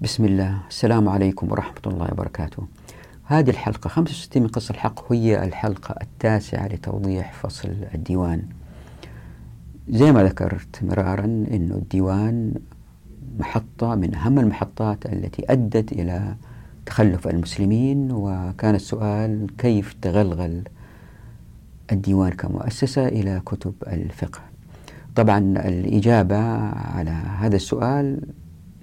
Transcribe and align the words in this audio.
بسم 0.00 0.24
الله. 0.24 0.58
السلام 0.68 1.08
عليكم 1.08 1.52
ورحمة 1.52 1.82
الله 1.86 2.08
وبركاته. 2.12 2.62
هذه 3.24 3.50
الحلقة 3.50 3.88
65 3.88 4.42
من 4.42 4.48
قصة 4.48 4.72
الحق 4.72 5.12
هي 5.12 5.44
الحلقة 5.44 5.94
التاسعة 6.02 6.66
لتوضيح 6.68 7.32
فصل 7.32 7.68
الديوان. 7.94 8.42
زي 9.88 10.12
ما 10.12 10.24
ذكرت 10.24 10.82
مرارا 10.82 11.24
أن 11.24 11.70
الديوان 11.72 12.54
محطة 13.38 13.94
من 13.94 14.14
أهم 14.14 14.38
المحطات 14.38 15.06
التي 15.06 15.52
أدت 15.52 15.92
إلى 15.92 16.34
تخلف 16.86 17.28
المسلمين 17.28 18.12
وكان 18.12 18.74
السؤال 18.74 19.46
كيف 19.58 19.96
تغلغل 20.02 20.62
الديوان 21.92 22.30
كمؤسسة 22.30 23.08
إلى 23.08 23.42
كتب 23.46 23.74
الفقه. 23.86 24.40
طبعا 25.16 25.38
الإجابة 25.38 26.38
على 26.94 27.10
هذا 27.10 27.56
السؤال 27.56 28.20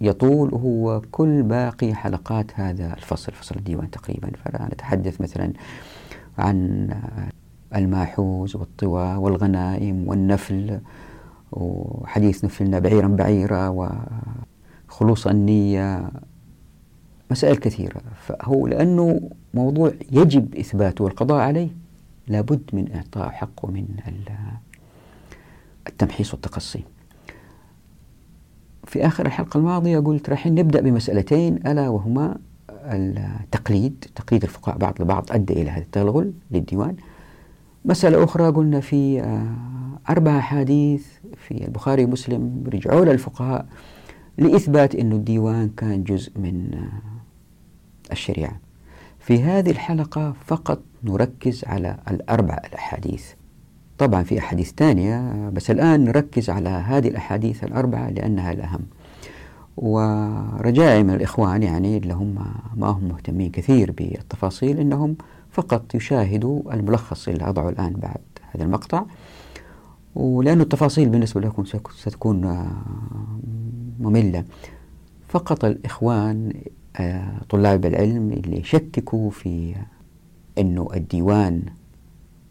يطول 0.02 0.50
هو 0.50 1.02
كل 1.12 1.44
باقي 1.44 1.94
حلقات 1.94 2.60
هذا 2.60 2.94
الفصل 2.94 3.32
فصل 3.32 3.56
الديوان 3.56 3.92
تقريبا. 3.92 4.32
فلا 4.46 4.66
نتحدث 4.74 5.22
مثلا 5.22 5.54
عن 6.38 6.90
الماحوز 7.76 8.56
والطوى 8.56 9.16
والغنائم 9.16 10.08
والنفل 10.08 10.80
وحديث 11.52 12.46
نفلنا 12.46 12.80
بعيرا 12.80 13.08
بعيرا 13.08 13.68
وخلوص 14.88 15.28
النية 15.28 16.12
مسائل 17.32 17.58
كثيرة. 17.58 18.02
فهو 18.22 18.68
لأنه 18.68 19.30
موضوع 19.54 19.92
يجب 20.12 20.56
إثباته 20.56 21.04
والقضاء 21.04 21.40
عليه 21.40 21.70
لابد 22.28 22.62
من 22.74 22.92
إعطاء 22.96 23.30
حقه 23.30 23.68
من 23.72 23.88
التمحيص 25.88 26.34
والتقصي. 26.34 26.84
في 28.96 29.06
آخر 29.06 29.26
الحلقة 29.26 29.58
الماضية 29.58 30.00
قلت 30.00 30.30
راح 30.30 30.48
نبدأ 30.48 30.82
بمسألتين 30.82 31.56
ألا 31.68 31.90
وهما 31.90 32.38
التقليد 32.72 34.06
تقليد 34.16 34.44
الفقهاء 34.44 34.78
بعض 34.78 35.02
لبعض 35.02 35.32
أدى 35.32 35.54
إلى 35.54 35.70
هذا 35.70 35.82
التغلغل 35.82 36.34
للديوان. 36.52 36.96
مسألة 37.86 38.24
أخرى 38.24 38.48
قلنا 38.48 38.80
في 38.80 39.22
آه، 39.22 39.48
أربع 40.10 40.38
أحاديث 40.38 41.08
في 41.38 41.66
البخاري 41.66 42.06
ومسلم 42.06 42.64
رجعوا 42.74 43.06
للفقهاء 43.06 43.66
لإثبات 44.38 44.96
أن 44.96 45.12
الديوان 45.12 45.70
كان 45.78 46.04
جزء 46.04 46.40
من 46.40 46.74
آه، 46.74 48.12
الشريعة. 48.12 48.60
في 49.20 49.44
هذه 49.44 49.72
الحلقة 49.72 50.34
فقط 50.46 50.80
نركز 51.04 51.66
على 51.66 51.98
الأربع 52.12 52.62
الأحاديث. 52.70 53.32
طبعا 53.98 54.24
في 54.24 54.40
أحاديث 54.40 54.72
ثانية 54.78 55.50
بس 55.50 55.72
الآن 55.72 56.04
نركز 56.04 56.50
على 56.50 56.70
هذه 56.70 57.08
الأحاديث 57.08 57.64
الأربعة 57.64 58.10
لأنها 58.10 58.52
الأهم. 58.52 58.82
ورجائي 59.78 61.04
من 61.04 61.14
الإخوان 61.14 61.64
يعني 61.64 61.98
اللي 61.98 62.14
هم 62.14 62.46
ما 62.76 62.88
هم 62.88 63.04
مهتمين 63.04 63.52
كثير 63.52 63.92
بالتفاصيل 63.92 64.80
إنهم 64.80 65.16
فقط 65.52 65.96
يشاهدوا 65.96 66.74
الملخص 66.74 67.28
اللي 67.28 67.50
أضعه 67.50 67.70
الآن 67.70 67.94
بعد 67.94 68.22
هذا 68.52 68.64
المقطع. 68.64 69.04
ولأن 70.16 70.62
التفاصيل 70.62 71.10
بالنسبة 71.10 71.42
لكم 71.42 71.64
ستكون 71.96 72.68
مملة. 74.00 74.44
فقط 75.28 75.66
الإخوان 75.66 76.54
آه، 76.98 77.42
طلاب 77.50 77.86
العلم 77.86 78.32
اللي 78.32 78.60
يشككوا 78.60 79.30
في 79.30 79.76
أنه 80.58 80.88
الديوان 80.96 81.62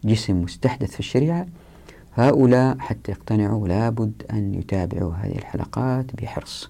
جسم 0.05 0.41
مستحدث 0.41 0.91
في 0.91 0.99
الشريعة 0.99 1.45
هؤلاء 2.15 2.77
حتى 2.79 3.11
يقتنعوا 3.11 3.67
لابد 3.67 4.11
أن 4.33 4.53
يتابعوا 4.53 5.13
هذه 5.13 5.37
الحلقات 5.37 6.05
بحرص. 6.21 6.69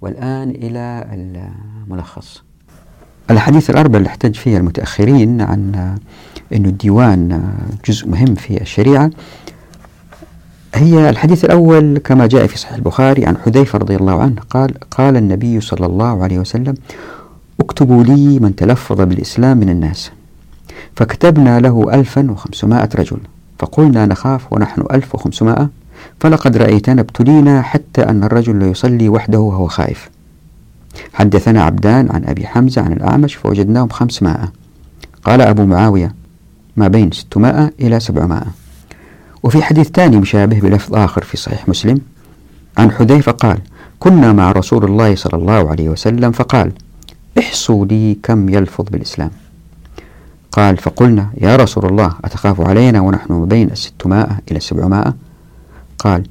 والآن 0.00 0.50
إلى 0.50 1.06
الملخص. 1.12 2.42
الحديث 3.30 3.70
الأربع 3.70 3.98
اللي 3.98 4.08
احتج 4.08 4.34
فيها 4.34 4.58
المتأخرين 4.58 5.40
عن 5.40 5.74
أن 6.52 6.66
الديوان 6.66 7.52
جزء 7.88 8.08
مهم 8.08 8.34
في 8.34 8.60
الشريعة 8.60 9.10
هي 10.74 11.10
الحديث 11.10 11.44
الأول 11.44 11.98
كما 11.98 12.26
جاء 12.26 12.46
في 12.46 12.58
صحيح 12.58 12.74
البخاري 12.74 13.26
عن 13.26 13.36
حذيفة 13.36 13.78
رضي 13.78 13.96
الله 13.96 14.22
عنه 14.22 14.40
قال 14.50 14.74
قال 14.90 15.16
النبي 15.16 15.60
صلى 15.60 15.86
الله 15.86 16.22
عليه 16.22 16.38
وسلم 16.38 16.74
اكتبوا 17.60 18.04
لي 18.04 18.38
من 18.38 18.56
تلفظ 18.56 19.00
بالإسلام 19.00 19.58
من 19.58 19.68
الناس. 19.68 20.10
فكتبنا 20.96 21.60
له 21.60 21.94
ألفا 21.94 22.30
وخمسمائة 22.30 22.88
رجل 22.94 23.18
فقلنا 23.58 24.06
نخاف 24.06 24.52
ونحن 24.52 24.82
ألف 24.90 25.14
وخمسمائة 25.14 25.70
فلقد 26.20 26.56
رأيتنا 26.56 27.00
ابتلينا 27.00 27.62
حتى 27.62 28.02
أن 28.02 28.24
الرجل 28.24 28.58
لا 28.58 28.66
يصلي 28.66 29.08
وحده 29.08 29.38
وهو 29.38 29.66
خائف 29.66 30.10
حدثنا 31.14 31.62
عبدان 31.62 32.10
عن 32.10 32.24
أبي 32.24 32.46
حمزة 32.46 32.82
عن 32.82 32.92
الأعمش 32.92 33.34
فوجدناهم 33.34 33.88
خمسمائة. 33.88 34.52
قال 35.24 35.40
أبو 35.40 35.64
معاوية 35.64 36.14
ما 36.76 36.88
بين 36.88 37.10
ستمائة 37.12 37.70
إلى 37.80 38.00
سبعمائة 38.00 38.46
وفي 39.42 39.62
حديث 39.62 39.88
ثاني 39.88 40.16
مشابه 40.16 40.60
بلفظ 40.60 40.94
آخر 40.94 41.24
في 41.24 41.36
صحيح 41.36 41.68
مسلم 41.68 42.00
عن 42.78 42.90
حذيفة 42.90 43.32
قال 43.32 43.58
كنا 44.00 44.32
مع 44.32 44.52
رسول 44.52 44.84
الله 44.84 45.14
صلى 45.16 45.38
الله 45.38 45.70
عليه 45.70 45.88
وسلم 45.88 46.32
فقال 46.32 46.72
احصوا 47.38 47.86
لي 47.86 48.18
كم 48.22 48.48
يلفظ 48.48 48.84
بالإسلام 48.90 49.30
قال 50.56 50.76
فقلنا 50.76 51.30
يا 51.40 51.56
رسول 51.56 51.86
الله 51.86 52.14
أتخاف 52.24 52.60
علينا 52.60 53.00
ونحن 53.00 53.46
بين 53.46 53.70
الستمائة 53.70 54.38
إلى 54.50 54.56
السبعمائة؟ 54.56 55.14
قال 55.98 56.26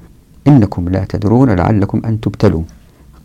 إنكم 0.47 0.89
لا 0.89 1.05
تدرون 1.09 1.49
لعلكم 1.49 2.01
أن 2.05 2.21
تبتلوا. 2.21 2.63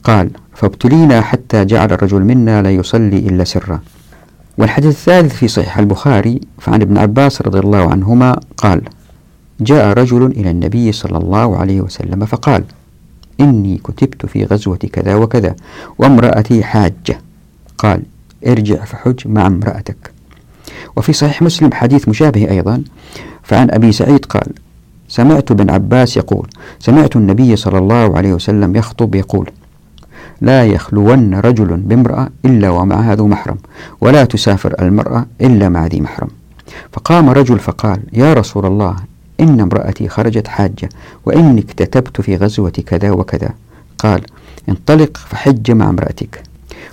قال 0.04 0.30
فابتلينا 0.54 1.20
حتى 1.20 1.64
جعل 1.64 1.92
الرجل 1.92 2.24
منا 2.24 2.62
لا 2.62 2.70
يصلي 2.70 3.18
إلا 3.18 3.44
سرا. 3.44 3.80
والحديث 4.58 4.90
الثالث 4.90 5.34
في 5.34 5.48
صحيح 5.48 5.78
البخاري 5.78 6.40
فعن 6.58 6.82
ابن 6.82 6.98
عباس 6.98 7.42
رضي 7.42 7.58
الله 7.58 7.90
عنهما 7.90 8.40
قال 8.56 8.82
جاء 9.60 9.92
رجل 9.92 10.26
إلى 10.26 10.50
النبي 10.50 10.92
صلى 10.92 11.18
الله 11.18 11.56
عليه 11.56 11.80
وسلم 11.80 12.24
فقال 12.24 12.64
إني 13.40 13.78
كتبت 13.84 14.26
في 14.26 14.44
غزوة 14.44 14.76
كذا 14.76 15.14
وكذا 15.14 15.56
وامرأتي 15.98 16.64
حاجة. 16.64 17.20
قال 17.78 18.02
ارجع 18.46 18.84
فحج 18.84 19.28
مع 19.28 19.46
امرأتك. 19.46 20.09
وفي 20.96 21.12
صحيح 21.12 21.42
مسلم 21.42 21.72
حديث 21.72 22.08
مشابه 22.08 22.50
أيضا 22.50 22.82
فعن 23.42 23.70
أبي 23.70 23.92
سعيد 23.92 24.24
قال 24.24 24.52
سمعت 25.08 25.52
بن 25.52 25.70
عباس 25.70 26.16
يقول 26.16 26.48
سمعت 26.78 27.16
النبي 27.16 27.56
صلى 27.56 27.78
الله 27.78 28.16
عليه 28.16 28.32
وسلم 28.32 28.76
يخطب 28.76 29.14
يقول 29.14 29.50
لا 30.40 30.64
يخلون 30.64 31.34
رجل 31.34 31.76
بامرأة 31.76 32.28
إلا 32.44 32.70
ومعها 32.70 33.14
ذو 33.14 33.26
محرم 33.26 33.56
ولا 34.00 34.24
تسافر 34.24 34.74
المرأة 34.80 35.26
إلا 35.40 35.68
مع 35.68 35.86
ذي 35.86 36.00
محرم 36.00 36.28
فقام 36.92 37.30
رجل 37.30 37.58
فقال 37.58 38.00
يا 38.12 38.34
رسول 38.34 38.66
الله 38.66 38.96
إن 39.40 39.60
امرأتي 39.60 40.08
خرجت 40.08 40.48
حاجة 40.48 40.88
وإني 41.26 41.60
اكتتبت 41.60 42.20
في 42.20 42.36
غزوة 42.36 42.70
كذا 42.70 43.10
وكذا 43.10 43.50
قال 43.98 44.20
انطلق 44.68 45.16
فحج 45.16 45.70
مع 45.70 45.88
امرأتك 45.90 46.42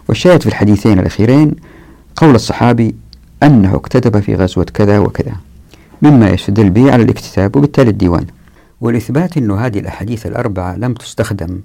والشاهد 0.10 0.42
في 0.42 0.48
الحديثين 0.48 1.00
الأخيرين 1.00 1.56
قول 2.16 2.36
الصحابي 2.36 2.96
أنه 3.44 3.76
اكتتب 3.76 4.20
في 4.20 4.36
غزوة 4.36 4.64
كذا 4.64 5.00
وكذا 5.00 5.36
مما 6.02 6.30
يستدل 6.30 6.70
به 6.70 6.92
على 6.92 7.04
الاكتتاب 7.04 7.56
وبالتالي 7.56 7.90
الديوان. 7.90 8.26
والإثبات 8.82 9.38
أن 9.38 9.52
هذه 9.52 9.80
الأحاديث 9.80 10.26
الأربعة 10.26 10.76
لم 10.76 10.94
تستخدم 10.94 11.62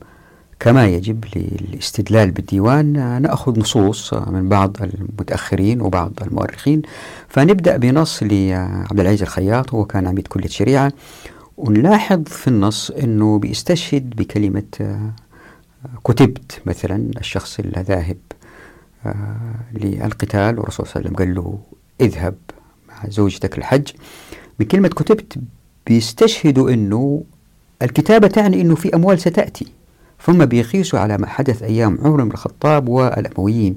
كما 0.61 0.87
يجب 0.87 1.25
للاستدلال 1.37 2.31
بالديوان 2.31 3.23
نأخذ 3.23 3.61
نصوص 3.61 4.15
من 4.15 4.49
بعض 4.49 4.77
المتأخرين 4.83 5.81
وبعض 5.81 6.13
المؤرخين. 6.23 6.83
فنبدأ 7.29 7.77
بنص 7.77 8.23
لعبد 8.23 9.01
العزيز 9.01 9.23
الخياط 9.23 9.75
هو 9.75 9.85
كان 9.85 10.07
عميد 10.07 10.27
كلية 10.27 10.45
الشريعة 10.47 10.93
ونلاحظ 11.57 12.23
في 12.25 12.49
النص 12.49 12.91
أنه 12.91 13.39
بيستشهد 13.39 14.11
بكلمة 14.17 14.63
كتبت 16.05 16.61
مثلا 16.67 17.11
الشخص 17.21 17.59
الذاهب. 17.59 18.17
آه، 18.17 18.42
للقتال. 19.73 20.59
والرسول 20.59 20.87
صلى 20.87 20.97
الله 20.97 20.97
عليه 20.97 21.07
وسلم 21.07 21.17
قال 21.17 21.35
له 21.35 21.59
اذهب 22.01 22.35
مع 22.89 23.09
زوجتك 23.09 23.59
الحج 23.59 23.89
بكلمة 24.59 24.89
كتبت 24.89 25.39
بيستشهدوا 25.87 26.71
أنه 26.71 27.23
الكتابة 27.83 28.29
تعني 28.29 28.61
أنه 28.61 28.75
في 28.75 28.95
أموال 28.95 29.19
ستأتي. 29.19 29.67
ثم 30.25 30.45
بيقيسوا 30.45 30.99
على 30.99 31.19
ما 31.19 31.27
حدث 31.27 31.63
أيام 31.63 31.99
عمر 32.03 32.25
بن 32.25 32.31
الخطاب 32.31 32.89
والأمويين 32.89 33.77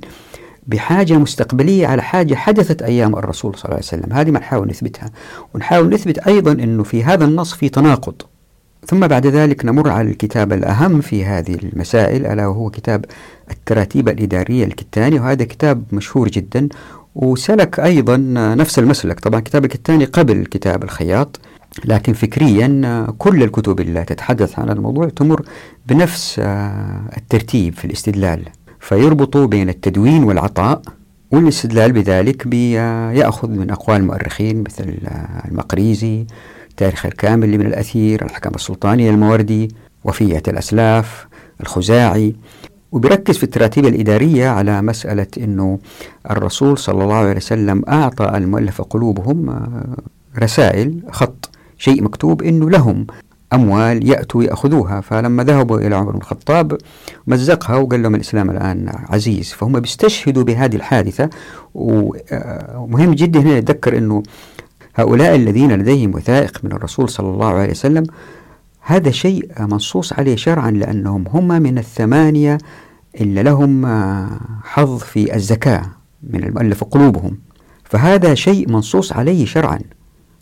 بحاجة 0.68 1.14
مستقبلية 1.14 1.88
على 1.88 2.02
حاجة 2.02 2.36
حدثت 2.36 2.82
أيام 2.82 3.16
الرسول 3.16 3.56
صلى 3.56 3.66
الله 3.66 3.76
عليه 3.76 3.86
وسلم. 3.86 4.14
هذه 4.14 4.32
ما 4.32 4.40
نحاول 4.40 4.68
نثبتها. 4.68 5.12
ونحاول 5.54 5.90
نثبت 5.90 6.18
أيضا 6.18 6.52
أنه 6.52 6.84
في 6.84 7.04
هذا 7.04 7.26
النص 7.26 7.54
في 7.54 7.70
تناقض. 7.70 8.22
ثم 8.88 9.08
بعد 9.08 9.28
ذلك 9.28 9.66
نمر 9.66 9.90
على 9.90 10.10
الكتاب 10.10 10.54
الأهم 10.54 11.02
في 11.02 11.26
هذه 11.26 11.58
المسائل 11.64 12.26
ألا 12.26 12.48
وهو 12.48 12.70
كتاب 12.70 13.06
التراتيب 13.52 14.10
الإدارية 14.10 14.66
الكتاني 14.66 15.20
وهذا 15.20 15.46
كتاب 15.46 15.84
مشهور 15.92 16.30
جدا. 16.30 16.70
وسلك 17.16 17.80
أيضا 17.80 18.18
نفس 18.56 18.80
المسلك 18.80 19.20
طبعا 19.20 19.40
كتاب 19.40 19.66
الكتاني 19.66 20.06
قبل 20.06 20.46
كتاب 20.46 20.84
الخياط 20.84 21.40
لكن 21.86 22.14
فكريا 22.14 23.08
كل 23.18 23.44
الكتب 23.44 23.80
اللي 23.80 24.04
تتحدث 24.04 24.60
عن 24.60 24.70
الموضوع 24.70 25.10
تمر 25.10 25.46
بنفس 25.88 26.40
الترتيب 27.18 27.74
في 27.74 27.86
الاستدلال. 27.86 28.42
فيربطوا 28.80 29.46
بين 29.46 29.70
التدوين 29.70 30.24
والعطاء 30.24 30.82
والاستدلال 31.32 31.92
بذلك 31.92 32.48
بيأخذ 32.48 33.50
من 33.50 33.72
أقوال 33.72 33.98
المؤرخين 33.98 34.64
مثل 34.64 34.98
المقريزي 35.52 36.26
تاريخ 36.78 37.06
الكامل 37.06 37.52
لابن 37.52 37.66
الأثير 37.66 38.26
الحكم 38.26 38.52
السلطاني 38.56 39.10
الموردي 39.10 39.68
وفية 40.04 40.44
الأسلاف 40.48 41.28
الخزاعي. 41.62 42.36
وبيركز 42.92 43.38
في 43.38 43.44
التراتيب 43.44 43.86
الإدارية 43.86 44.48
على 44.48 44.82
مسألة 44.82 45.28
أنه 45.38 45.80
الرسول 46.32 46.78
صلى 46.78 47.04
الله 47.04 47.16
عليه 47.16 47.36
وسلم 47.36 47.84
أعطى 47.90 48.26
المؤلف 48.26 48.82
قلوبهم 48.82 49.50
آه، 49.50 49.96
رسائل 50.40 51.00
خط 51.12 51.50
شيء 51.78 52.04
مكتوب 52.04 52.44
أنه 52.44 52.70
لهم 52.70 53.08
أموال 53.54 54.10
يأتوا 54.10 54.44
يأخذوها. 54.44 55.02
فلما 55.02 55.44
ذهبوا 55.44 55.80
إلى 55.80 55.96
عمر 55.96 56.12
بن 56.12 56.18
الخطاب 56.18 56.78
مزقها 57.28 57.76
وقال 57.76 58.04
لهم 58.04 58.16
الإسلام 58.16 58.52
الآن 58.52 58.92
عزيز. 59.10 59.54
فهم 59.54 59.80
بيستشهدوا 59.80 60.44
بهذه 60.44 60.76
الحادثة 60.76 61.30
ومهم 61.76 63.14
جدا 63.14 63.40
هنا 63.40 63.60
نتذكر 63.60 63.98
أنه 63.98 64.24
هؤلاء 64.96 65.36
الذين 65.36 65.72
لديهم 65.72 66.16
وثائق 66.16 66.60
من 66.64 66.72
الرسول 66.72 67.10
صلى 67.10 67.30
الله 67.30 67.48
عليه 67.48 67.72
وسلم 67.72 68.04
هذا 68.82 69.12
شيء 69.12 69.50
منصوص 69.60 70.14
عليه 70.14 70.36
شرعا 70.36 70.72
لأنهم 70.72 71.28
هم 71.28 71.48
من 71.48 71.78
الثمانية 71.78 72.58
اللي 73.22 73.44
لهم 73.44 73.86
حظ 74.64 74.98
في 74.98 75.36
الزكاة 75.36 75.86
من 76.24 76.44
المؤلف 76.44 76.84
قلوبهم. 76.84 77.38
فهذا 77.84 78.34
شيء 78.34 78.72
منصوص 78.72 79.14
عليه 79.14 79.46
شرعا. 79.46 79.80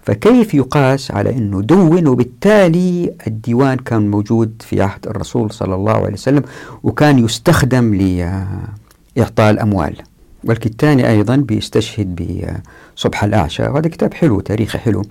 فكيف 0.01 0.53
يقاس 0.53 1.11
على 1.11 1.29
أنه 1.37 1.61
دون 1.61 2.07
وبالتالي 2.07 3.13
الديوان 3.27 3.77
كان 3.77 4.11
موجود 4.11 4.61
في 4.65 4.81
عهد 4.81 5.07
الرسول 5.07 5.51
صلى 5.51 5.75
الله 5.75 5.93
عليه 5.93 6.13
وسلم 6.13 6.43
وكان 6.83 7.19
يستخدم 7.19 7.95
لإعطاء 7.95 9.51
الأموال؟ 9.51 9.95
والكتاني 10.43 11.09
أيضا 11.09 11.35
بيستشهد 11.35 12.15
بصبح 12.97 13.23
الأعشى. 13.23 13.63
وهذا 13.63 13.89
كتاب 13.89 14.13
حلو 14.13 14.39
تاريخي 14.39 14.77
حلو. 14.77 15.01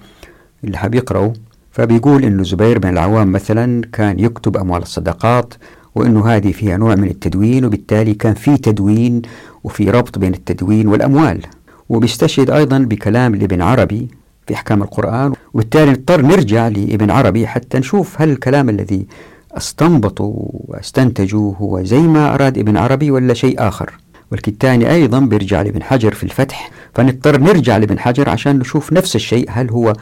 اللي 0.64 0.79
حاب 0.79 0.94
يقرأه 0.94 1.32
فبيقول 1.70 2.25
أنه 2.25 2.43
زبير 2.43 2.79
بن 2.79 2.88
العوام 2.88 3.32
مثلا 3.32 3.82
كان 3.93 4.19
يكتب 4.19 4.56
أموال 4.56 4.82
الصدقات 4.82 5.55
وأنه 5.94 6.26
هذه 6.29 6.52
فيها 6.52 6.76
نوع 6.76 6.94
من 6.94 7.08
التدوين 7.08 7.64
وبالتالي 7.64 8.14
كان 8.14 8.34
في 8.34 8.56
تدوين 8.56 9.23
وفي 9.64 9.90
ربط 9.90 10.19
بين 10.19 10.34
التدوين 10.34 10.88
والأموال. 10.88 11.40
وبيستشهد 11.88 12.50
أيضا 12.50 12.79
بكلام 12.79 13.34
لابن 13.34 13.62
عربي 13.62 14.08
في 14.46 14.55
أحكام 14.55 14.82
القرآن. 14.82 15.32
وبالتالي 15.55 15.90
نضطر 15.90 16.23
نرجع 16.23 16.69
لابن 16.69 17.11
عربي 17.11 17.46
حتى 17.46 17.79
نشوف 17.79 18.20
هل 18.23 18.31
الكلام 18.31 18.69
الذي 18.69 19.06
استنبطوا 19.52 20.34
واستنتجوا 20.52 21.55
هو 21.55 21.82
زي 21.82 22.00
ما 22.00 22.34
أراد 22.34 22.58
ابن 22.58 22.76
عربي 22.76 23.11
ولا 23.11 23.34
شيء 23.34 23.69
آخر. 23.69 23.93
والكتاني 24.32 24.93
أيضا 24.93 25.20
بيرجع 25.20 25.62
لابن 25.62 25.82
حجر 25.82 26.14
في 26.14 26.25
الفتح 26.25 26.70
فنضطر 26.94 27.41
نرجع 27.41 27.77
لابن 27.77 27.99
حجر 27.99 28.29
عشان 28.29 28.59
نشوف 28.59 28.93
نفس 28.93 29.17
الشيء. 29.17 29.47
هل 29.50 29.71
هو 29.71 29.93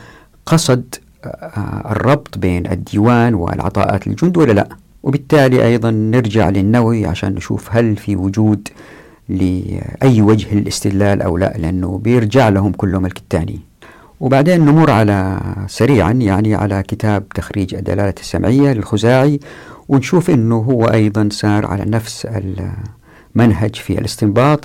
قصد 0.46 0.94
آه، 1.24 1.90
الربط 1.90 2.38
بين 2.38 2.66
الديوان 2.66 3.34
والعطاءات 3.34 4.08
للجند 4.08 4.36
ولا 4.36 4.52
لا؟ 4.52 4.68
وبالتالي 5.02 5.64
أيضا 5.66 5.90
نرجع 5.90 6.48
للنووي 6.48 7.06
عشان 7.06 7.34
نشوف 7.34 7.68
هل 7.72 7.96
في 7.96 8.16
وجود 8.16 8.68
لأي 9.28 10.22
وجه 10.22 10.54
للاستدلال 10.54 11.22
أو 11.22 11.36
لا 11.36 11.54
لأنه 11.58 11.98
بيرجع 11.98 12.48
لهم 12.48 12.72
كلهم 12.72 13.06
الكتاني. 13.06 13.60
وبعدين 14.20 14.60
نمر 14.60 14.90
على 14.90 15.40
سريعا 15.66 16.12
يعني 16.12 16.54
على 16.54 16.82
كتاب 16.88 17.28
تخريج 17.28 17.74
الدلالة 17.74 18.14
السمعية 18.20 18.72
للخزاعي 18.72 19.40
ونشوف 19.88 20.30
أنه 20.30 20.56
هو 20.56 20.84
أيضا 20.84 21.28
سار 21.32 21.66
على 21.66 21.84
نفس 21.84 22.26
المنهج 23.36 23.74
في 23.74 23.98
الاستنباط. 23.98 24.64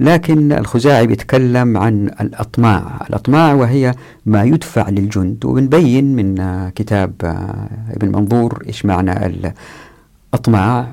لكن 0.00 0.52
الخزاعي 0.52 1.06
بيتكلم 1.06 1.76
عن 1.76 2.06
الأطماع. 2.20 3.06
الأطماع 3.10 3.54
وهي 3.54 3.94
ما 4.26 4.44
يدفع 4.44 4.88
للجند 4.88 5.44
وبنبين 5.44 6.16
من 6.16 6.34
كتاب 6.70 7.12
ابن 7.90 8.08
منظور 8.08 8.62
إيش 8.66 8.86
معنى 8.86 9.26
الأطماع. 10.34 10.92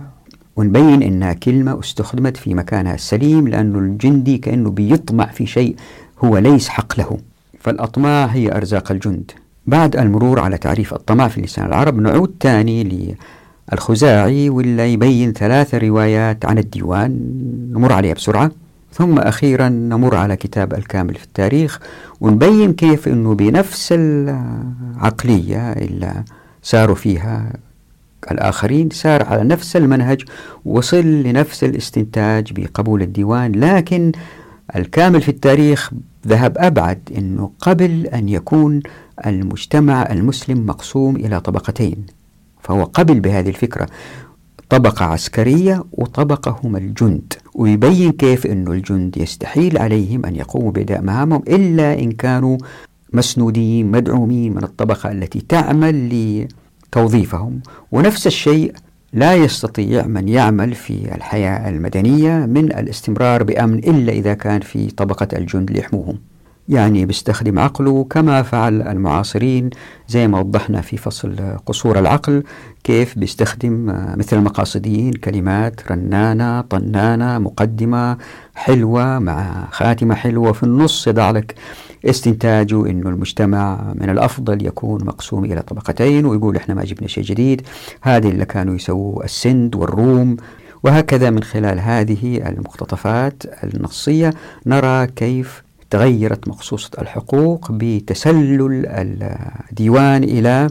ونبين 0.55 1.03
إنها 1.03 1.33
كلمة 1.33 1.79
استخدمت 1.79 2.37
في 2.37 2.53
مكانها 2.53 2.95
السليم 2.95 3.47
لأنه 3.47 3.79
الجندي 3.79 4.37
كأنه 4.37 4.69
بيطمع 4.69 5.25
في 5.25 5.45
شيء 5.45 5.75
هو 6.23 6.37
ليس 6.37 6.67
حق 6.67 6.99
له. 6.99 7.17
فالأطماع 7.59 8.25
هي 8.25 8.57
أرزاق 8.57 8.91
الجند. 8.91 9.31
بعد 9.67 9.95
المرور 9.95 10.39
على 10.39 10.57
تعريف 10.57 10.93
الطمع 10.93 11.27
في 11.27 11.41
لسان 11.41 11.65
العرب 11.65 11.99
نعود 11.99 12.35
تاني 12.39 13.15
للخزاعي 13.71 14.49
واللي 14.49 14.93
يبين 14.93 15.33
ثلاث 15.33 15.75
روايات 15.75 16.45
عن 16.45 16.57
الديوان. 16.57 17.11
نمر 17.71 17.93
عليها 17.93 18.13
بسرعة. 18.13 18.51
ثم 18.93 19.19
أخيرا 19.19 19.69
نمر 19.69 20.15
على 20.15 20.35
كتاب 20.35 20.73
الكامل 20.73 21.15
في 21.15 21.23
التاريخ 21.23 21.79
ونبين 22.21 22.73
كيف 22.73 23.07
أنه 23.07 23.35
بنفس 23.35 23.89
العقلية 23.97 25.71
اللي 25.71 26.23
ساروا 26.61 26.95
فيها 26.95 27.53
الآخرين 28.31 28.89
سار 28.89 29.23
على 29.23 29.43
نفس 29.43 29.75
المنهج 29.75 30.21
وصل 30.65 31.05
لنفس 31.05 31.63
الاستنتاج 31.63 32.53
بقبول 32.53 33.01
الديوان 33.01 33.51
لكن 33.51 34.11
الكامل 34.75 35.21
في 35.21 35.29
التاريخ 35.29 35.91
ذهب 36.27 36.57
أبعد 36.57 36.99
أنه 37.17 37.51
قبل 37.59 38.07
أن 38.07 38.29
يكون 38.29 38.81
المجتمع 39.25 40.11
المسلم 40.11 40.65
مقسوم 40.65 41.15
إلى 41.15 41.39
طبقتين 41.39 42.05
فهو 42.61 42.83
قبل 42.83 43.19
بهذه 43.19 43.49
الفكرة 43.49 43.87
طبقة 44.69 45.05
عسكرية 45.05 45.83
وطبقة 45.91 46.59
هم 46.63 46.75
الجند. 46.75 47.33
ويبين 47.55 48.11
كيف 48.11 48.45
أن 48.45 48.67
الجند 48.67 49.17
يستحيل 49.17 49.77
عليهم 49.77 50.25
أن 50.25 50.35
يقوموا 50.35 50.71
بأداء 50.71 51.01
مهامهم 51.01 51.43
إلا 51.47 51.99
إن 51.99 52.11
كانوا 52.11 52.57
مسنودين 53.13 53.91
مدعومين 53.91 54.53
من 54.55 54.63
الطبقة 54.63 55.11
التي 55.11 55.41
تعمل 55.49 56.09
لتوظيفهم. 56.89 57.61
ونفس 57.91 58.27
الشيء 58.27 58.73
لا 59.13 59.35
يستطيع 59.35 60.07
من 60.07 60.27
يعمل 60.29 60.75
في 60.75 61.15
الحياة 61.15 61.69
المدنية 61.69 62.45
من 62.45 62.65
الاستمرار 62.65 63.43
بأمن 63.43 63.77
إلا 63.77 64.11
إذا 64.13 64.33
كان 64.33 64.61
في 64.61 64.91
طبقة 64.91 65.27
الجند 65.33 65.71
ليحموهم. 65.71 66.17
يعني 66.69 67.05
بيستخدم 67.05 67.59
عقله 67.59 68.03
كما 68.09 68.41
فعل 68.41 68.81
المعاصرين 68.81 69.69
زي 70.07 70.27
ما 70.27 70.39
وضحنا 70.39 70.81
في 70.81 70.97
فصل 70.97 71.35
قصور 71.65 71.99
العقل 71.99 72.43
كيف 72.83 73.19
بيستخدم 73.19 73.85
مثل 74.17 74.37
المقاصديين 74.37 75.13
كلمات 75.13 75.91
رنانة 75.91 76.61
طنانة 76.61 77.37
مقدمة 77.39 78.17
حلوة 78.55 79.19
مع 79.19 79.67
خاتمة 79.71 80.15
حلوة 80.15 80.51
في 80.51 80.63
النص 80.63 81.07
يضع 81.07 81.31
لك 81.31 81.55
استنتاجه 82.05 82.89
أنه 82.89 83.09
المجتمع 83.09 83.93
من 83.95 84.09
الأفضل 84.09 84.65
يكون 84.65 85.05
مقسوم 85.05 85.45
إلى 85.45 85.61
طبقتين 85.61 86.25
ويقول 86.25 86.55
إحنا 86.55 86.75
ما 86.75 86.83
جبنا 86.83 87.07
شيء 87.07 87.23
جديد 87.23 87.61
هذه 88.01 88.29
اللي 88.29 88.45
كانوا 88.45 88.75
يسووا 88.75 89.23
السند 89.23 89.75
والروم. 89.75 90.37
وهكذا 90.83 91.29
من 91.29 91.43
خلال 91.43 91.79
هذه 91.79 92.49
المقتطفات 92.49 93.43
النصية 93.63 94.33
نرى 94.65 95.07
كيف 95.07 95.63
تغيرت 95.93 96.47
مقصوصة 96.47 96.89
الحقوق 97.01 97.71
بتسلل 97.71 98.83
الديوان 98.87 100.23
إلى 100.23 100.69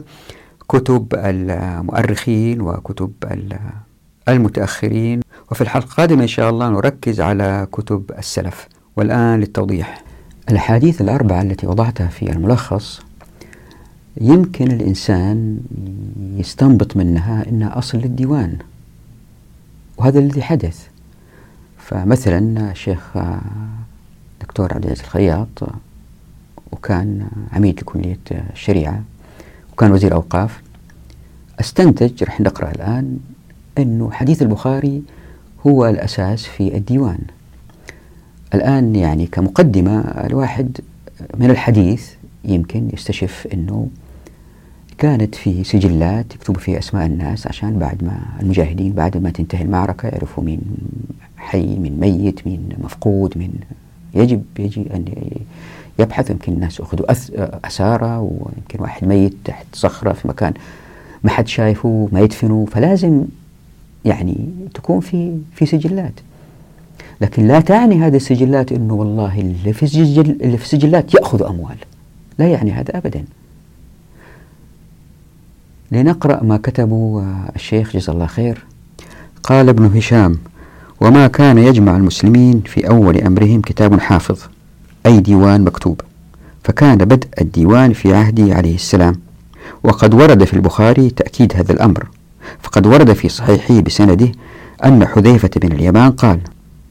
كتب 0.69 1.07
المؤرخين 1.13 2.61
وكتب 2.61 3.11
المتأخرين. 4.29 5.19
وفي 5.51 5.61
الحلقة 5.61 5.85
القادمة 5.85 6.21
إن 6.21 6.27
شاء 6.27 6.49
الله 6.49 6.69
نركز 6.69 7.21
على 7.21 7.67
كتب 7.71 8.11
السلف. 8.17 8.67
والآن 8.95 9.39
للتوضيح. 9.39 10.03
الأحاديث 10.49 11.01
الأربعة 11.01 11.41
التي 11.41 11.67
وضعتها 11.67 12.07
في 12.07 12.31
الملخص 12.31 13.01
يمكن 14.21 14.71
الإنسان 14.71 15.59
يستنبط 16.37 16.97
منها 16.97 17.45
أنها 17.49 17.77
أصل 17.77 17.97
للديوان 17.97 18.57
وهذا 19.97 20.19
الذي 20.19 20.41
حدث. 20.41 20.87
فمثلا 21.77 22.71
الشيخ 22.71 23.17
دكتور 24.53 24.73
عبد 24.73 24.85
العزيز 24.85 25.03
الخياط 25.03 25.69
وكان 26.71 27.27
عميد 27.51 27.79
لكلية 27.79 28.19
الشريعة 28.31 29.03
وكان 29.71 29.91
وزير 29.91 30.13
أوقاف. 30.13 30.61
أستنتج 31.59 32.23
رح 32.23 32.41
نقرأ 32.41 32.71
الآن 32.71 33.19
أنه 33.77 34.11
حديث 34.11 34.41
البخاري 34.41 35.03
هو 35.67 35.87
الأساس 35.87 36.45
في 36.45 36.77
الديوان. 36.77 37.17
الآن 38.53 38.95
يعني 38.95 39.27
كمقدمة 39.27 39.99
الواحد 40.01 40.77
من 41.37 41.49
الحديث 41.49 42.11
يمكن 42.43 42.89
يستشف 42.93 43.47
أنه 43.53 43.87
كانت 44.97 45.35
في 45.35 45.63
سجلات 45.63 46.35
يكتبوا 46.35 46.59
فيها 46.61 46.79
أسماء 46.79 47.05
الناس 47.05 47.47
عشان 47.47 47.79
بعد 47.79 48.03
ما 48.03 48.19
المجاهدين 48.41 48.93
بعد 48.93 49.17
ما 49.17 49.29
تنتهي 49.29 49.61
المعركة 49.61 50.07
يعرفوا 50.07 50.43
مين 50.43 50.61
حي 51.37 51.77
مين 51.79 51.99
ميت 51.99 52.47
مين 52.47 52.69
مفقود 52.83 53.37
مين 53.37 53.53
يجب 54.13 54.43
يجي 54.59 54.81
أن 54.93 55.05
يبحث 55.99 56.29
يمكن 56.29 56.53
الناس 56.53 56.81
أخذوا 56.81 57.05
أسارة 57.65 58.19
ويمكن 58.19 58.79
واحد 58.79 59.07
ميت 59.07 59.33
تحت 59.45 59.65
صخرة 59.73 60.13
في 60.13 60.27
مكان 60.27 60.53
ما 61.23 61.29
حد 61.29 61.47
شايفه 61.47 62.09
ما 62.11 62.19
يدفنوا 62.19 62.65
فلازم 62.65 63.23
يعني 64.05 64.49
تكون 64.73 64.99
في 64.99 65.37
في 65.55 65.65
سجلات. 65.65 66.13
لكن 67.21 67.47
لا 67.47 67.59
تعني 67.59 67.95
هذه 67.95 68.15
السجلات 68.15 68.71
أنه 68.71 68.93
والله 68.93 69.39
اللي 69.39 69.73
في, 69.73 69.83
السجل 69.83 70.37
اللي 70.41 70.57
في 70.57 70.63
السجلات 70.63 71.13
يأخذ 71.13 71.43
أموال. 71.43 71.77
لا 72.39 72.47
يعني 72.47 72.71
هذا 72.71 72.97
أبدا. 72.97 73.25
لنقرأ 75.91 76.43
ما 76.43 76.57
كتبه 76.57 77.23
الشيخ 77.55 77.93
جزا 77.93 78.13
الله 78.13 78.25
خير. 78.25 78.65
قال 79.43 79.69
ابن 79.69 79.85
هشام 79.97 80.37
وما 81.01 81.27
كان 81.27 81.57
يجمع 81.57 81.97
المسلمين 81.97 82.61
في 82.65 82.87
أول 82.87 83.17
أمرهم 83.17 83.61
كتاب 83.61 83.99
حافظ 83.99 84.39
أي 85.05 85.19
ديوان 85.19 85.63
مكتوب. 85.63 86.01
فكان 86.63 86.97
بدء 86.97 87.27
الديوان 87.41 87.93
في 87.93 88.13
عهده 88.13 88.55
عليه 88.55 88.75
السلام. 88.75 89.15
وقد 89.83 90.13
ورد 90.13 90.43
في 90.43 90.53
البخاري 90.53 91.09
تأكيد 91.09 91.53
هذا 91.55 91.71
الأمر. 91.71 92.07
فقد 92.61 92.87
ورد 92.87 93.13
في 93.13 93.29
صحيحه 93.29 93.79
بسنده 93.79 94.31
أن 94.85 95.05
حذيفة 95.07 95.49
بن 95.55 95.71
اليمان 95.71 96.11
قال 96.11 96.39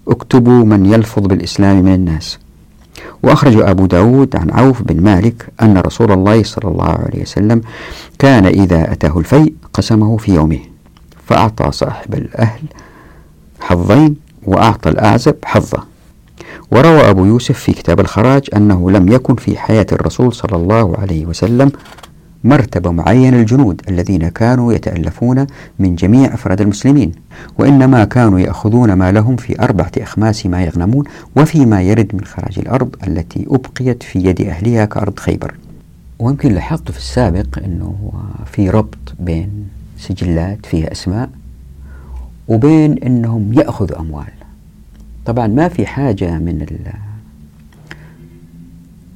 اكتبوا 0.08 0.64
من 0.64 0.86
يلفظ 0.86 1.26
بالإسلام 1.26 1.84
من 1.84 1.94
الناس. 1.94 2.38
وأخرج 3.22 3.56
أبو 3.56 3.86
داود 3.86 4.36
عن 4.36 4.50
عوف 4.50 4.82
بن 4.82 5.02
مالك 5.02 5.48
أن 5.62 5.78
رسول 5.78 6.12
الله 6.12 6.42
صلى 6.42 6.70
الله 6.70 6.88
عليه 6.88 7.22
وسلم 7.22 7.60
كان 8.18 8.46
إذا 8.46 8.92
أتاه 8.92 9.18
الفيء 9.18 9.54
قسمه 9.72 10.16
في 10.16 10.34
يومه 10.34 10.58
فأعطى 11.26 11.72
صاحب 11.72 12.14
الأهل 12.14 12.60
حظين 13.62 14.16
وأعطى 14.46 14.90
الأعزب 14.90 15.34
حظه. 15.44 15.84
وروى 16.70 17.10
أبو 17.10 17.24
يوسف 17.24 17.58
في 17.58 17.72
كتاب 17.72 18.00
الخراج 18.00 18.42
أنه 18.56 18.90
لم 18.90 19.08
يكن 19.08 19.34
في 19.34 19.58
حياة 19.58 19.86
الرسول 19.92 20.32
صلى 20.32 20.56
الله 20.56 20.96
عليه 20.98 21.26
وسلم 21.26 21.72
مرتبة 22.44 22.90
معينة 22.90 23.36
الجنود 23.40 23.80
الذين 23.88 24.28
كانوا 24.28 24.72
يتألفون 24.72 25.46
من 25.78 25.94
جميع 25.94 26.34
أفراد 26.34 26.60
المسلمين 26.60 27.12
وإنما 27.58 28.04
كانوا 28.04 28.40
يأخذون 28.40 28.92
ما 28.92 29.12
لهم 29.12 29.36
في 29.36 29.62
أربعة 29.62 29.92
أخماس 29.98 30.46
ما 30.46 30.64
يغنمون 30.64 31.04
وفيما 31.36 31.82
يرد 31.82 32.14
من 32.14 32.24
خراج 32.24 32.58
الأرض 32.58 32.96
التي 33.06 33.46
أبقيت 33.50 34.02
في 34.02 34.18
يد 34.18 34.40
أهلها 34.40 34.84
كأرض 34.84 35.18
خيبر. 35.18 35.54
ويمكن 36.18 36.52
لاحظت 36.54 36.90
في 36.90 36.98
السابق 36.98 37.58
أنه 37.64 38.12
في 38.52 38.70
ربط 38.70 39.14
بين 39.20 39.50
سجلات 39.98 40.66
فيها 40.66 40.92
أسماء 40.92 41.30
وبين 42.48 42.98
أنهم 42.98 43.52
يأخذوا 43.52 44.00
أموال. 44.00 44.32
طبعا 45.24 45.46
ما 45.46 45.68
في 45.68 45.86
حاجة 45.86 46.38
من 46.38 46.66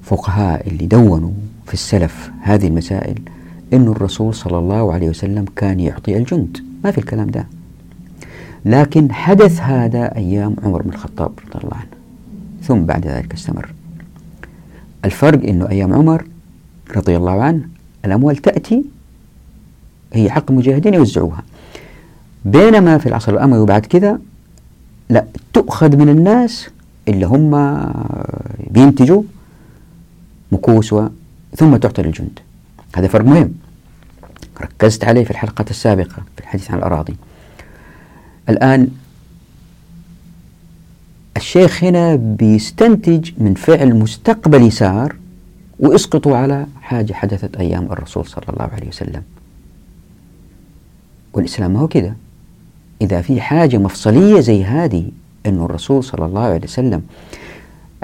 الفقهاء 0.03 0.69
اللي 0.69 0.87
دونوا 0.87 1.33
في 1.67 1.75
السلف 1.75 2.31
هذه 2.41 2.67
المسائل 2.67 3.19
أن 3.73 3.89
الرسول 3.89 4.35
صلى 4.35 4.59
الله 4.59 4.93
عليه 4.93 5.09
وسلم 5.09 5.45
كان 5.57 5.81
يعطي 5.81 6.17
الجند. 6.17 6.59
ما 6.85 6.91
في 6.91 6.99
الكلام 6.99 7.31
ده. 7.31 7.47
لكن 8.65 9.13
حدث 9.13 9.61
هذا 9.61 10.17
أيام 10.17 10.57
عمر 10.63 10.83
بن 10.83 10.91
الخطاب 10.91 11.33
رضي 11.49 11.65
الله 11.65 11.77
عنه. 11.77 11.89
ثم 12.63 12.81
بعد 12.81 13.07
ذلك 13.07 13.35
استمر. 13.35 13.75
الفرق 15.05 15.49
أنه 15.49 15.69
أيام 15.69 15.93
عمر 15.93 16.25
رضي 16.97 17.17
الله 17.17 17.43
عنه 17.43 17.69
الأموال 18.05 18.37
تأتي 18.37 18.85
هي 20.13 20.31
حق 20.31 20.51
المجاهدين 20.51 20.95
يوزعوها. 20.95 21.43
بينما 22.47 22.99
في 22.99 23.07
العصر 23.07 23.33
الأموي 23.33 23.59
وبعد 23.59 23.87
كذا 23.87 24.19
لا 25.11 25.25
تؤخذ 25.53 25.97
من 25.97 26.09
الناس 26.09 26.69
اللي 27.09 27.27
هم 27.27 27.51
بينتجوا 28.71 29.23
مكوس 30.53 30.95
ثم 31.57 31.77
تعطى 31.77 32.03
للجند. 32.03 32.39
هذا 32.97 33.09
فرق 33.09 33.25
مهم. 33.25 33.55
ركزت 34.61 35.05
عليه 35.05 35.25
في 35.25 35.31
الحلقات 35.31 35.71
السابقة 35.71 36.23
في 36.37 36.43
الحديث 36.43 36.71
عن 36.71 36.79
الأراضي. 36.79 37.17
الآن 38.49 38.89
الشيخ 41.37 41.85
هنا 41.85 42.17
بيستنتج 42.17 43.31
من 43.39 43.55
فعل 43.55 43.95
مستقبلي 43.95 44.71
صار 44.71 45.17
واسقطوا 45.81 46.37
على 46.37 46.67
حاجة 46.81 47.13
حدثت 47.13 47.57
أيام 47.57 47.85
الرسول 47.85 48.27
صلى 48.27 48.45
الله 48.49 48.71
عليه 48.73 48.89
وسلم. 48.89 49.23
والإسلام 51.33 51.71
ما 51.71 51.81
هو 51.81 51.89
كده. 51.89 52.15
إذا 53.01 53.21
في 53.21 53.41
حاجة 53.41 53.79
مفصلية 53.79 54.41
زي 54.41 54.65
هذه 54.65 55.09
أن 55.47 55.65
الرسول 55.65 56.05
صلى 56.05 56.27
الله 56.27 56.41
عليه 56.41 56.65
وسلم 56.65 57.03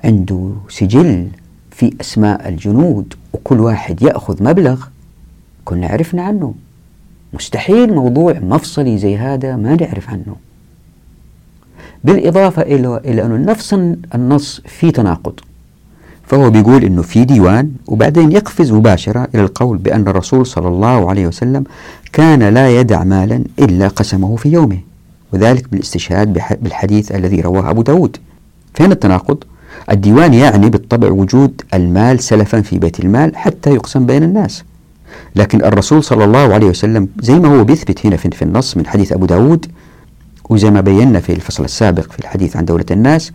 عنده 0.05 0.53
سجل 0.69 1.29
في 1.71 1.95
أسماء 2.01 2.49
الجنود 2.49 3.15
وكل 3.33 3.61
واحد 3.61 4.03
يأخذ 4.03 4.43
مبلغ 4.43 4.85
كنا 5.65 5.87
عرفنا 5.87 6.23
عنه. 6.23 6.55
مستحيل 7.33 7.95
موضوع 7.95 8.33
مفصلي 8.33 8.99
زي 8.99 9.17
هذا 9.17 9.57
ما 9.57 9.77
نعرف 9.77 10.11
عنه. 10.11 10.37
بالإضافة 12.05 12.63
إلى 12.63 12.97
إلى 13.05 13.25
أنه 13.25 13.37
نفس 13.37 13.75
النص 14.15 14.61
في 14.61 14.91
تناقض. 14.91 15.41
فهو 16.33 16.51
بيقول 16.51 16.85
أنه 16.85 17.03
في 17.03 17.25
ديوان 17.25 17.71
وبعدين 17.87 18.33
يقفز 18.33 18.73
مباشرة 18.73 19.29
إلى 19.35 19.43
القول 19.43 19.79
بأن 19.79 20.09
الرسول 20.09 20.47
صلى 20.47 20.69
الله 20.69 21.11
عليه 21.11 21.27
وسلم 21.27 21.65
كان 22.13 22.43
لا 22.43 22.81
يدع 22.81 23.05
مالا 23.05 23.45
إلا 23.59 23.89
قسمه 23.89 24.37
في 24.37 24.49
يومه 24.49 24.79
وذلك 25.33 25.69
بالاستشهاد 25.73 26.33
بالحديث 26.63 27.13
الذي 27.13 27.41
رواه 27.41 27.71
أبو 27.71 27.83
داود 27.83 28.17
فين 28.75 28.93
التناقض؟ 28.93 29.45
الديوان 29.91 30.35
يعني 30.35 30.71
بالطبع 30.71 31.11
وجود 31.11 31.63
المال 31.75 32.21
سلفا 32.21 32.61
في 32.61 32.79
بيت 32.79 33.01
المال 33.01 33.37
حتى 33.37 33.71
يقسم 33.71 34.07
بين 34.07 34.23
الناس 34.23 34.65
لكن 35.37 35.65
الرسول 35.65 36.05
صلى 36.05 36.25
الله 36.25 36.55
عليه 36.55 36.67
وسلم 36.67 37.09
زي 37.21 37.35
ما 37.35 37.49
هو 37.49 37.65
بيثبت 37.65 38.07
هنا 38.07 38.17
في 38.17 38.43
النص 38.43 38.77
من 38.77 38.87
حديث 38.87 39.13
أبو 39.13 39.27
داود 39.27 39.67
وزي 40.51 40.71
ما 40.71 40.81
بينا 40.81 41.21
في 41.21 41.33
الفصل 41.33 41.65
السابق 41.65 42.13
في 42.13 42.19
الحديث 42.19 42.57
عن 42.57 42.65
دولة 42.65 42.87
الناس 42.91 43.33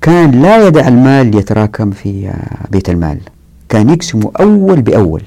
كان 0.00 0.42
لا 0.42 0.66
يدع 0.66 0.88
المال 0.88 1.34
يتراكم 1.38 1.90
في 1.90 2.32
بيت 2.70 2.90
المال. 2.90 3.18
كان 3.68 3.90
يقسمه 3.90 4.30
أول 4.40 4.82
بأول. 4.82 5.22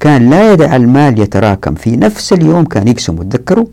كان 0.00 0.30
لا 0.30 0.52
يدع 0.52 0.76
المال 0.76 1.18
يتراكم 1.20 1.74
في 1.74 1.96
نفس 1.96 2.32
اليوم 2.32 2.64
كان 2.64 2.88
يقسمه 2.88 3.22
تذكروا؟ 3.22 3.66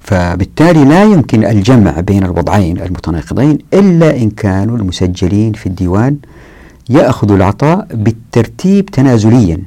فبالتالي 0.00 0.84
لا 0.84 1.04
يمكن 1.04 1.44
الجمع 1.44 2.00
بين 2.00 2.24
الوضعين 2.24 2.80
المتناقضين 2.80 3.58
إلا 3.74 4.16
إن 4.16 4.30
كانوا 4.30 4.76
المسجلين 4.76 5.52
في 5.52 5.66
الديوان 5.66 6.16
يأخذوا 6.90 7.36
العطاء 7.36 7.86
بالترتيب 7.94 8.86
تنازليا. 8.86 9.58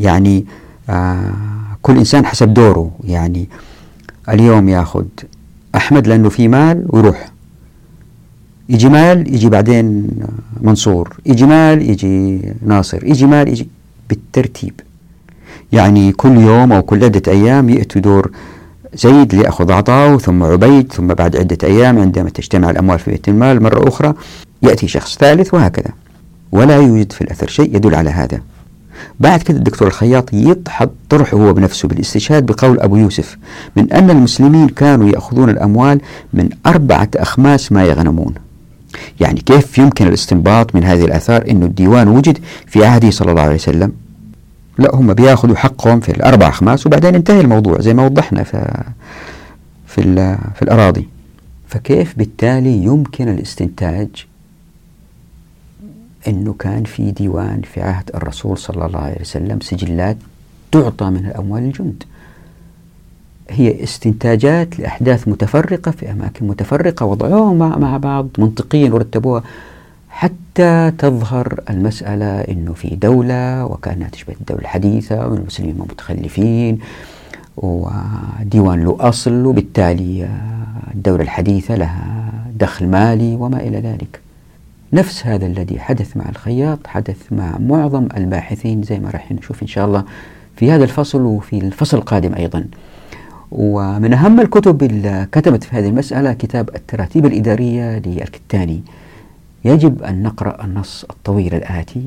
يعني 0.00 0.46
آه 0.90 1.32
كل 1.82 1.96
إنسان 1.98 2.26
حسب 2.26 2.54
دوره. 2.54 2.90
يعني 3.04 3.48
اليوم 4.28 4.68
يأخذ 4.68 5.04
أحمد 5.74 6.06
لأنه 6.06 6.28
في 6.28 6.48
مال 6.48 6.86
ويروح. 6.88 7.28
يجي 8.68 8.88
مال 8.88 9.34
يجي 9.34 9.48
بعدين 9.48 10.10
منصور 10.60 11.16
يجي 11.26 11.46
مال 11.46 11.90
يجي 11.90 12.40
ناصر 12.66 13.04
يجي 13.04 13.26
مال 13.26 13.48
يجي 13.48 13.68
بالترتيب. 14.08 14.80
يعني 15.72 16.12
كل 16.12 16.36
يوم 16.36 16.72
أو 16.72 16.82
كل 16.82 17.04
عدة 17.04 17.32
أيام 17.32 17.68
يأتي 17.68 18.00
دور 18.00 18.30
زيد 18.94 19.34
ليأخذ 19.34 19.72
عطاءه 19.72 20.18
ثم 20.18 20.42
عبيد 20.42 20.92
ثم 20.92 21.06
بعد 21.06 21.36
عدة 21.36 21.58
أيام 21.64 21.98
عندما 21.98 22.30
تجتمع 22.30 22.70
الأموال 22.70 22.98
في 22.98 23.10
بيت 23.10 23.28
المال 23.28 23.62
مرة 23.62 23.88
أخرى 23.88 24.14
يأتي 24.62 24.88
شخص 24.88 25.16
ثالث 25.18 25.54
وهكذا. 25.54 25.90
ولا 26.52 26.76
يوجد 26.76 27.12
في 27.12 27.20
الأثر 27.20 27.46
شيء 27.46 27.76
يدل 27.76 27.94
على 27.94 28.10
هذا. 28.10 28.40
بعد 29.20 29.42
كده 29.42 29.58
الدكتور 29.58 29.88
الخياط 29.88 30.32
يضحك 30.32 30.90
طرحه 31.08 31.36
هو 31.36 31.52
بنفسه 31.52 31.88
بالاستشهاد 31.88 32.46
بقول 32.46 32.80
أبو 32.80 32.96
يوسف 32.96 33.38
من 33.76 33.92
أن 33.92 34.10
المسلمين 34.10 34.68
كانوا 34.68 35.08
يأخذون 35.08 35.50
الأموال 35.50 36.00
من 36.32 36.48
أربعة 36.66 37.08
أخماس 37.16 37.72
ما 37.72 37.84
يغنمون. 37.84 38.34
يعني 39.20 39.40
كيف 39.40 39.78
يمكن 39.78 40.06
الاستنباط 40.08 40.74
من 40.74 40.84
هذه 40.84 41.04
الآثار 41.04 41.50
أن 41.50 41.62
الديوان 41.62 42.08
وجد 42.08 42.38
في 42.66 42.84
عهده 42.84 43.10
صلى 43.10 43.30
الله 43.30 43.42
عليه 43.42 43.54
وسلم؟ 43.54 43.92
لا 44.78 44.94
هم 44.94 45.14
بياخذوا 45.14 45.56
حقهم 45.56 46.00
في 46.00 46.08
الأربع 46.08 46.48
أخماس 46.48 46.86
وبعدين 46.86 47.14
انتهي 47.14 47.40
الموضوع 47.40 47.80
زي 47.80 47.94
ما 47.94 48.04
وضحنا 48.04 48.42
في 48.42 48.84
في, 49.86 50.02
في 50.54 50.62
الأراضي. 50.62 51.08
فكيف 51.68 52.18
بالتالي 52.18 52.84
يمكن 52.84 53.28
الاستنتاج 53.28 54.08
أنه 56.28 56.52
كان 56.52 56.84
في 56.84 57.10
ديوان 57.10 57.62
في 57.62 57.82
عهد 57.82 58.10
الرسول 58.14 58.58
صلى 58.58 58.86
الله 58.86 59.00
عليه 59.00 59.20
وسلم 59.20 59.60
سجلات 59.60 60.16
تعطى 60.72 61.10
من 61.10 61.26
الأموال 61.26 61.62
الجند؟ 61.62 62.04
هي 63.50 63.82
استنتاجات 63.82 64.78
لأحداث 64.80 65.28
متفرقة 65.28 65.90
في 65.90 66.10
أماكن 66.10 66.46
متفرقة 66.46 67.06
وضعوها 67.06 67.76
مع 67.76 67.96
بعض 67.96 68.28
منطقيا 68.38 68.90
ورتبوها 68.90 69.42
حتى 70.10 70.92
تظهر 70.98 71.60
المسألة 71.70 72.40
أنه 72.40 72.72
في 72.72 72.96
دولة 72.96 73.64
وكأنها 73.64 74.08
تشبه 74.08 74.34
الدولة 74.40 74.60
الحديثة 74.60 75.28
والمسلمين 75.28 75.78
متخلفين 75.78 76.78
وديوان 77.56 78.84
له 78.84 78.96
أصل 79.00 79.46
وبالتالي 79.46 80.28
الدولة 80.94 81.22
الحديثة 81.22 81.74
لها 81.74 82.32
دخل 82.58 82.86
مالي 82.86 83.34
وما 83.34 83.60
إلى 83.60 83.78
ذلك. 83.80 84.20
نفس 84.92 85.26
هذا 85.26 85.46
الذي 85.46 85.80
حدث 85.80 86.16
مع 86.16 86.28
الخياط 86.28 86.86
حدث 86.86 87.32
مع 87.32 87.58
معظم 87.58 88.08
الباحثين 88.16 88.82
زي 88.82 88.98
ما 88.98 89.10
راح 89.10 89.32
نشوف 89.32 89.62
إن 89.62 89.68
شاء 89.68 89.86
الله 89.86 90.04
في 90.56 90.70
هذا 90.70 90.84
الفصل 90.84 91.22
وفي 91.22 91.58
الفصل 91.58 91.96
القادم 91.96 92.34
أيضا. 92.34 92.64
ومن 93.50 94.12
أهم 94.14 94.40
الكتب 94.40 94.82
اللي 94.82 95.26
كتبت 95.32 95.64
في 95.64 95.76
هذه 95.76 95.88
المسألة 95.88 96.32
كتاب 96.32 96.70
التراتيب 96.74 97.26
الإدارية 97.26 97.98
للكتاني 98.06 98.82
يجب 99.64 100.02
أن 100.02 100.22
نقرأ 100.22 100.64
النص 100.64 101.04
الطويل 101.10 101.54
الآتي. 101.54 102.02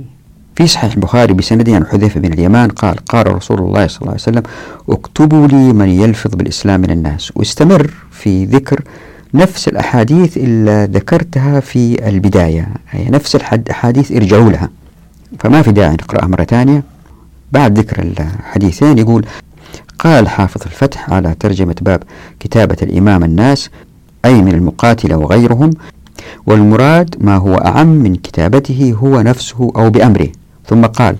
في 0.56 0.68
صحيح 0.68 0.94
البخاري 0.94 1.34
بسنده 1.34 1.76
عن 1.76 1.86
حذيفة 1.86 2.20
بن 2.20 2.34
اليمان 2.34 2.70
قال 2.70 2.96
قال 2.96 3.36
رسول 3.36 3.60
الله 3.60 3.88
صلى 3.88 4.02
الله 4.02 4.12
عليه 4.12 4.22
وسلم 4.22 4.44
اكتبوا 4.90 5.48
لي 5.48 5.74
من 5.74 5.90
يلفظ 5.90 6.36
بالإسلام 6.36 6.82
من 6.82 6.92
الناس 6.92 7.32
واستمر 7.36 7.92
في 8.12 8.46
ذكر 8.46 8.82
نفس 9.34 9.68
الأحاديث 9.68 10.38
اللي 10.38 10.90
ذكرتها 10.92 11.60
في 11.60 12.10
البداية 12.10 12.68
أي 12.94 13.10
نفس 13.10 13.36
الأحاديث 13.36 14.12
ارجعوا 14.12 14.50
لها. 14.52 14.70
فما 15.40 15.62
في 15.62 15.72
داعي 15.72 15.94
نقرأها 15.94 16.28
مرة 16.28 16.44
ثانية. 16.44 16.84
بعد 17.52 17.80
ذكر 17.80 18.02
الحديثين 18.02 18.98
يقول 18.98 19.26
قال 20.02 20.30
حافظ 20.30 20.62
الفتح 20.66 21.14
على 21.14 21.36
ترجمة 21.40 21.76
باب 21.82 22.04
كتابة 22.40 22.78
الإمام 22.82 23.24
الناس 23.24 23.70
أي 24.26 24.42
من 24.42 24.54
المقاتلة 24.54 25.18
وغيرهم 25.18 25.70
والمراد 26.46 27.16
ما 27.20 27.38
هو 27.38 27.56
أعم 27.56 27.88
من 27.88 28.16
كتابته 28.16 28.96
هو 28.98 29.22
نفسه 29.22 29.72
أو 29.76 29.90
بأمره. 29.90 30.28
ثم 30.68 30.86
قال 30.86 31.16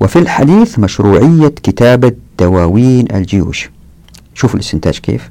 وفي 0.00 0.18
الحديث 0.18 0.78
مشروعية 0.78 1.48
كتابة 1.48 2.12
دواوين 2.38 3.06
الجيوش. 3.14 3.70
شوف 4.34 4.54
الاستنتاج 4.54 4.98
كيف. 4.98 5.30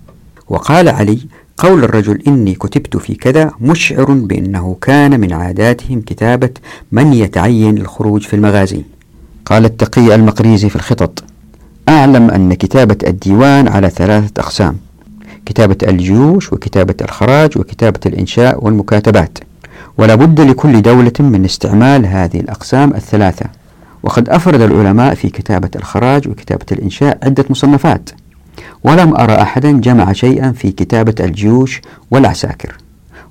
وقال 0.50 0.90
علي 0.90 1.20
قول 1.58 1.84
الرجل 1.84 2.22
إني 2.28 2.54
كتبت 2.54 2.98
في 2.98 3.16
كذا 3.16 3.52
مشعر 3.62 4.12
بأنه 4.12 4.78
كان 4.82 5.20
من 5.20 5.34
عاداتهم 5.34 6.02
كتابة 6.02 6.54
من 6.92 7.14
يتعين 7.14 7.78
الخروج 7.78 8.22
في 8.22 8.36
المغازي. 8.36 8.84
قال 9.46 9.66
التقي 9.66 10.16
المقريزي 10.16 10.70
في 10.70 10.76
الخطط 10.76 11.24
أعلم 11.90 12.30
أن 12.30 12.54
كتابة 12.54 12.98
الديوان 13.08 13.68
على 13.68 13.90
ثلاثة 13.90 14.42
أقسام 14.42 14.78
كتابة 15.46 15.78
الجيوش 15.84 16.54
وكتابة 16.54 16.96
الخراج 17.02 17.58
وكتابة 17.58 18.00
الإنشاء 18.06 18.66
والمكاتبات. 18.66 19.38
ولا 19.98 20.16
بد 20.16 20.42
لكل 20.42 20.82
دولة 20.82 21.12
من 21.20 21.46
استعمال 21.46 22.06
هذه 22.06 22.40
الأقسام 22.40 22.94
الثلاثة. 22.94 23.46
وقد 24.04 24.30
أفرد 24.30 24.62
العلماء 24.62 25.16
في 25.16 25.30
كتابة 25.30 25.70
الخراج 25.76 26.28
وكتابة 26.28 26.66
الإنشاء 26.72 27.18
عدة 27.24 27.46
مصنفات. 27.50 28.10
ولم 28.84 29.16
أرى 29.16 29.34
أحدا 29.34 29.72
جمع 29.72 30.14
شيئا 30.14 30.52
في 30.52 30.72
كتابة 30.72 31.16
الجيوش 31.20 31.82
والعساكر. 32.12 32.78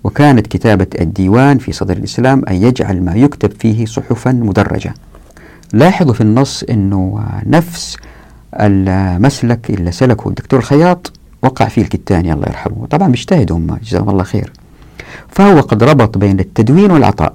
وكانت 0.04 0.46
كتابة 0.46 0.86
الديوان 1.00 1.58
في 1.58 1.72
صدر 1.72 1.96
الإسلام 1.96 2.42
أن 2.48 2.54
يجعل 2.54 3.02
ما 3.02 3.14
يكتب 3.14 3.52
فيه 3.58 3.86
صحفا 3.86 4.32
مدرجة. 4.32 4.94
لاحظوا 5.72 6.14
في 6.14 6.20
النص 6.20 6.62
أنه 6.62 7.20
نفس 7.46 7.96
المسلك 8.54 9.70
اللي 9.70 9.92
سلكه. 9.92 10.28
الدكتور 10.28 10.58
الخياط 10.58 11.12
وقع 11.42 11.68
فيه 11.68 11.82
الكتاني 11.82 12.32
الله 12.32 12.46
يرحمه. 12.46 12.86
طبعا 12.90 13.08
بيجتهدوا 13.08 13.56
هم 13.56 13.78
جزاهم 13.84 14.10
الله 14.10 14.22
خير. 14.22 14.52
فهو 15.28 15.60
قد 15.60 15.82
ربط 15.82 16.18
بين 16.18 16.40
التدوين 16.40 16.90
والعطاء 16.90 17.34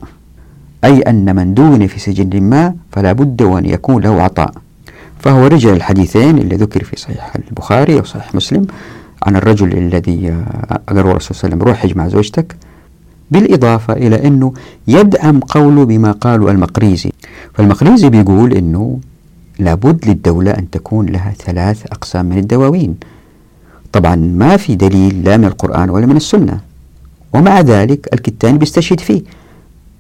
أي 0.84 1.00
أن 1.00 1.36
من 1.36 1.54
دون 1.54 1.88
في 1.88 2.00
سجن 2.00 2.44
ما 2.44 2.76
فلا 2.92 3.14
بد 3.14 3.42
وأن 3.42 3.66
يكون 3.66 4.04
له 4.04 4.22
عطاء. 4.22 4.52
فهو 5.20 5.48
رجع 5.48 5.74
الحديثين 5.74 6.38
اللي 6.38 6.56
ذكر 6.56 6.84
في 6.84 6.96
صحيح 6.96 7.36
البخاري 7.36 7.96
وصحيح 7.96 8.36
مسلم 8.36 8.68
عن 9.24 9.36
الرجل 9.36 9.78
الذي 9.78 10.30
قال 10.88 10.98
الرسول 10.98 11.22
صلى 11.22 11.32
الله 11.32 11.44
عليه 11.44 11.56
وسلم 11.56 11.62
روح 11.62 11.84
اجمع 11.84 12.08
زوجتك. 12.08 12.56
بالإضافة 13.32 13.94
إلى 13.94 14.28
أنه 14.28 14.54
يدعم 14.88 15.40
قوله 15.40 15.86
بما 15.86 16.12
قاله 16.12 16.52
المقريزي. 16.52 17.12
فالمقريزي 17.54 18.10
بيقول 18.10 18.54
أنه 18.54 19.00
لابد 19.60 20.10
للدولة 20.10 20.52
أن 20.52 20.70
تكون 20.70 21.06
لها 21.06 21.32
ثلاث 21.32 21.86
أقسام 21.86 22.26
من 22.26 22.38
الدواوين. 22.38 22.96
طبعا 23.92 24.16
ما 24.16 24.58
في 24.58 24.76
دليل 24.76 25.24
لا 25.24 25.38
من 25.38 25.46
القرآن 25.46 25.90
ولا 25.90 26.06
من 26.06 26.16
السنة. 26.18 26.60
ومع 27.34 27.62
ذلك 27.62 28.14
الكتاني 28.14 28.58
بيستشهد 28.58 29.00
فيه 29.00 29.22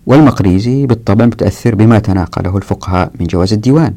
والمقريزي 0.05 0.85
بالطبع 0.85 1.25
متأثر 1.25 1.75
بما 1.75 1.99
تناقله 1.99 2.57
الفقهاء 2.57 3.11
من 3.19 3.27
جواز 3.27 3.53
الديوان. 3.53 3.93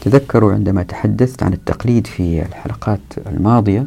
تذكروا 0.00 0.52
عندما 0.52 0.82
تحدثت 0.82 1.42
عن 1.42 1.52
التقليد 1.52 2.06
في 2.06 2.42
الحلقات 2.42 3.00
الماضية 3.26 3.86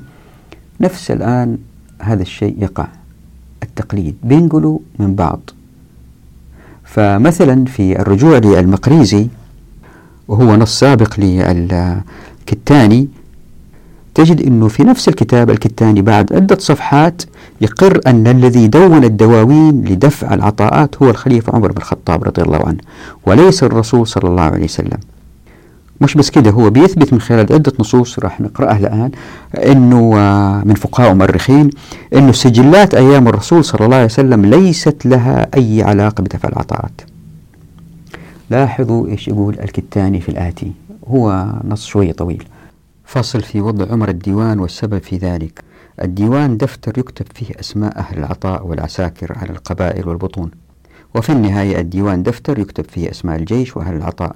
نفس 0.81 1.11
الآن 1.11 1.57
هذا 2.01 2.21
الشيء 2.21 2.55
يقع 2.59 2.87
التقليد. 3.63 4.15
بينقلوا 4.23 4.79
من 4.99 5.15
بعض. 5.15 5.39
فمثلا 6.83 7.65
في 7.65 8.01
الرجوع 8.01 8.37
للمقريزي 8.37 9.27
وهو 10.31 10.55
نص 10.55 10.79
سابق 10.79 11.13
للكتاني 11.17 13.07
تجد 14.15 14.41
أنه 14.41 14.67
في 14.67 14.83
نفس 14.83 15.07
الكتاب 15.07 15.49
الكتاني 15.49 16.01
بعد 16.01 16.33
عدة 16.33 16.57
صفحات 16.59 17.21
يقر 17.61 18.01
أن 18.07 18.27
الذي 18.27 18.67
دون 18.67 19.03
الدواوين 19.03 19.83
لدفع 19.85 20.33
العطاءات 20.33 21.01
هو 21.03 21.09
الخليفة 21.09 21.55
عمر 21.55 21.71
بن 21.71 21.77
الخطاب 21.77 22.23
رضي 22.23 22.41
الله 22.41 22.59
عنه 22.67 22.77
وليس 23.25 23.63
الرسول 23.63 24.07
صلى 24.07 24.29
الله 24.29 24.43
عليه 24.43 24.63
وسلم. 24.63 24.97
مش 26.01 26.13
بس 26.15 26.29
كده 26.29 26.51
هو 26.51 26.69
بيثبت 26.69 27.13
من 27.13 27.21
خلال 27.21 27.53
عدة 27.53 27.73
نصوص 27.79 28.19
راح 28.19 28.41
نقرأها 28.41 28.77
الآن 28.77 29.11
أنه 29.55 30.13
آه، 30.17 30.61
من 30.65 30.75
فقهاء 30.75 31.11
ومؤرخين 31.11 31.69
أنه 32.13 32.31
سجلات 32.31 32.93
أيام 32.93 33.27
الرسول 33.27 33.65
صلى 33.65 33.85
الله 33.85 33.95
عليه 33.95 34.05
وسلم 34.05 34.45
ليست 34.45 35.05
لها 35.05 35.47
أي 35.57 35.83
علاقة 35.83 36.21
بدفع 36.21 36.49
العطاءات. 36.49 37.10
لاحظوا 38.51 39.07
إيش 39.07 39.27
يقول 39.27 39.59
الكتاني 39.59 40.21
في 40.21 40.29
الآتي. 40.29 40.71
هو 41.07 41.53
نص 41.63 41.85
شوي 41.85 42.13
طويل. 42.13 42.43
فصل 43.05 43.41
في 43.41 43.61
وضع 43.61 43.91
عمر 43.91 44.09
الديوان 44.09 44.59
والسبب 44.59 44.97
في 44.97 45.17
ذلك. 45.17 45.63
الديوان 46.01 46.57
دفتر 46.57 46.99
يكتب 46.99 47.25
فيه 47.35 47.59
أسماء 47.59 47.97
أهل 47.97 48.17
العطاء 48.17 48.67
والعساكر 48.67 49.37
على 49.37 49.49
القبائل 49.49 50.07
والبطون. 50.07 50.51
وفي 51.15 51.31
النهاية 51.31 51.79
الديوان 51.79 52.23
دفتر 52.23 52.59
يكتب 52.59 52.83
فيه 52.83 53.11
أسماء 53.11 53.35
الجيش 53.35 53.77
وأهل 53.77 53.95
العطاء. 53.95 54.35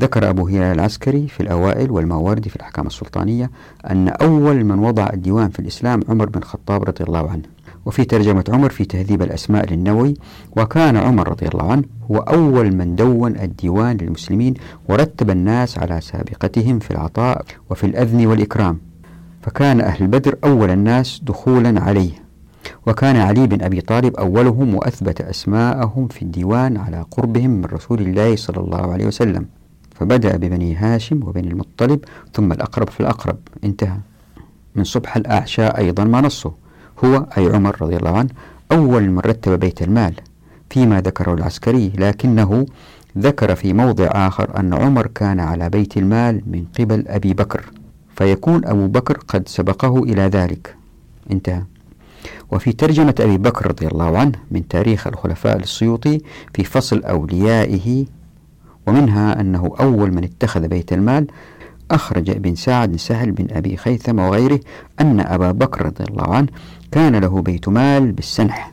ذكر 0.00 0.30
أبو 0.30 0.48
هلال 0.48 0.74
العسكري 0.74 1.28
في 1.28 1.40
الأوائل 1.40 1.90
والماوردي 1.90 2.48
في 2.48 2.56
الأحكام 2.56 2.86
السلطانية 2.86 3.50
أن 3.90 4.08
أول 4.08 4.64
من 4.64 4.78
وضع 4.78 5.08
الديوان 5.12 5.48
في 5.48 5.58
الإسلام 5.58 6.00
عمر 6.08 6.28
بن 6.28 6.38
الخطاب 6.38 6.82
رضي 6.82 7.04
الله 7.04 7.30
عنه. 7.30 7.57
وفي 7.88 8.04
ترجمة 8.04 8.44
عمر 8.48 8.70
في 8.70 8.84
تهذيب 8.84 9.22
الأسماء 9.22 9.72
للنووي 9.72 10.14
وكان 10.56 10.96
عمر 10.96 11.28
رضي 11.28 11.46
الله 11.46 11.72
عنه 11.72 11.84
هو 12.10 12.16
أول 12.16 12.74
من 12.74 12.96
دون 12.96 13.36
الديوان 13.36 13.96
للمسلمين 13.96 14.54
ورتب 14.88 15.30
الناس 15.30 15.78
على 15.78 16.00
سابقتهم 16.00 16.78
في 16.78 16.90
العطاء 16.90 17.44
وفي 17.70 17.84
الأذن 17.84 18.26
والإكرام. 18.26 18.78
فكان 19.42 19.80
أهل 19.80 20.06
بدر 20.06 20.36
أول 20.44 20.70
الناس 20.70 21.20
دخولا 21.24 21.80
عليه. 21.80 22.10
وكان 22.86 23.16
علي 23.16 23.46
بن 23.46 23.62
أبي 23.62 23.80
طالب 23.80 24.16
أولهم 24.16 24.74
وأثبت 24.74 25.20
أسماءهم 25.20 26.08
في 26.08 26.22
الديوان 26.22 26.76
على 26.76 27.04
قربهم 27.10 27.50
من 27.50 27.64
رسول 27.64 28.00
الله 28.00 28.36
صلى 28.36 28.60
الله 28.60 28.92
عليه 28.92 29.06
وسلم. 29.06 29.46
فبدأ 29.94 30.36
ببني 30.36 30.74
هاشم 30.74 31.20
وبني 31.24 31.48
المطلب 31.48 32.00
ثم 32.34 32.52
الأقرب 32.52 32.90
في 32.90 33.00
الأقرب. 33.00 33.36
انتهى. 33.64 33.98
من 34.74 34.84
صبح 34.84 35.16
الأعشى 35.16 35.66
أيضا 35.66 36.04
ما 36.04 36.20
نصه. 36.20 36.67
هو 37.04 37.26
أي 37.38 37.46
عمر 37.46 37.82
رضي 37.82 37.96
الله 37.96 38.18
عنه 38.18 38.30
أول 38.72 39.10
من 39.10 39.18
رتب 39.18 39.60
بيت 39.60 39.82
المال 39.82 40.14
فيما 40.70 41.00
ذكره 41.00 41.34
العسكري 41.34 41.92
لكنه 41.98 42.66
ذكر 43.18 43.54
في 43.54 43.72
موضع 43.72 44.06
آخر 44.06 44.60
أن 44.60 44.74
عمر 44.74 45.06
كان 45.06 45.40
على 45.40 45.70
بيت 45.70 45.96
المال 45.96 46.42
من 46.46 46.64
قبل 46.78 47.04
أبي 47.08 47.34
بكر 47.34 47.64
فيكون 48.16 48.64
أبو 48.64 48.86
بكر 48.86 49.18
قد 49.28 49.48
سبقه 49.48 50.02
إلى 50.02 50.22
ذلك. 50.22 50.74
انتهى. 51.30 51.62
وفي 52.50 52.72
ترجمة 52.72 53.14
أبي 53.20 53.38
بكر 53.38 53.66
رضي 53.66 53.86
الله 53.86 54.18
عنه 54.18 54.32
من 54.50 54.68
تاريخ 54.68 55.06
الخلفاء 55.06 55.58
للسيوطي 55.58 56.20
في 56.54 56.64
فصل 56.64 57.02
أوليائه 57.04 58.06
ومنها 58.86 59.40
أنه 59.40 59.72
أول 59.80 60.14
من 60.14 60.24
اتخذ 60.24 60.68
بيت 60.68 60.92
المال 60.92 61.26
أخرج 61.90 62.30
ابن 62.30 62.54
سعد 62.54 62.96
سهل 62.96 63.30
بن 63.32 63.46
أبي 63.56 63.76
خيثم 63.76 64.18
وغيره 64.18 64.60
أن 65.00 65.20
أبا 65.20 65.52
بكر 65.52 65.86
رضي 65.86 66.04
الله 66.04 66.34
عنه 66.34 66.48
كان 66.92 67.16
له 67.16 67.42
بيت 67.42 67.68
مال 67.68 68.12
بالسنح 68.12 68.72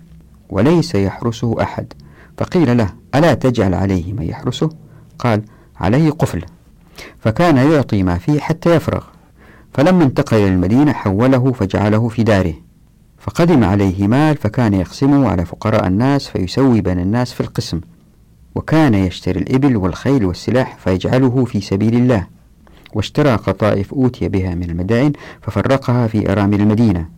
وليس 0.49 0.95
يحرسه 0.95 1.61
أحد. 1.61 1.93
فقيل 2.37 2.77
له 2.77 2.89
ألا 3.15 3.33
تجعل 3.33 3.73
عليه 3.73 4.13
من 4.13 4.23
يحرسه؟ 4.23 4.69
قال 5.19 5.41
عليه 5.79 6.11
قفل. 6.11 6.45
فكان 7.19 7.57
يعطي 7.57 8.03
ما 8.03 8.17
فيه 8.17 8.39
حتى 8.39 8.75
يفرغ. 8.75 9.03
فلما 9.73 10.03
انتقل 10.03 10.37
إلى 10.37 10.47
المدينة 10.47 10.93
حوله 10.93 11.51
فجعله 11.51 12.07
في 12.09 12.23
داره. 12.23 12.53
فقدم 13.17 13.63
عليه 13.63 14.07
مال 14.07 14.37
فكان 14.37 14.73
يقسمه 14.73 15.29
على 15.29 15.45
فقراء 15.45 15.87
الناس 15.87 16.27
فيسوي 16.27 16.81
بين 16.81 16.99
الناس 16.99 17.33
في 17.33 17.41
القسم. 17.41 17.81
وكان 18.55 18.93
يشتري 18.93 19.39
الإبل 19.39 19.77
والخيل 19.77 20.25
والسلاح 20.25 20.77
فيجعله 20.77 21.45
في 21.45 21.61
سبيل 21.61 21.95
الله. 21.95 22.27
واشترى 22.95 23.35
قطائف 23.35 23.93
أوتي 23.93 24.29
بها 24.29 24.55
من 24.55 24.69
المدائن 24.69 25.13
ففرقها 25.41 26.07
في 26.07 26.31
أرامل 26.31 26.61
المدينة. 26.61 27.09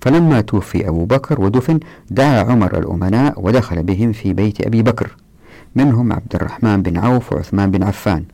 فلما 0.00 0.40
توفي 0.40 0.88
أبو 0.88 1.04
بكر 1.04 1.40
ودفن 1.40 1.80
دعا 2.10 2.42
عمر 2.42 2.78
الأمناء 2.78 3.40
ودخل 3.40 3.82
بهم 3.82 4.12
في 4.12 4.32
بيت 4.32 4.66
أبي 4.66 4.82
بكر. 4.82 5.16
منهم 5.74 6.12
عبد 6.12 6.34
الرحمن 6.34 6.82
بن 6.82 6.96
عوف 6.96 7.32
وعثمان 7.32 7.70
بن 7.70 7.82
عفان. 7.82 8.24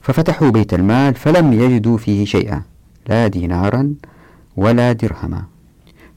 ففتحوا 0.00 0.50
بيت 0.50 0.74
المال 0.74 1.14
فلم 1.14 1.52
يجدوا 1.52 1.98
فيه 1.98 2.24
شيئا 2.24 2.62
لا 3.08 3.26
دينارا 3.26 3.94
ولا 4.56 4.92
درهما. 4.92 5.44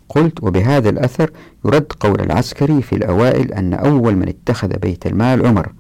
قلت 0.09 0.43
وبهذا 0.43 0.89
الأثر 0.89 1.31
يرد 1.65 1.91
قول 1.99 2.21
العسكري 2.21 2.81
في 2.81 2.95
الأوائل 2.95 3.53
أن 3.53 3.73
أول 3.73 4.15
من 4.15 4.27
اتخذ 4.27 4.67
بيت 4.67 5.07
المال 5.07 5.47
عمر. 5.47 5.71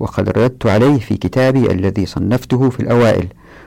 وقد 0.00 0.28
رددت 0.28 0.66
عليه 0.66 0.98
في 0.98 1.16
كتابي 1.16 1.70
الذي 1.70 2.06
صنفته 2.06 2.70
في 2.70 2.80
الأوائل 2.80 3.26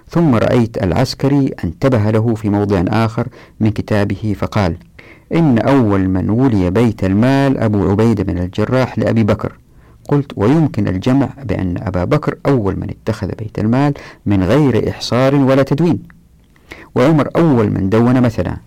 ثم 0.10 0.36
رأيت 0.36 0.84
العسكري 0.84 1.52
انتبه 1.64 2.12
له 2.12 2.36
في 2.36 2.50
موضع 2.50 2.84
آخر 2.88 3.28
من 3.60 3.70
كتابه 3.70 4.36
فقال 4.40 4.76
إن 5.36 5.60
أول 5.60 6.08
من 6.10 6.30
ولي 6.30 6.70
بيت 6.70 7.04
المال 7.04 7.58
أبو 7.58 7.90
عبيدة 7.92 8.24
بن 8.24 8.38
الجراح 8.38 9.00
لأبي 9.00 9.24
بكر. 9.24 9.58
قلت 10.10 10.32
ويمكن 10.36 10.88
الجمع 10.88 11.30
بأن 11.44 11.78
أبا 11.78 12.04
بكر 12.04 12.38
أول 12.46 12.80
من 12.80 12.90
اتخذ 12.90 13.28
بيت 13.28 13.60
المال 13.60 13.94
من 14.26 14.44
غير 14.44 14.90
إحصار 14.90 15.36
ولا 15.36 15.64
تدوين 15.64 16.04
وعمر 16.96 17.30
أول 17.36 17.70
من 17.70 17.90
دون 17.90 18.22
مثلا. 18.22 18.58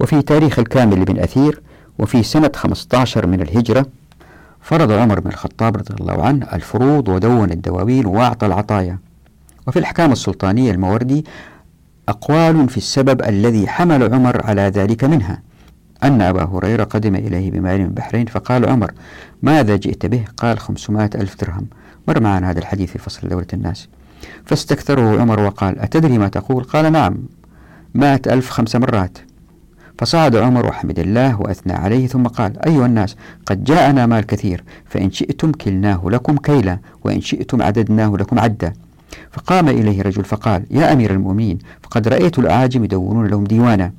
وفي 0.00 0.22
تاريخ 0.22 0.58
الكامل 0.58 1.04
بن 1.04 1.18
أثير 1.18 1.60
وفي 1.98 2.22
سنة 2.22 2.50
15 2.54 3.26
من 3.26 3.40
الهجرة 3.42 3.86
فرض 4.68 4.92
عمر 4.92 5.20
بن 5.20 5.30
الخطاب 5.30 5.76
رضي 5.76 5.94
الله 6.00 6.24
عنه 6.24 6.46
الفروض 6.52 7.08
ودون 7.08 7.50
الدواوين 7.50 8.06
وأعطى 8.06 8.46
العطايا. 8.46 8.98
وفي 9.66 9.78
الأحكام 9.78 10.12
السلطانية 10.12 10.70
الموردي 10.70 11.24
أقوال 12.08 12.68
في 12.68 12.76
السبب 12.76 13.22
الذي 13.22 13.68
حمل 13.68 14.14
عمر 14.14 14.46
على 14.46 14.62
ذلك 14.62 15.04
منها. 15.04 15.42
أن 16.02 16.22
أبا 16.22 16.44
هريرة 16.44 16.84
قدم 16.84 17.14
إليه 17.14 17.50
بمال 17.50 17.78
من 17.78 17.84
البحرين 17.84 18.26
فقال 18.26 18.68
عمر 18.68 18.92
ماذا 19.42 19.76
جئت 19.76 20.06
به؟ 20.06 20.24
قال 20.36 20.58
خمسمائة 20.58 21.10
ألف 21.14 21.44
درهم. 21.44 21.66
مر 22.08 22.20
معنا 22.20 22.50
هذا 22.50 22.58
الحديث 22.58 22.90
في 22.90 22.98
فصل 22.98 23.28
دولة 23.28 23.46
الناس. 23.52 23.88
فاستكثره 24.44 25.20
عمر 25.20 25.40
وقال 25.40 25.78
أتدري 25.78 26.18
ما 26.18 26.28
تقول؟ 26.28 26.64
قال 26.64 26.92
نعم 26.92 27.16
مائة 27.94 28.20
ألف 28.26 28.50
خمس 28.50 28.76
مرات. 28.76 29.18
فصعد 29.98 30.36
عمر 30.36 30.66
وحمد 30.66 30.98
الله 30.98 31.40
وأثنى 31.40 31.72
عليه 31.72 32.06
ثم 32.06 32.26
قال 32.26 32.66
أيها 32.66 32.86
الناس 32.86 33.16
قد 33.46 33.64
جاءنا 33.64 34.06
مال 34.06 34.26
كثير 34.26 34.64
فإن 34.86 35.10
شئتم 35.10 35.52
كلناه 35.52 36.02
لكم 36.06 36.36
كيلا 36.36 36.78
وإن 37.04 37.20
شئتم 37.20 37.62
عددناه 37.62 38.16
لكم 38.16 38.38
عدا. 38.38 38.72
فقام 39.32 39.68
إليه 39.68 40.02
رجل 40.02 40.24
فقال 40.24 40.64
يا 40.70 40.92
أمير 40.92 41.10
المؤمنين 41.10 41.58
فقد 41.82 42.08
رأيت 42.08 42.38
الأعاجم 42.38 42.84
يدونون 42.84 43.26
لهم 43.26 43.44
ديوانا. 43.44 43.92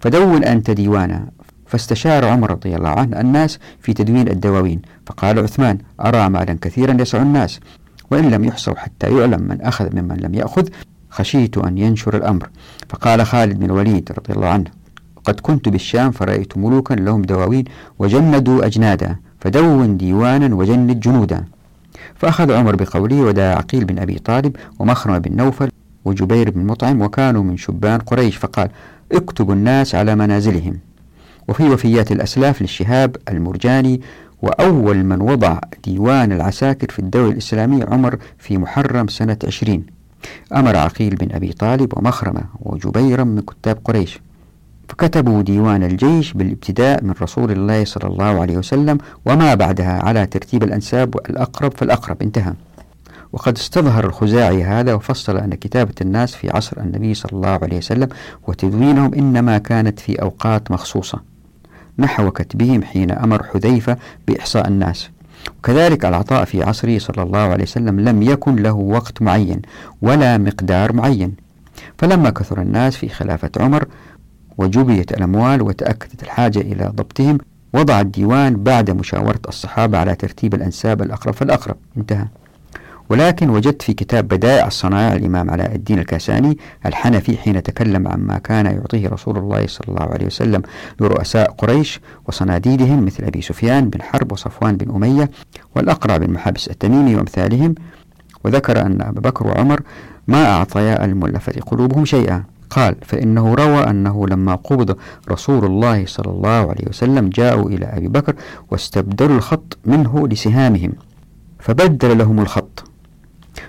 فدون 0.00 0.44
أنت 0.44 0.70
ديوانا 0.70 1.26
فاستشار 1.66 2.24
عمر 2.24 2.50
رضي 2.50 2.76
الله 2.76 2.88
عنه 2.88 3.20
الناس 3.20 3.58
في 3.80 3.92
تدوين 3.92 4.28
الدواوين. 4.28 4.82
فقال 5.06 5.38
عثمان 5.38 5.78
أرى 6.00 6.28
مالا 6.28 6.58
كثيرا 6.60 6.96
يسع 7.00 7.22
الناس 7.22 7.60
وإن 8.10 8.30
لم 8.30 8.44
يحصوا 8.44 8.74
حتى 8.74 9.18
يعلم 9.18 9.42
من 9.42 9.60
أخذ 9.60 9.96
ممن 9.96 10.16
لم 10.16 10.34
يأخذ 10.34 10.68
خشيت 11.10 11.58
أن 11.58 11.78
ينشر 11.78 12.16
الأمر. 12.16 12.48
فقال 12.88 13.26
خالد 13.26 13.58
بن 13.58 13.64
الوليد 13.64 14.12
رضي 14.18 14.32
الله 14.32 14.48
عنه 14.48 14.83
قد 15.24 15.40
كنت 15.40 15.68
بالشام 15.68 16.10
فرأيت 16.10 16.58
ملوكا 16.58 16.94
لهم 16.94 17.22
دواوين 17.22 17.64
وجندوا 17.98 18.66
أجنادا 18.66 19.16
فدون 19.40 19.96
ديوانا 19.96 20.54
وجند 20.54 21.00
جنودا 21.00 21.44
فأخذ 22.14 22.52
عمر 22.52 22.76
بقوله 22.76 23.16
ودعا 23.20 23.54
عقيل 23.54 23.84
بن 23.84 23.98
أبي 23.98 24.18
طالب 24.18 24.56
ومخرم 24.78 25.18
بن 25.18 25.36
نوفل 25.36 25.70
وجبير 26.04 26.50
بن 26.50 26.66
مطعم 26.66 27.02
وكانوا 27.02 27.42
من 27.42 27.56
شبان 27.56 28.00
قريش 28.00 28.36
فقال 28.36 28.68
اكتبوا 29.12 29.54
الناس 29.54 29.94
على 29.94 30.14
منازلهم. 30.14 30.78
وفي 31.48 31.68
وفيات 31.70 32.12
الأسلاف 32.12 32.62
للشهاب 32.62 33.16
المرجاني 33.28 34.00
وأول 34.42 35.04
من 35.04 35.20
وضع 35.20 35.58
ديوان 35.84 36.32
العساكر 36.32 36.90
في 36.90 36.98
الدولة 36.98 37.32
الإسلامية 37.32 37.84
عمر 37.84 38.18
في 38.38 38.58
محرم 38.58 39.08
سنة 39.08 39.36
عشرين. 39.44 39.86
أمر 40.56 40.76
عقيل 40.76 41.14
بن 41.14 41.32
أبي 41.32 41.52
طالب 41.52 41.98
ومخرمة 41.98 42.40
وجبيرا 42.60 43.24
من 43.24 43.40
كتاب 43.40 43.78
قريش. 43.84 44.20
فكتبوا 44.88 45.42
ديوان 45.42 45.82
الجيش 45.84 46.32
بالابتداء 46.32 47.04
من 47.04 47.14
رسول 47.22 47.50
الله 47.50 47.84
صلى 47.84 48.08
الله 48.10 48.40
عليه 48.40 48.56
وسلم 48.56 48.98
وما 49.26 49.54
بعدها 49.54 50.02
على 50.02 50.26
ترتيب 50.26 50.62
الأنساب 50.62 51.16
الأقرب 51.30 51.72
فالأقرب. 51.76 52.22
انتهى. 52.22 52.52
وقد 53.32 53.56
استظهر 53.56 54.06
الخزاعي 54.06 54.64
هذا 54.64 54.94
وفصل 54.94 55.36
أن 55.36 55.54
كتابة 55.54 55.94
الناس 56.00 56.34
في 56.34 56.50
عصر 56.50 56.80
النبي 56.80 57.14
صلى 57.14 57.32
الله 57.32 57.58
عليه 57.62 57.76
وسلم 57.76 58.08
وتدوينهم 58.46 59.14
إنما 59.14 59.58
كانت 59.58 60.00
في 60.00 60.22
أوقات 60.22 60.70
مخصوصة. 60.70 61.20
نحو 61.98 62.30
كتبهم 62.30 62.82
حين 62.82 63.10
أمر 63.10 63.42
حذيفة 63.42 63.96
بإحصاء 64.28 64.68
الناس. 64.68 65.10
وكذلك 65.58 66.04
العطاء 66.04 66.44
في 66.44 66.62
عصره 66.62 66.98
صلى 66.98 67.22
الله 67.22 67.38
عليه 67.38 67.64
وسلم 67.64 68.00
لم 68.00 68.22
يكن 68.22 68.56
له 68.56 68.72
وقت 68.72 69.22
معين 69.22 69.62
ولا 70.02 70.38
مقدار 70.38 70.92
معين. 70.92 71.34
فلما 71.98 72.30
كثر 72.30 72.62
الناس 72.62 72.96
في 72.96 73.08
خلافة 73.08 73.50
عمر 73.60 73.84
وجبيت 74.58 75.12
الأموال 75.12 75.62
وتأكدت 75.62 76.22
الحاجة 76.22 76.58
إلى 76.58 76.92
ضبطهم 76.94 77.38
وضع 77.72 78.00
الديوان 78.00 78.62
بعد 78.62 78.90
مشاورة 78.90 79.40
الصحابة 79.48 79.98
على 79.98 80.14
ترتيب 80.14 80.54
الأنساب 80.54 81.02
الأقرب 81.02 81.34
فالأقرب. 81.34 81.76
انتهى. 81.96 82.26
ولكن 83.08 83.50
وجدت 83.50 83.82
في 83.82 83.92
كتاب 83.92 84.28
بدائع 84.28 84.66
الصنائع 84.66 85.16
الإمام 85.16 85.50
علاء 85.50 85.74
الدين 85.74 85.98
الكاساني 85.98 86.58
الحنفي 86.86 87.36
حين 87.36 87.62
تكلم 87.62 88.08
عما 88.08 88.38
كان 88.38 88.66
يعطيه 88.66 89.08
رسول 89.08 89.38
الله 89.38 89.66
صلى 89.66 89.88
الله 89.88 90.12
عليه 90.12 90.26
وسلم 90.26 90.62
لرؤساء 91.00 91.50
قريش 91.50 92.00
وصناديدهم 92.26 93.06
مثل 93.06 93.24
أبي 93.24 93.42
سفيان 93.42 93.90
بن 93.90 94.02
حرب 94.02 94.32
وصفوان 94.32 94.76
بن 94.76 94.94
أمية 94.94 95.30
والأقرع 95.76 96.16
بن 96.16 96.30
محابس 96.30 96.68
التميمي 96.68 97.16
وأمثالهم 97.16 97.74
وذكر 98.44 98.80
أن 98.80 99.02
أبا 99.02 99.20
بكر 99.20 99.46
وعمر 99.46 99.80
ما 100.28 100.46
أعطيا 100.46 101.04
المؤلفة 101.04 101.52
قلوبهم 101.60 102.04
شيئا. 102.04 102.44
قال 102.74 102.94
فإنه 103.02 103.54
روى 103.54 103.90
أنه 103.90 104.26
لما 104.26 104.54
قبض 104.54 104.96
رسول 105.30 105.64
الله 105.64 106.06
صلى 106.06 106.30
الله 106.30 106.70
عليه 106.70 106.88
وسلم 106.88 107.28
جاءوا 107.28 107.70
إلى 107.70 107.86
أبي 107.86 108.08
بكر 108.08 108.34
واستبدلوا 108.70 109.36
الخط 109.36 109.78
منه 109.86 110.28
لسهامهم 110.28 110.92
فبدل 111.58 112.18
لهم 112.18 112.40
الخط. 112.40 112.84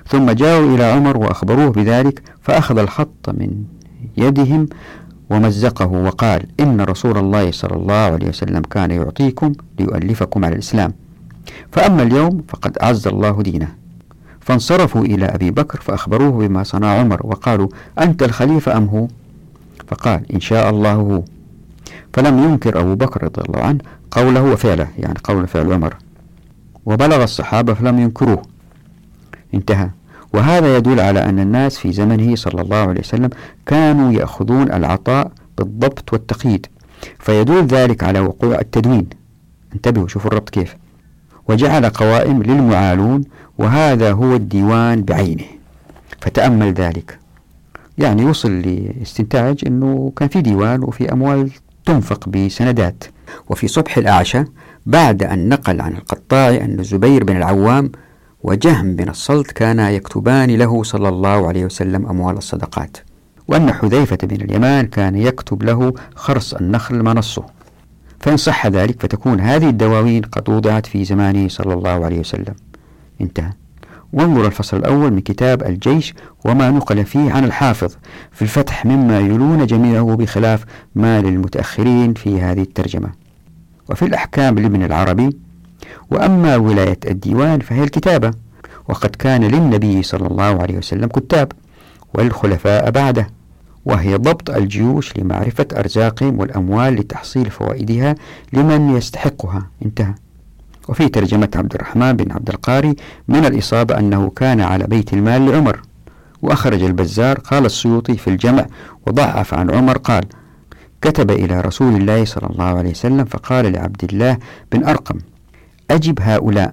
ثم 0.08 0.32
جاءوا 0.32 0.76
إلى 0.76 0.84
عمر 0.84 1.18
وأخبروه 1.18 1.70
بذلك 1.70 2.22
فأخذ 2.42 2.78
الخط 2.78 3.30
من 3.30 3.64
يدهم 4.18 4.68
ومزقه 5.30 5.88
وقال 5.88 6.42
إن 6.60 6.82
رسول 6.82 7.18
الله 7.18 7.52
صلى 7.52 7.76
الله 7.76 7.94
عليه 7.94 8.30
وسلم 8.30 8.62
كان 8.62 8.92
يعطيكم 8.92 9.54
ليؤلفكم 9.80 10.46
على 10.46 10.54
الإسلام. 10.54 10.94
فأما 11.72 12.04
اليوم 12.04 12.44
فقد 12.48 12.78
أعز 12.78 13.08
الله 13.08 13.42
دينه. 13.42 13.85
فانصرفوا 14.46 15.02
إلى 15.02 15.26
أبي 15.26 15.52
بكر 15.52 15.82
فأخبروه 15.82 16.48
بما 16.48 16.64
صنع 16.64 16.88
عمر 16.88 17.22
وقالوا 17.24 17.68
أنت 18.00 18.24
الخليفة 18.24 18.78
أم 18.78 18.86
هو؟ 18.86 19.08
فقال 19.88 20.32
إن 20.34 20.40
شاء 20.40 20.70
الله 20.70 20.94
هو. 20.94 21.24
فلم 22.14 22.44
ينكر 22.44 22.80
أبو 22.80 22.96
بكر 22.96 23.24
رضي 23.24 23.42
الله 23.42 23.60
عنه 23.60 23.80
قوله 24.12 24.44
وفعله 24.44 24.88
يعني 25.00 25.20
قول 25.24 25.48
فعل 25.48 25.74
عمر. 25.74 25.96
وبلغ 26.86 27.24
الصحابة 27.24 27.74
فلم 27.74 28.00
ينكروه. 28.00 28.42
انتهى. 29.54 29.90
وهذا 30.34 30.78
يدل 30.78 31.00
على 31.00 31.26
أن 31.26 31.40
الناس 31.40 31.78
في 31.78 31.92
زمنه 31.92 32.36
صلى 32.36 32.62
الله 32.62 32.78
عليه 32.78 33.00
وسلم 33.00 33.30
كانوا 33.66 34.14
يأخذون 34.14 34.72
العطاء 34.72 35.32
بالضبط 35.58 36.14
والتقييد. 36.14 36.68
فيدل 37.20 37.66
ذلك 37.66 38.04
على 38.04 38.20
وقوع 38.20 38.60
التدوين. 38.60 39.10
انتبهوا 39.76 40.08
شوفوا 40.08 40.32
الربط 40.32 40.50
كيف. 40.50 40.76
وجعل 41.48 41.90
قوائم 41.90 42.44
للمعالون 42.44 43.22
وهذا 43.58 44.12
هو 44.12 44.36
الديوان 44.36 45.04
بعينه. 45.04 45.46
فتأمل 46.22 46.74
ذلك. 46.74 47.20
يعني 47.98 48.26
وصل 48.26 48.62
لاستنتاج 48.62 49.64
أنه 49.68 50.12
كان 50.16 50.30
في 50.30 50.42
ديوان 50.42 50.84
وفي 50.84 51.12
أموال 51.12 51.52
تنفق 51.86 52.30
بسندات. 52.30 53.04
وفي 53.50 53.68
صبح 53.68 53.98
الأعشى 53.98 54.44
بعد 54.86 55.24
أن 55.24 55.50
نقل 55.50 55.82
عن 55.82 55.94
القطاع 55.94 56.50
أن 56.50 56.80
الزبير 56.80 57.24
بن 57.24 57.38
العوام 57.38 57.92
وجهم 58.44 58.96
بن 58.96 59.10
الصلت 59.10 59.52
كانا 59.52 59.90
يكتبان 59.90 60.50
له 60.50 60.84
صلى 60.84 61.10
الله 61.10 61.48
عليه 61.48 61.66
وسلم 61.66 62.06
أموال 62.06 62.38
الصدقات. 62.38 62.98
وأن 63.48 63.74
حذيفة 63.74 64.18
بن 64.24 64.36
اليمان 64.42 64.88
كان 64.88 65.16
يكتب 65.16 65.64
له 65.64 65.94
خرص 66.16 66.54
النخل 66.54 67.04
منصه 67.04 67.46
فإن 68.20 68.38
صح 68.38 68.68
ذلك 68.68 69.02
فتكون 69.02 69.40
هذه 69.40 69.70
الدواوين 69.70 70.22
قد 70.22 70.50
وضعت 70.50 70.86
في 70.86 71.06
زمانه 71.06 71.48
صلى 71.48 71.74
الله 71.74 72.06
عليه 72.06 72.20
وسلم. 72.20 72.54
انتهى. 73.22 73.52
وانظر 74.14 74.46
الفصل 74.46 74.78
الأول 74.78 75.14
من 75.14 75.20
كتاب 75.20 75.64
الجيش 75.64 76.14
وما 76.46 76.70
نقل 76.70 77.06
فيه 77.06 77.32
عن 77.32 77.44
الحافظ. 77.44 77.96
في 78.32 78.42
الفتح 78.42 78.86
مما 78.86 79.20
يلون 79.20 79.66
جميعه 79.66 80.16
بخلاف 80.16 80.66
ما 80.96 81.22
للمتأخرين 81.22 82.14
في 82.14 82.42
هذه 82.42 82.62
الترجمة. 82.62 83.10
وفي 83.90 84.06
الأحكام 84.06 84.60
لابن 84.60 84.84
العربي 84.84 85.38
وأما 86.12 86.56
ولاية 86.56 87.00
الديوان 87.06 87.60
فهي 87.60 87.84
الكتابة. 87.84 88.32
وقد 88.90 89.10
كان 89.10 89.44
للنبي 89.44 90.04
صلى 90.04 90.28
الله 90.28 90.62
عليه 90.62 90.78
وسلم 90.78 91.08
كتاب 91.08 91.52
والخلفاء 92.14 92.92
بعده. 92.92 93.28
وهي 93.86 94.16
ضبط 94.16 94.50
الجيوش 94.50 95.18
لمعرفة 95.18 95.68
أرزاقهم 95.74 96.40
والأموال 96.40 96.94
لتحصيل 96.96 97.50
فوائدها 97.50 98.16
لمن 98.54 98.96
يستحقها. 98.96 99.70
انتهى. 99.86 100.14
وفي 100.88 101.10
ترجمة 101.10 101.50
عبد 101.56 101.74
الرحمن 101.76 102.14
بن 102.14 102.32
عبد 102.32 102.50
القاري 102.50 102.96
من 103.28 103.46
الإصابة 103.46 104.00
أنه 104.00 104.30
كان 104.30 104.62
على 104.62 104.84
بيت 104.84 105.14
المال 105.14 105.46
لعمر. 105.46 105.82
وأخرج 106.42 106.84
البزار 106.84 107.40
قال 107.40 107.66
السيوطي 107.66 108.18
في 108.18 108.30
الجمع 108.30 108.66
وضعف 109.08 109.54
عن 109.54 109.72
عمر 109.72 109.98
قال 109.98 110.24
كتب 111.02 111.32
إلى 111.32 111.62
رسول 111.62 111.96
الله 111.96 112.26
صلى 112.26 112.50
الله 112.50 112.66
عليه 112.66 112.90
وسلم 112.90 113.26
فقال 113.26 113.74
لعبد 113.74 114.04
الله 114.04 114.38
بن 114.72 114.84
أرقم 114.84 115.20
أجب 115.92 116.20
هؤلاء 116.22 116.72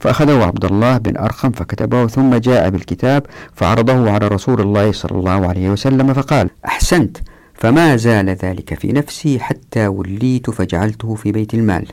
فأخذه 0.00 0.44
عبد 0.44 0.64
الله 0.64 0.98
بن 0.98 1.16
أرقم 1.16 1.50
فكتبه 1.50 2.06
ثم 2.06 2.34
جاء 2.34 2.70
بالكتاب 2.70 3.22
فعرضه 3.54 4.10
على 4.10 4.28
رسول 4.28 4.60
الله 4.60 4.92
صلى 4.92 5.18
الله 5.18 5.48
عليه 5.48 5.70
وسلم 5.70 6.14
فقال 6.14 6.50
أحسنت 6.64 7.16
فما 7.54 7.96
زال 7.96 8.28
ذلك 8.28 8.74
في 8.74 8.92
نفسي 8.92 9.40
حتى 9.40 9.86
وليت 9.86 10.50
فجعلته 10.50 11.14
في 11.14 11.32
بيت 11.32 11.54
المال 11.54 11.86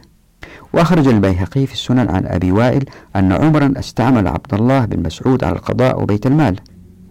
وأخرج 0.73 1.07
البيهقي 1.07 1.65
في 1.65 1.73
السنن 1.73 2.09
عن 2.09 2.25
أبي 2.25 2.51
وائل 2.51 2.85
أن 3.15 3.31
عمرا 3.31 3.73
استعمل 3.77 4.27
عبد 4.27 4.53
الله 4.53 4.85
بن 4.85 5.03
مسعود 5.03 5.43
على 5.43 5.55
القضاء 5.55 6.01
وبيت 6.01 6.27
المال. 6.27 6.55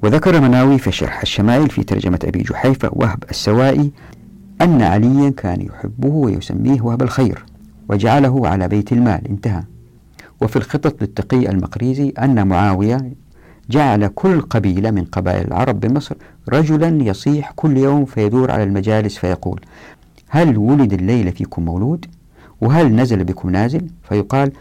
وذكر 0.02 0.40
مناوي 0.40 0.78
في 0.78 0.92
شرح 0.92 1.20
الشمائل 1.20 1.70
في 1.70 1.82
ترجمة 1.82 2.18
أبي 2.24 2.42
جحيفة 2.42 2.90
وهب 2.92 3.24
السوائي 3.30 3.92
أن 4.60 4.82
عليا 4.82 5.30
كان 5.30 5.60
يحبه 5.60 6.08
ويسميه 6.08 6.80
وهب 6.80 7.02
الخير 7.02 7.44
وجعله 7.88 8.48
على 8.48 8.68
بيت 8.68 8.92
المال. 8.92 9.28
انتهى. 9.28 9.62
وفي 10.40 10.56
الخطط 10.56 11.02
للتقي 11.02 11.48
المقريزي 11.50 12.08
أن 12.08 12.46
معاوية 12.48 13.12
جعل 13.70 14.06
كل 14.06 14.40
قبيلة 14.40 14.90
من 14.90 15.04
قبائل 15.04 15.46
العرب 15.46 15.80
بمصر 15.80 16.16
رجلا 16.48 17.02
يصيح 17.02 17.52
كل 17.56 17.76
يوم 17.76 18.04
فيدور 18.04 18.50
على 18.50 18.62
المجالس 18.62 19.18
فيقول 19.18 19.60
هل 20.28 20.58
ولد 20.58 20.92
الليلة 20.92 21.30
فيكم 21.30 21.64
مولود؟ 21.64 22.06
وهل 22.62 22.96
نزل 22.96 23.24
بكم 23.24 23.50
نازل؟ 23.50 23.86
فيقال 24.08 24.52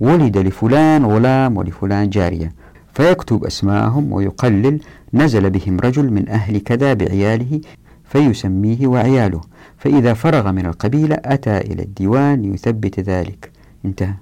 ولد 0.00 0.38
لفلان 0.38 1.04
غلام 1.04 1.56
ولفلان 1.56 2.10
جارية. 2.10 2.52
فيكتب 2.94 3.44
أسماءهم 3.44 4.12
ويقلل 4.12 4.80
نزل 5.14 5.50
بهم 5.50 5.80
رجل 5.80 6.12
من 6.12 6.28
أهل 6.28 6.58
كذا 6.58 6.94
بعياله 6.94 7.60
فيسميه 8.04 8.86
وعياله. 8.86 9.40
فإذا 9.78 10.14
فرغ 10.14 10.52
من 10.52 10.66
القبيلة 10.66 11.16
أتى 11.24 11.58
إلى 11.58 11.82
الديوان 11.82 12.54
يثبت 12.54 13.00
ذلك. 13.00 13.50
انتهى. 13.84 14.14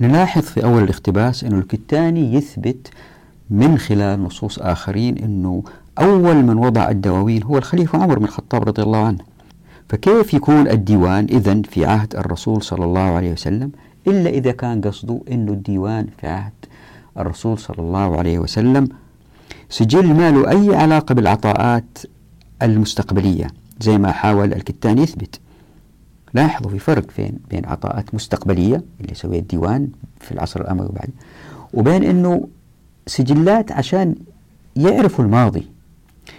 نلاحظ 0.00 0.42
في 0.42 0.64
أول 0.64 0.82
الاقتباس 0.82 1.44
أن 1.44 1.58
الكتاني 1.58 2.34
يثبت 2.34 2.90
من 3.50 3.78
خلال 3.78 4.22
نصوص 4.22 4.58
آخرين 4.58 5.18
أنه 5.18 5.62
أول 5.98 6.36
من 6.36 6.56
وضع 6.56 6.88
الدواوين 6.90 7.42
هو 7.42 7.58
الخليفة 7.58 8.02
عمر 8.02 8.18
بن 8.18 8.24
الخطاب 8.24 8.68
رضي 8.68 8.82
الله 8.82 9.06
عنه. 9.06 9.31
فكيف 9.92 10.34
يكون 10.34 10.68
الديوان 10.68 11.24
إذا 11.24 11.62
في 11.62 11.84
عهد 11.84 12.16
الرسول 12.16 12.62
صلى 12.62 12.84
الله 12.84 13.00
عليه 13.00 13.32
وسلم 13.32 13.70
إلا 14.06 14.30
إذا 14.30 14.52
كان 14.52 14.80
قصده 14.80 15.20
أنه 15.30 15.52
الديوان 15.52 16.06
في 16.20 16.26
عهد 16.26 16.52
الرسول 17.18 17.58
صلى 17.58 17.78
الله 17.78 18.18
عليه 18.18 18.38
وسلم؟ 18.38 18.88
سجل 19.68 20.14
ما 20.14 20.30
له 20.30 20.50
أي 20.50 20.76
علاقة 20.76 21.14
بالعطاءات 21.14 21.98
المستقبلية 22.62 23.46
زي 23.80 23.98
ما 23.98 24.12
حاول 24.12 24.52
الكتان 24.52 24.98
يثبت. 24.98 25.40
لاحظوا 26.34 26.70
في 26.70 26.78
فرق 26.78 27.10
فين؟ 27.10 27.38
بين 27.50 27.66
عطاءات 27.66 28.14
مستقبلية 28.14 28.82
اللي 29.00 29.14
سويها 29.14 29.40
الديوان 29.40 29.88
في 30.20 30.32
العصر 30.32 30.60
الأموي 30.60 30.86
وبعد 30.86 31.10
وبين 31.74 32.04
أنه 32.04 32.48
سجلات 33.06 33.72
عشان 33.72 34.14
يعرفوا 34.76 35.24
الماضي. 35.24 35.66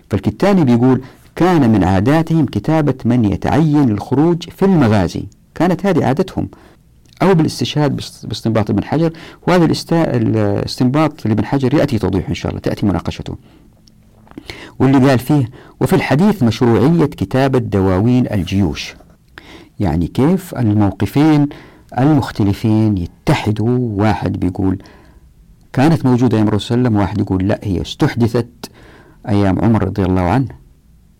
فالكتاني 0.09 0.63
بيقول 0.63 1.01
كان 1.35 1.71
من 1.71 1.83
عاداتهم 1.83 2.45
كتابة 2.45 2.95
من 3.05 3.25
يتعين 3.25 3.89
الخروج 3.89 4.49
في 4.49 4.65
المغازي. 4.65 5.25
كانت 5.55 5.85
هذه 5.85 6.05
عادتهم. 6.05 6.49
أو 7.21 7.33
بالاستشهاد 7.33 7.95
باستنباط 8.23 8.69
ابن 8.69 8.83
حجر. 8.83 9.13
وهذا 9.47 9.65
الاستنباط 9.91 11.25
لابن 11.25 11.45
حجر 11.45 11.73
يأتي 11.73 11.99
توضيحه 11.99 12.29
إن 12.29 12.33
شاء 12.33 12.49
الله 12.49 12.61
تأتي 12.61 12.85
مناقشته. 12.85 13.37
واللي 14.79 15.09
قال 15.09 15.19
فيه 15.19 15.49
وفي 15.81 15.93
الحديث 15.95 16.43
مشروعية 16.43 17.05
كتابة 17.05 17.59
دواوين 17.59 18.31
الجيوش. 18.31 18.95
يعني 19.79 20.07
كيف 20.07 20.55
الموقفين 20.55 21.49
المختلفين 21.99 22.97
يتحدوا. 22.97 23.79
واحد 23.79 24.39
بيقول 24.39 24.83
كانت 25.73 26.05
موجودة 26.05 26.37
أيام 26.37 26.47
الرسول 26.47 26.67
صلى 26.67 26.77
الله 26.77 26.89
عليه 26.89 26.97
وسلم 26.97 27.01
واحد 27.01 27.21
يقول 27.21 27.47
لا 27.47 27.59
هي 27.63 27.81
استحدثت 27.81 28.71
أيام 29.29 29.59
عمر 29.59 29.83
رضي 29.83 30.03
الله 30.03 30.21
عنه. 30.21 30.62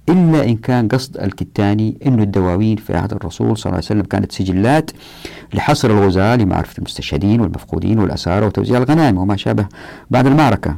إلا 0.10 0.44
إن 0.44 0.56
كان 0.56 0.88
قصد 0.88 1.18
الكتاني 1.18 1.98
أن 2.06 2.20
الدواوين 2.20 2.78
في 2.78 2.98
عهد 2.98 3.14
الرسول 3.14 3.58
صلى 3.58 3.66
الله 3.66 3.76
عليه 3.76 3.86
وسلم 3.86 4.02
كانت 4.02 4.32
سجلات 4.32 4.92
لحصر 5.54 5.92
الغزاة 5.92 6.36
لمعرفة 6.36 6.78
المستشهدين 6.78 7.42
والمفقودين 7.42 8.00
والأسارة 8.00 8.46
وتوزيع 8.46 8.78
الغنائم 8.78 9.18
وما 9.18 9.38
شابه 9.38 9.68
بعد 10.12 10.28
المعركة. 10.28 10.76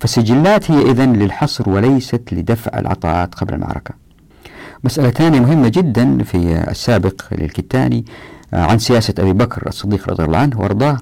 فالسجلات 0.00 0.70
هي 0.70 0.90
إذن 0.90 1.12
للحصر 1.12 1.70
وليست 1.70 2.22
لدفع 2.32 2.78
العطاءات 2.78 3.34
قبل 3.34 3.54
المعركة. 3.54 3.94
مسألة 4.84 5.10
ثانية 5.10 5.40
مهمة 5.40 5.68
جدا 5.68 6.22
في 6.22 6.64
السابق 6.70 7.22
للكتاني 7.32 8.04
آه، 8.54 8.62
عن 8.62 8.78
سياسة 8.78 9.14
أبي 9.18 9.32
بكر 9.32 9.66
الصديق 9.66 10.10
رضي 10.10 10.24
الله 10.24 10.38
عنه 10.38 10.60
وأرضاه 10.60 10.98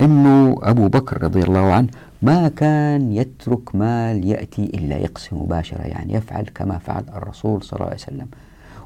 أنه 0.00 0.58
أبو 0.62 0.88
بكر 0.88 1.22
رضي 1.22 1.42
الله 1.42 1.72
عنه 1.72 1.88
ما 2.26 2.48
كان 2.48 3.12
يترك 3.12 3.74
مال 3.74 4.24
يأتي 4.24 4.64
إلا 4.64 4.96
يقسم 4.96 5.36
مباشرة 5.42 5.82
يعني 5.82 6.14
يفعل 6.14 6.44
كما 6.54 6.78
فعل 6.78 7.04
الرسول 7.14 7.62
صلى 7.62 7.76
الله 7.76 7.86
عليه 7.86 7.96
وسلم. 7.96 8.26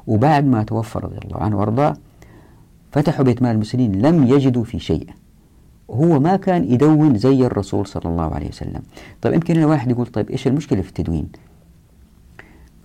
وبعد 0.07 0.45
ما 0.45 0.63
توفى 0.63 0.99
رضي 0.99 1.17
الله 1.25 1.37
عنه 1.37 1.57
وأرضاه 1.59 1.93
فتحوا 2.91 3.25
بيت 3.25 3.41
مال 3.41 3.51
المسلمين 3.51 4.01
لم 4.01 4.27
يجدوا 4.27 4.63
في 4.63 4.79
شيء 4.79 5.07
هو 5.91 6.19
ما 6.19 6.35
كان 6.35 6.63
يدون 6.73 7.17
زي 7.17 7.45
الرسول 7.45 7.87
صلى 7.87 8.05
الله 8.05 8.35
عليه 8.35 8.47
وسلم. 8.47 8.81
طيب 9.21 9.33
يمكن 9.33 9.57
هنا 9.57 9.65
واحد 9.65 9.91
يقول 9.91 10.05
طيب 10.05 10.29
إيش 10.29 10.47
المشكلة 10.47 10.81
في 10.81 10.89
التدوين؟ 10.89 11.27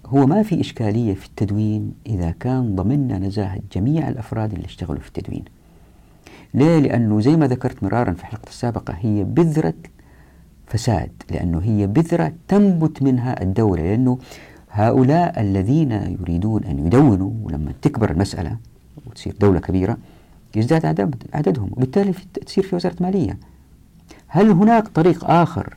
هو 0.07 0.27
ما 0.27 0.43
في 0.43 0.61
إشكالية 0.61 1.15
في 1.15 1.27
التدوين 1.27 1.95
إذا 2.07 2.31
كان 2.31 2.77
ضمننا 2.77 3.19
نزاهة 3.19 3.61
جميع 3.73 4.09
الأفراد 4.09 4.53
اللي 4.53 4.67
اشتغلوا 4.67 5.01
في 5.01 5.09
التدوين. 5.09 5.45
ليه؟ 6.55 6.79
لأنه 6.79 7.21
زي 7.21 7.37
ما 7.37 7.47
ذكرت 7.47 7.83
مرارا 7.83 8.13
في 8.13 8.21
الحلقة 8.21 8.49
السابقة 8.49 8.95
هي 9.01 9.25
بذرة 9.25 9.75
فساد 10.67 11.11
لأنه 11.31 11.61
هي 11.63 11.87
بذرة 11.87 12.33
تنبت 12.49 13.03
منها 13.03 13.43
الدولة 13.43 13.83
لأنه 13.83 14.19
هؤلاء 14.71 15.41
الذين 15.41 15.93
يريدون 15.93 16.65
أن 16.65 16.87
يدونوا 16.87 17.31
ولما 17.43 17.73
تكبر 17.83 18.11
المسألة 18.11 18.57
وتصير 19.07 19.35
دولة 19.41 19.61
كبيرة 19.61 19.97
يزداد 20.57 20.87
عدد 20.87 21.15
عددهم 21.35 21.71
وبالتالي 21.73 22.15
تصير 22.47 22.65
في 22.65 22.77
وزارة 22.77 22.97
مالية 23.01 23.39
هل 24.27 24.51
هناك 24.51 24.89
طريق 24.89 25.31
آخر 25.31 25.77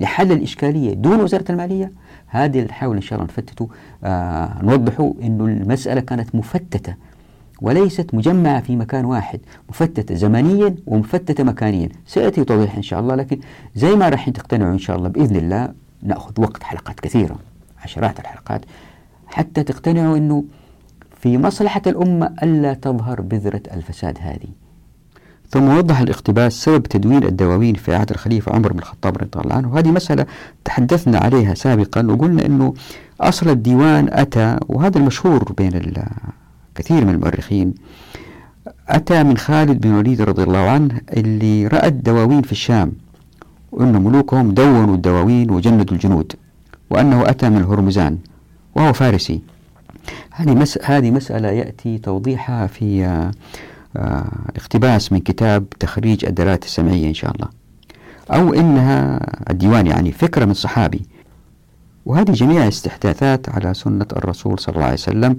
لحل 0.00 0.32
الإشكالية 0.32 0.94
دون 0.94 1.20
وزارة 1.20 1.44
المالية؟ 1.52 1.92
هذه 2.26 2.64
نحاول 2.64 2.96
إن 2.96 3.02
شاء 3.02 3.18
الله 3.18 3.24
نفتته 3.32 3.68
آه 4.04 4.62
نوضحه 4.62 5.14
أنه 5.22 5.44
المسألة 5.44 6.00
كانت 6.00 6.34
مفتتة 6.34 6.94
وليست 7.62 8.14
مجمعة 8.14 8.60
في 8.60 8.76
مكان 8.76 9.04
واحد 9.04 9.40
مفتتة 9.68 10.14
زمنيا 10.14 10.74
ومفتتة 10.86 11.44
مكانيا. 11.44 11.88
سيأتي 12.06 12.44
توضيح 12.44 12.76
إن 12.76 12.82
شاء 12.82 13.00
الله 13.00 13.14
لكن 13.14 13.40
زي 13.76 13.94
ما 13.96 14.08
راح 14.08 14.30
تقتنعوا 14.30 14.72
إن 14.72 14.78
شاء 14.78 14.96
الله 14.96 15.08
بإذن 15.08 15.36
الله 15.36 15.72
نأخذ 16.02 16.40
وقت 16.40 16.62
حلقات 16.62 17.00
كثيرة 17.00 17.36
عشرات 17.82 18.20
الحلقات 18.20 18.64
حتى 19.26 19.62
تقتنعوا 19.62 20.16
أنه 20.16 20.44
في 21.20 21.38
مصلحة 21.38 21.82
الأمة 21.86 22.34
ألا 22.42 22.74
تظهر 22.74 23.20
بذرة 23.20 23.62
الفساد 23.74 24.18
هذه. 24.20 24.48
ثم 25.48 25.68
وضح 25.68 26.00
الاقتباس 26.00 26.52
سبب 26.52 26.82
تدوين 26.82 27.24
الدواوين 27.24 27.74
في 27.74 27.94
عهد 27.94 28.10
الخليفة 28.10 28.52
عمر 28.52 28.72
بن 28.72 28.78
الخطاب 28.78 29.16
رضي 29.16 29.40
الله 29.40 29.54
عنه. 29.54 29.72
وهذه 29.72 29.90
مسألة 29.90 30.26
تحدثنا 30.64 31.18
عليها 31.18 31.54
سابقا 31.54 32.06
وقلنا 32.06 32.46
أنه 32.46 32.74
أصل 33.20 33.48
الديوان 33.48 34.08
أتى 34.12 34.58
وهذا 34.68 34.98
المشهور 34.98 35.52
بين 35.52 35.74
كثير 36.74 37.04
من 37.04 37.14
المؤرخين. 37.14 37.74
أتى 38.88 39.22
من 39.22 39.36
خالد 39.36 39.80
بن 39.80 39.92
وليد 39.92 40.22
رضي 40.22 40.42
الله 40.42 40.70
عنه 40.70 41.00
اللي 41.12 41.66
رأى 41.66 41.88
الدواوين 41.88 42.42
في 42.42 42.52
الشام 42.52 42.92
وأن 43.72 44.02
ملوكهم 44.02 44.54
دونوا 44.54 44.94
الدواوين 44.94 45.50
وجندوا 45.50 45.94
الجنود 45.94 46.32
وأنه 46.90 47.30
أتى 47.30 47.48
من 47.48 47.62
هرمزان 47.62 48.18
وهو 48.74 48.92
فارسي. 48.92 49.40
هذه 50.30 50.54
مس... 50.54 50.78
هذه 50.84 51.10
مسألة 51.10 51.48
يأتي 51.48 51.98
توضيحها 51.98 52.66
في 52.66 53.04
آه، 53.96 54.24
اقتباس 54.56 55.12
من 55.12 55.20
كتاب 55.20 55.70
تخريج 55.70 56.24
الدلالات 56.24 56.64
السمعية 56.64 57.08
إن 57.08 57.14
شاء 57.14 57.32
الله. 57.34 57.48
أو 58.30 58.54
إنها 58.54 59.20
الديوان 59.50 59.86
يعني 59.86 60.12
فكرة 60.12 60.44
من 60.44 60.54
صحابي. 60.54 61.02
وهذه 62.06 62.30
جميع 62.30 62.68
استحداثات 62.68 63.48
على 63.48 63.74
سنة 63.74 64.06
الرسول 64.12 64.58
صلى 64.58 64.74
الله 64.74 64.84
عليه 64.84 64.94
وسلم. 64.94 65.36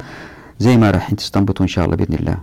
زي 0.61 0.77
ما 0.77 0.91
راح 0.91 1.13
تستنبطوا 1.13 1.63
إن 1.63 1.67
شاء 1.67 1.85
الله 1.85 1.95
بإذن 1.95 2.13
الله. 2.13 2.37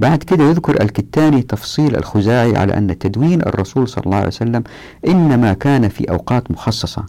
بعد 0.00 0.22
كده 0.22 0.44
يذكر 0.44 0.82
الكتاني 0.82 1.42
تفصيل 1.42 1.96
الخزاعي 1.96 2.56
على 2.56 2.78
أن 2.78 2.98
تدوين 2.98 3.40
الرسول 3.42 3.88
صلى 3.88 4.04
الله 4.06 4.16
عليه 4.16 4.26
وسلم 4.26 4.62
إنما 5.08 5.52
كان 5.52 5.88
في 5.88 6.10
أوقات 6.10 6.50
مخصصة 6.50 7.04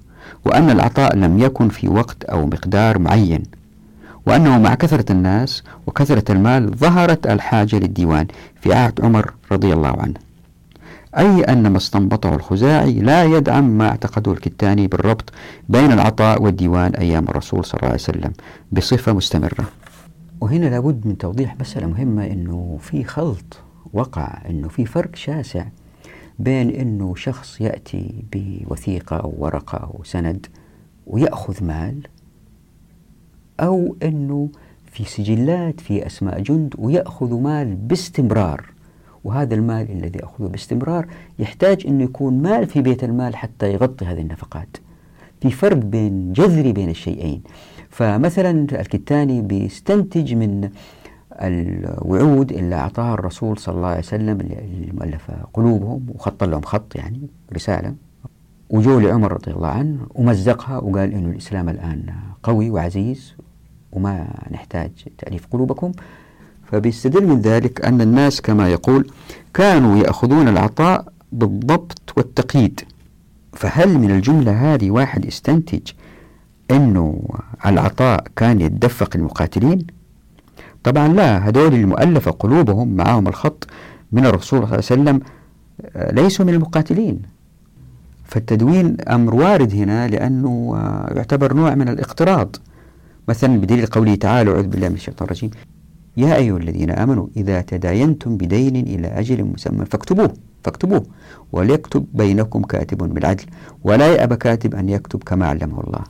وأن 0.46 0.70
العطاء 0.70 1.16
لم 1.16 1.40
يكن 1.40 1.70
في 1.70 1.88
وقت 1.88 2.24
أو 2.24 2.46
مقدار 2.46 3.00
معين 3.00 3.44
وأنه 4.26 4.60
مع 4.60 4.76
كثرة 4.76 5.12
الناس 5.12 5.64
وكثرة 5.88 6.32
المال 6.32 6.72
ظهرت 6.78 7.28
الحاجة 7.28 7.76
للديوان 7.76 8.28
في 8.62 8.74
عهد 8.74 9.02
عمر 9.02 9.34
رضي 9.52 9.74
الله 9.74 9.96
عنه. 10.00 10.20
أي 11.18 11.44
أن 11.44 11.68
ما 11.68 11.78
استنبطه 11.78 12.36
الخزاعي 12.36 12.94
لا 12.94 13.24
يدعم 13.24 13.78
ما 13.78 13.90
اعتقده 13.90 14.32
الكتاني 14.32 14.88
بالربط 14.88 15.34
بين 15.70 15.92
العطاء 15.92 16.42
والديوان 16.42 16.96
أيام 16.96 17.24
الرسول 17.24 17.66
صلى 17.66 17.80
الله 17.80 17.92
عليه 17.92 18.02
وسلم 18.04 18.32
بصفة 18.72 19.14
مستمرة. 19.14 19.66
وهنا 20.42 20.66
لابد 20.66 21.08
من 21.08 21.18
توضيح 21.18 21.60
مسألة 21.60 21.88
مهمة 21.88 22.26
أنه 22.26 22.78
في 22.82 23.04
خلط 23.04 23.60
وقع 23.94 24.42
أنه 24.50 24.68
في 24.68 24.86
فرق 24.86 25.16
شاسع 25.16 25.66
بين 26.40 26.70
أنه 26.70 27.16
شخص 27.16 27.62
يأتي 27.62 28.24
بوثيقة 28.34 29.16
أو 29.16 29.34
ورقة 29.38 29.78
أو 29.78 30.04
سند 30.04 30.48
ويأخذ 31.08 31.64
مال 31.64 32.08
أو 33.60 33.96
أنه 34.04 34.50
في 34.92 35.04
سجلات 35.04 35.80
في 35.80 36.06
أسماء 36.06 36.42
جند 36.42 36.74
ويأخذ 36.78 37.34
مال 37.40 37.76
باستمرار. 37.76 38.66
وهذا 39.24 39.56
المال 39.56 39.92
الذي 39.92 40.20
يأخذه 40.20 40.48
باستمرار 40.48 41.08
يحتاج 41.40 41.88
أنه 41.88 42.04
يكون 42.04 42.42
مال 42.42 42.68
في 42.68 42.82
بيت 42.82 43.04
المال 43.04 43.36
حتى 43.36 43.74
يغطي 43.74 44.06
هذه 44.06 44.22
النفقات. 44.22 44.78
في 45.42 45.52
فرق 45.52 45.78
بين 45.78 46.34
جذري 46.34 46.74
بين 46.74 46.90
الشيئين. 46.90 47.44
فمثلا 47.92 48.52
الكتاني 48.52 49.42
بيستنتج 49.42 50.34
من 50.34 50.70
الوعود 51.32 52.52
اللي 52.52 52.76
أعطاها 52.76 53.14
الرسول 53.14 53.58
صلى 53.58 53.76
الله 53.76 53.88
عليه 53.88 54.00
وسلم 54.00 54.42
المؤلفة 54.42 55.34
قلوبهم 55.54 56.06
وخط 56.16 56.44
لهم 56.44 56.62
خط 56.62 56.96
يعني 56.96 57.28
رسالة. 57.54 57.96
وجو 58.70 59.00
لعمر 59.00 59.34
رضي 59.34 59.52
الله 59.52 59.68
عنه 59.68 60.00
ومزقها 60.16 60.78
وقال 60.78 61.14
إنه 61.14 61.30
الإسلام 61.30 61.70
الآن 61.70 62.06
قوي 62.44 62.70
وعزيز 62.70 63.34
وما 63.92 64.28
نحتاج 64.52 64.92
تأليف 65.18 65.48
قلوبكم. 65.52 65.92
فبيستدل 66.64 67.28
من 67.28 67.42
ذلك 67.42 67.86
أن 67.86 68.02
الناس 68.02 68.42
كما 68.42 68.70
يقول 68.70 69.12
كانوا 69.54 69.98
يأخذون 69.98 70.48
العطاء 70.48 71.06
بالضبط 71.32 72.14
والتقييد. 72.18 72.82
فهل 73.54 73.98
من 73.98 74.12
الجملة 74.12 74.74
هذه 74.74 74.92
واحد 74.92 75.26
استنتج 75.26 75.92
أنه 76.72 77.22
العطاء 77.66 78.24
كان 78.36 78.62
يتدفق 78.62 79.10
المقاتلين؟ 79.16 79.88
طبعا 80.84 81.08
لا 81.08 81.38
هذول 81.38 81.74
المؤلفة 81.74 82.32
قلوبهم 82.32 82.96
معهم 82.96 83.28
الخط 83.28 83.68
من 84.12 84.26
الرسول 84.26 84.44
صلى 84.48 84.58
الله 84.60 84.68
عليه 84.68 84.78
وسلم 84.78 85.20
آه، 85.96 86.12
ليسوا 86.14 86.46
من 86.46 86.54
المقاتلين. 86.54 87.22
فالتدوين 88.24 88.98
أمر 89.10 89.36
وارد 89.36 89.74
هنا 89.74 90.08
لأنه 90.08 90.74
آه، 90.76 91.14
يعتبر 91.14 91.54
نوع 91.54 91.76
من 91.76 91.90
الاقتراض. 91.90 92.56
مثلا 93.28 93.58
بدليل 93.60 93.86
قوله 93.86 94.16
تعالى 94.16 94.52
أعوذ 94.52 94.68
بالله 94.68 94.90
من 94.90 94.96
الشيطان 94.96 95.26
الرجيم 95.26 95.50
يا 96.18 96.36
أيها 96.36 96.58
الذين 96.58 96.92
آمنوا 96.92 97.28
إذا 97.38 97.62
تداينتم 97.62 98.38
بدين 98.38 98.76
إلى 98.76 99.08
أجل 99.08 99.44
مسمى 99.44 99.86
فاكتبوه 99.86 100.34
فاكتبوه 100.64 101.04
وليكتب 101.52 102.06
بينكم 102.14 102.62
كاتب 102.62 102.98
بالعدل 102.98 103.44
ولا 103.84 104.08
يأبى 104.16 104.36
كاتب 104.36 104.76
أن 104.76 104.90
يكتب 104.90 105.24
كما 105.24 105.48
علمه 105.48 105.82
الله. 105.82 106.04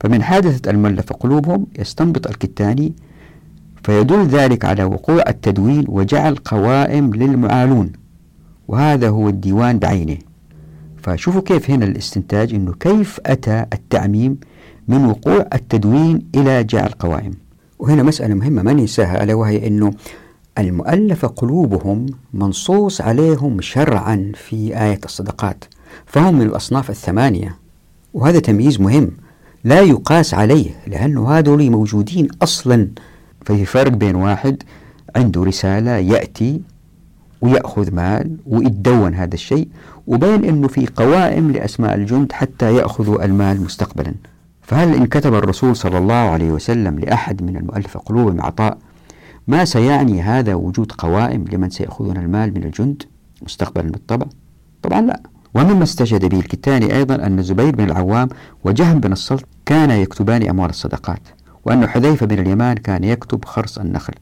فمن 0.00 0.22
حادثة 0.22 0.70
المؤلف 0.70 1.12
قلوبهم 1.12 1.66
يستنبط 1.78 2.26
الكتاني 2.26 2.92
فيدل 3.82 4.26
ذلك 4.26 4.64
على 4.64 4.84
وقوع 4.84 5.24
التدوين 5.28 5.84
وجعل 5.88 6.34
قوائم 6.34 7.14
للمعالون. 7.14 7.92
وهذا 8.68 9.08
هو 9.08 9.28
الديوان 9.28 9.78
بعينه. 9.78 10.16
فشوفوا 11.02 11.40
كيف 11.40 11.70
هنا 11.70 11.84
الاستنتاج 11.84 12.54
إنه 12.54 12.72
كيف 12.80 13.20
أتى 13.26 13.66
التعميم 13.72 14.38
من 14.88 15.04
وقوع 15.04 15.46
التدوين 15.54 16.26
إلى 16.34 16.64
جعل 16.64 16.88
قوائم. 16.88 17.32
وهنا 17.78 18.02
مسألة 18.02 18.34
مهمة 18.34 18.62
ما 18.62 18.72
ننساها 18.72 19.24
ألا 19.24 19.34
وهي 19.34 19.66
أنه 19.66 19.92
المؤلفة 20.58 21.28
قلوبهم 21.28 22.06
منصوص 22.34 23.00
عليهم 23.00 23.60
شرعا 23.60 24.32
في 24.34 24.82
آية 24.82 25.00
الصدقات 25.04 25.64
فهم 26.06 26.34
من 26.34 26.42
الأصناف 26.42 26.90
الثمانية. 26.90 27.58
وهذا 28.14 28.38
تمييز 28.38 28.80
مهم 28.80 29.10
لا 29.66 29.80
يقاس 29.80 30.34
عليه 30.34 30.70
لأنه 30.86 31.30
هذول 31.30 31.70
موجودين 31.70 32.28
أصلا. 32.42 32.88
ففي 33.44 33.64
فرق 33.64 33.92
بين 33.92 34.14
واحد 34.14 34.62
عنده 35.16 35.44
رسالة 35.44 35.90
يأتي 35.90 36.60
ويأخذ 37.40 37.94
مال 37.94 38.36
ويتدون 38.46 39.14
هذا 39.14 39.34
الشيء 39.34 39.68
وبين 40.06 40.44
أنه 40.44 40.68
في 40.68 40.86
قوائم 40.86 41.50
لأسماء 41.50 41.94
الجند 41.94 42.32
حتى 42.32 42.74
يأخذوا 42.76 43.24
المال 43.24 43.60
مستقبلا. 43.60 44.14
فهل 44.62 44.94
إن 44.94 45.06
كتب 45.06 45.34
الرسول 45.34 45.76
صلى 45.76 45.98
الله 45.98 46.14
عليه 46.14 46.50
وسلم 46.50 46.98
لأحد 46.98 47.42
من 47.42 47.56
المؤلف 47.56 47.96
قلوبهم 47.98 48.40
عطاء 48.40 48.78
ما 49.48 49.64
سيعني 49.64 50.22
هذا 50.22 50.54
وجود 50.54 50.92
قوائم 50.92 51.44
لمن 51.52 51.70
سيأخذون 51.70 52.16
المال 52.16 52.54
من 52.54 52.64
الجند 52.64 53.02
مستقبلا 53.42 53.90
بالطبع؟ 53.90 54.26
طبعا 54.82 55.00
لا. 55.00 55.20
ومما 55.56 55.82
استشهد 55.82 56.24
به 56.24 56.38
الكتاني 56.38 56.96
أيضا 56.96 57.14
أن 57.14 57.42
زبير 57.42 57.76
بن 57.76 57.84
العوام 57.84 58.28
وجهم 58.64 59.00
بن 59.00 59.12
السلط 59.12 59.44
كانا 59.66 59.96
يكتبان 59.96 60.48
أموال 60.48 60.70
الصدقات 60.70 61.20
وأن 61.64 61.86
حذيفة 61.88 62.26
بن 62.26 62.38
اليمان 62.38 62.76
كان 62.76 63.04
يكتب 63.04 63.44
خرص 63.44 63.78
النخل. 63.78 64.12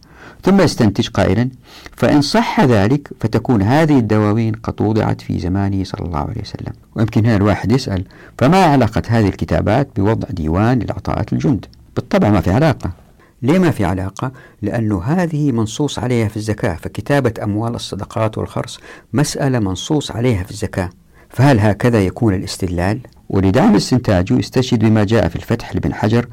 ثم 0.42 0.60
يستنتج 0.60 1.08
قائلا 1.08 1.48
فإن 1.96 2.20
صح 2.20 2.60
ذلك 2.60 3.10
فتكون 3.20 3.62
هذه 3.62 3.98
الدواوين 3.98 4.54
قد 4.54 4.82
وضعت 4.82 5.20
في 5.20 5.38
زمانه 5.38 5.84
صلى 5.84 6.06
الله 6.06 6.18
عليه 6.18 6.40
وسلم. 6.40 6.72
ويمكن 6.96 7.24
هنا 7.24 7.36
الواحد 7.36 7.72
يسأل 7.72 8.04
فما 8.38 8.64
علاقة 8.64 9.02
هذه 9.08 9.28
الكتابات 9.28 9.88
بوضع 9.96 10.28
ديوان 10.30 10.78
للعطاءات 10.78 11.32
الجند 11.32 11.66
بالطبع 11.96 12.30
ما 12.30 12.40
في 12.40 12.50
علاقة. 12.50 12.90
ليه 13.42 13.58
ما 13.58 13.70
في 13.70 13.84
علاقة؟ 13.84 14.32
لأنه 14.62 15.02
هذه 15.02 15.52
منصوص 15.52 15.98
عليها 15.98 16.28
في 16.28 16.36
الزكاة 16.36 16.74
فكتابة 16.74 17.34
أموال 17.42 17.74
الصدقات 17.74 18.38
والخرص 18.38 18.80
مسألة 19.12 19.58
منصوص 19.58 20.10
عليها 20.10 20.44
في 20.44 20.50
الزكاة. 20.50 20.90
فهل 21.34 21.60
هكذا 21.60 22.00
يكون 22.00 22.34
الاستدلال؟ 22.34 23.00
ولدعم 23.28 23.74
استنتاجه 23.74 24.34
يستشهد 24.38 24.84
بما 24.84 25.04
جاء 25.04 25.28
في 25.28 25.36
الفتح 25.36 25.74
لابن 25.74 25.94
حجر 25.94 26.26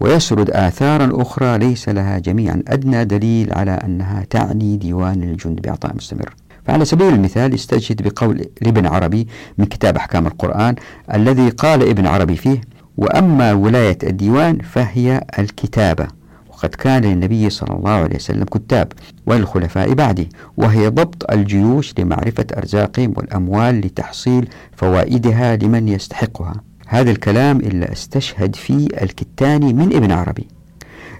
ويسرد 0.00 0.50
آثارا 0.50 1.22
أخرى 1.22 1.58
ليس 1.58 1.88
لها 1.88 2.18
جميعا 2.18 2.62
أدنى 2.68 3.04
دليل 3.04 3.52
على 3.52 3.70
أنها 3.70 4.24
تعني 4.30 4.76
ديوان 4.76 5.22
الجند 5.22 5.60
بإعطاء 5.60 5.96
مستمر 5.96 6.34
فعلى 6.66 6.84
سبيل 6.84 7.14
المثال 7.14 7.54
استشهد 7.54 8.02
بقول 8.02 8.44
لابن 8.62 8.86
عربي 8.86 9.28
من 9.58 9.64
كتاب 9.64 9.96
أحكام 9.96 10.26
القرآن 10.26 10.74
الذي 11.14 11.48
قال 11.48 11.82
ابن 11.88 12.06
عربي 12.06 12.36
فيه 12.36 12.60
وأما 12.96 13.52
ولاية 13.52 13.98
الديوان 14.02 14.58
فهي 14.58 15.24
الكتابة 15.38 16.17
وقد 16.58 16.74
كان 16.74 17.02
للنبي 17.02 17.50
صلى 17.50 17.76
الله 17.76 17.90
عليه 17.90 18.16
وسلم 18.16 18.44
كتاب 18.44 18.92
وللخلفاء 19.26 19.94
بعده 19.94 20.26
وهي 20.56 20.88
ضبط 20.88 21.30
الجيوش 21.30 21.94
لمعرفة 21.98 22.46
أرزاقهم 22.56 23.14
والأموال 23.16 23.80
لتحصيل 23.80 24.48
فوائدها 24.76 25.56
لمن 25.56 25.88
يستحقها. 25.88 26.54
هذا 26.86 27.10
الكلام 27.10 27.56
إلا 27.56 27.92
أستشهد 27.92 28.56
فيه 28.56 28.86
الكتاني 29.02 29.72
من 29.72 29.96
ابن 29.96 30.12
عربي. 30.12 30.48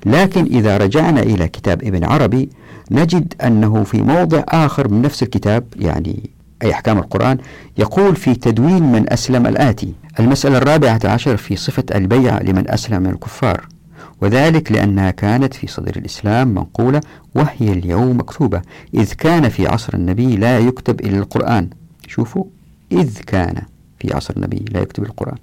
لكن 0.06 0.44
إذا 0.44 0.76
رجعنا 0.76 1.20
إلى 1.20 1.48
كتاب 1.48 1.82
ابن 1.82 2.04
عربي 2.04 2.48
نجد 2.90 3.34
أنه 3.44 3.84
في 3.84 4.02
موضع 4.02 4.42
آخر 4.48 4.88
من 4.88 5.02
نفس 5.02 5.22
الكتاب 5.22 5.64
يعني 5.76 6.30
أي 6.62 6.72
أحكام 6.72 6.98
القرآن 6.98 7.38
يقول 7.78 8.16
في 8.16 8.34
تدوين 8.34 8.82
من 8.92 9.12
أسلم 9.12 9.46
الآتي. 9.46 9.94
المسألة 10.20 10.58
الرابعة 10.58 11.00
عشر 11.04 11.36
في 11.36 11.56
صفة 11.56 11.84
البيعة 11.94 12.42
لمن 12.42 12.70
أسلم 12.70 13.02
من 13.02 13.10
الكفار. 13.10 13.77
وذلك 14.20 14.72
لأنها 14.72 15.10
كانت 15.10 15.54
في 15.54 15.66
صدر 15.66 15.96
الإسلام 15.96 16.48
منقولة 16.48 17.00
وهي 17.34 17.72
اليوم 17.72 18.18
مكتوبة 18.18 18.62
إذ 18.94 19.12
كان 19.12 19.48
في 19.48 19.66
عصر 19.66 19.94
النبي 19.94 20.36
لا 20.36 20.58
يكتب 20.58 21.00
إلا 21.00 21.18
القرآن. 21.18 21.70
شوفوا 22.06 22.44
إذ 22.92 23.18
كان 23.18 23.62
في 24.00 24.14
عصر 24.14 24.34
النبي 24.36 24.64
لا 24.72 24.80
يكتب 24.80 25.02
القرآن. 25.02 25.36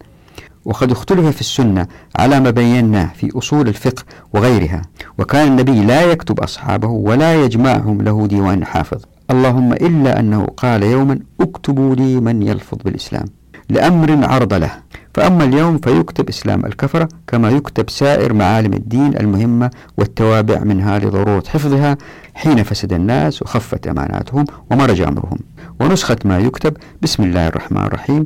وقد 0.65 0.91
اختلف 0.91 1.25
في 1.25 1.41
السنة 1.41 1.87
على 2.15 2.39
ما 2.39 2.49
بيناه 2.49 3.09
في 3.15 3.37
أصول 3.37 3.67
الفقه 3.67 4.03
وغيرها 4.33 4.81
وكان 5.17 5.47
النبي 5.47 5.83
لا 5.85 6.11
يكتب 6.11 6.39
أصحابه 6.39 6.87
ولا 6.87 7.43
يجمعهم 7.43 8.01
له 8.01 8.27
ديوان 8.27 8.65
حافظ. 8.65 9.01
اللهم 9.31 9.73
إلا 9.73 10.19
أنه 10.19 10.45
قال 10.57 10.83
يوما 10.83 11.19
اكتبوا 11.41 11.95
لي 11.95 12.19
من 12.19 12.41
يلفظ 12.41 12.77
بالإسلام 12.85 13.25
لأمر 13.69 14.25
عرض 14.25 14.53
له. 14.53 14.71
فأما 15.15 15.43
اليوم 15.43 15.77
فيكتب 15.77 16.29
إسلام 16.29 16.65
الكفرة 16.65 17.09
كما 17.27 17.49
يكتب 17.49 17.89
سائر 17.89 18.33
معالم 18.33 18.73
الدين 18.73 19.17
المهمة 19.17 19.71
والتوابع 19.97 20.59
منها 20.59 20.99
لضرورة 20.99 21.43
حفظها 21.47 21.97
حين 22.33 22.63
فسد 22.63 22.93
الناس 22.93 23.41
وخفت 23.41 23.87
أماناتهم 23.87 24.45
ومرج 24.71 25.01
أمرهم 25.01 25.37
ونسخة 25.79 26.17
ما 26.25 26.39
يكتب 26.39 26.77
بسم 27.01 27.23
الله 27.23 27.47
الرحمن 27.47 27.83
الرحيم 27.83 28.25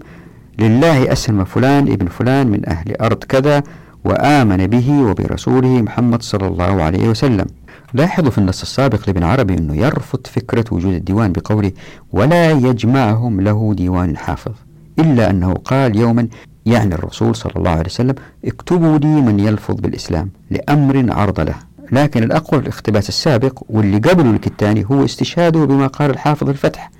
لله 0.59 1.11
أسلم 1.11 1.43
فلان 1.43 1.87
ابن 1.91 2.07
فلان 2.07 2.47
من 2.47 2.69
أهل 2.69 2.95
أرض 3.01 3.23
كذا 3.23 3.63
وآمن 4.03 4.67
به 4.67 5.01
وبرسوله 5.01 5.81
محمد 5.81 6.21
صلى 6.21 6.47
الله 6.47 6.83
عليه 6.83 7.09
وسلم. 7.09 7.45
لاحظوا 7.93 8.31
في 8.31 8.37
النص 8.37 8.61
السابق 8.61 9.07
لابن 9.07 9.23
عربي 9.23 9.53
أنه 9.53 9.75
يرفض 9.75 10.27
فكرة 10.27 10.65
وجود 10.71 10.93
الديوان 10.93 11.31
بقوله 11.31 11.71
ولا 12.11 12.51
يجمعهم 12.51 13.41
له 13.41 13.73
ديوان 13.73 14.17
حافظ 14.17 14.51
إلا 14.99 15.29
أنه 15.29 15.53
قال 15.53 15.95
يوما 15.95 16.27
يعني 16.65 16.95
الرسول 16.95 17.35
صلى 17.35 17.53
الله 17.55 17.69
عليه 17.71 17.85
وسلم 17.85 18.15
اكتبوا 18.45 18.97
لي 18.97 19.07
من 19.21 19.39
يلفظ 19.39 19.75
بالإسلام 19.75 20.29
لأمر 20.51 21.05
عرض 21.13 21.39
له. 21.39 21.55
لكن 21.91 22.23
الأقوى 22.23 22.61
في 22.61 22.67
الاقتباس 22.67 23.09
السابق 23.09 23.63
واللي 23.69 23.97
قبله 23.97 24.31
الكتاني 24.31 24.85
هو 24.91 25.05
استشهاده 25.05 25.65
بما 25.65 25.87
قال 25.87 26.09
الحافظ 26.09 26.49
الفتح. 26.49 26.91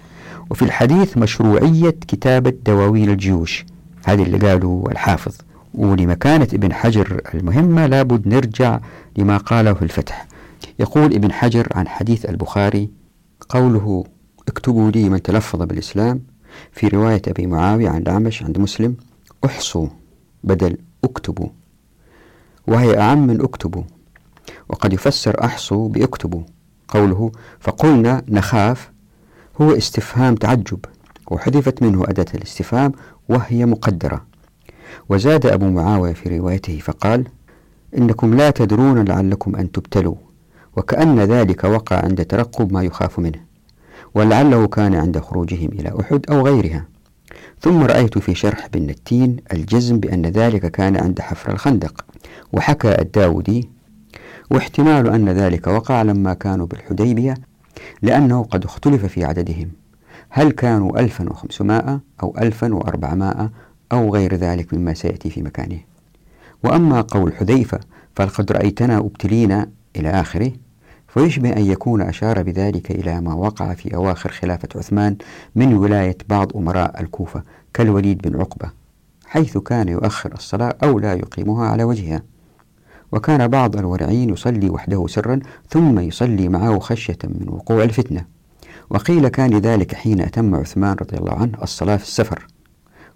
وفي 0.50 0.62
الحديث 0.62 1.18
مشروعية 1.18 1.90
كتابة 1.90 2.54
دواوين 2.66 3.10
الجيوش 3.10 3.66
هذه 4.06 4.24
اللي 4.24 4.38
قالوا 4.38 4.92
الحافظ. 4.92 5.36
ولمكانة 5.74 6.48
ابن 6.54 6.74
حجر 6.74 7.22
المهمة 7.34 7.86
لابد 7.86 8.28
نرجع 8.28 8.80
لما 9.18 9.38
قاله 9.38 9.74
في 9.74 9.82
الفتح. 9.82 10.28
يقول 10.80 11.14
ابن 11.14 11.32
حجر 11.32 11.68
عن 11.76 11.88
حديث 11.88 12.26
البخاري 12.26 12.90
قوله 13.50 14.04
اكتبوا 14.48 14.92
لي 14.92 15.10
من 15.10 15.22
تلفظ 15.22 15.62
بالإسلام 15.62 16.22
في 16.72 16.88
رواية 16.88 17.22
أبي 17.28 17.48
معاوية 17.48 17.90
عن 17.90 18.02
الأعمش 18.02 18.44
عند 18.44 18.58
مسلم 18.58 18.96
احصوا 19.46 19.88
بدل 20.44 20.78
اكتبوا 21.04 21.50
وهي 22.68 23.00
أعم 23.00 23.28
من 23.28 23.42
اكتبوا 23.42 23.84
وقد 24.70 24.94
يفسر 24.94 25.44
أحصوا 25.44 25.90
باكتبوا. 25.90 26.44
قوله 26.88 27.32
فقلنا 27.60 28.22
نخاف 28.28 28.92
هو 29.62 29.78
استفهام 29.78 30.36
تعجب 30.36 30.80
وحذفت 31.32 31.84
منه 31.84 32.04
أداة 32.04 32.26
الاستفهام 32.36 32.92
وهي 33.30 33.66
مقدرة. 33.66 34.26
وزاد 35.10 35.46
أبو 35.46 35.70
معاوية 35.70 36.14
في 36.14 36.38
روايته 36.38 36.80
فقال 36.80 37.28
إنكم 37.98 38.34
لا 38.34 38.50
تدرون 38.50 39.06
لعلكم 39.06 39.56
أن 39.56 39.72
تبتلوا 39.72 40.16
وكأن 40.78 41.20
ذلك 41.20 41.64
وقع 41.64 41.96
عند 41.96 42.26
ترقب 42.26 42.74
ما 42.74 42.84
يخاف 42.84 43.20
منه 43.20 43.40
ولعله 44.16 44.68
كان 44.68 44.96
عند 44.96 45.20
خروجهم 45.20 45.70
إلى 45.72 45.94
أحد 46.02 46.26
أو 46.30 46.46
غيرها. 46.46 46.86
ثم 47.62 47.84
رأيت 47.84 48.18
في 48.18 48.36
شرح 48.36 48.68
بن 48.68 48.90
التين 48.90 49.38
الجزم 49.54 50.00
بأن 50.00 50.26
ذلك 50.26 50.72
كان 50.72 50.98
عند 50.98 51.22
حفر 51.22 51.52
الخندق 51.52 52.06
وحكى 52.54 53.02
الداودي 53.02 53.70
واحتمال 54.52 55.08
أن 55.08 55.30
ذلك 55.30 55.68
وقع 55.68 56.02
لما 56.02 56.34
كانوا 56.34 56.66
بالحديبية 56.66 57.34
لأنه 58.02 58.44
قد 58.44 58.66
اختلف 58.66 59.06
في 59.06 59.24
عددهم. 59.24 59.72
هل 60.30 60.52
كانوا 60.52 61.00
1500 61.00 62.02
أو 62.24 62.36
1400 62.42 63.52
أو 63.92 64.14
غير 64.14 64.36
ذلك 64.36 64.74
مما 64.74 64.94
سيأتي 64.94 65.30
في 65.30 65.42
مكانه؟ 65.42 65.80
وأما 66.64 67.02
قول 67.02 67.34
حذيفة 67.34 67.80
فلقد 68.16 68.52
رأيتنا 68.52 68.98
أبتلينا 68.98 69.70
إلى 69.96 70.10
آخره 70.10 70.52
فيشبه 71.14 71.54
أن 71.54 71.66
يكون 71.66 72.02
أشار 72.02 72.44
بذلك 72.44 72.92
إلى 72.92 73.22
ما 73.22 73.34
وقع 73.34 73.74
في 73.74 73.96
أواخر 73.96 74.32
خلافة 74.32 74.70
عثمان 74.76 75.16
من 75.56 75.74
ولاية 75.74 76.18
بعض 76.30 76.58
أمراء 76.58 77.02
الكوفة 77.02 77.44
كالوليد 77.74 78.22
بن 78.22 78.40
عقبة 78.40 78.72
حيث 79.30 79.58
كان 79.58 79.88
يؤخر 79.88 80.34
الصلاة 80.34 80.76
أو 80.84 81.00
لا 81.00 81.14
يقيمها 81.14 81.68
على 81.68 81.84
وجهها. 81.84 82.24
وكان 83.12 83.48
بعض 83.48 83.76
الورعين 83.78 84.30
يصلي 84.30 84.70
وحده 84.70 85.08
سرا 85.08 85.40
ثم 85.70 86.00
يصلي 86.00 86.50
معه 86.50 86.80
خشية 86.80 87.18
من 87.24 87.50
وقوع 87.50 87.84
الفتنة. 87.84 88.26
وقيل 88.90 89.28
كان 89.28 89.58
ذلك 89.58 89.96
حين 89.96 90.22
أتم 90.22 90.56
عثمان 90.56 90.96
رضي 91.02 91.18
الله 91.18 91.34
عنه 91.34 91.58
الصلاة 91.62 91.98
في 91.98 92.04
السفر. 92.04 92.48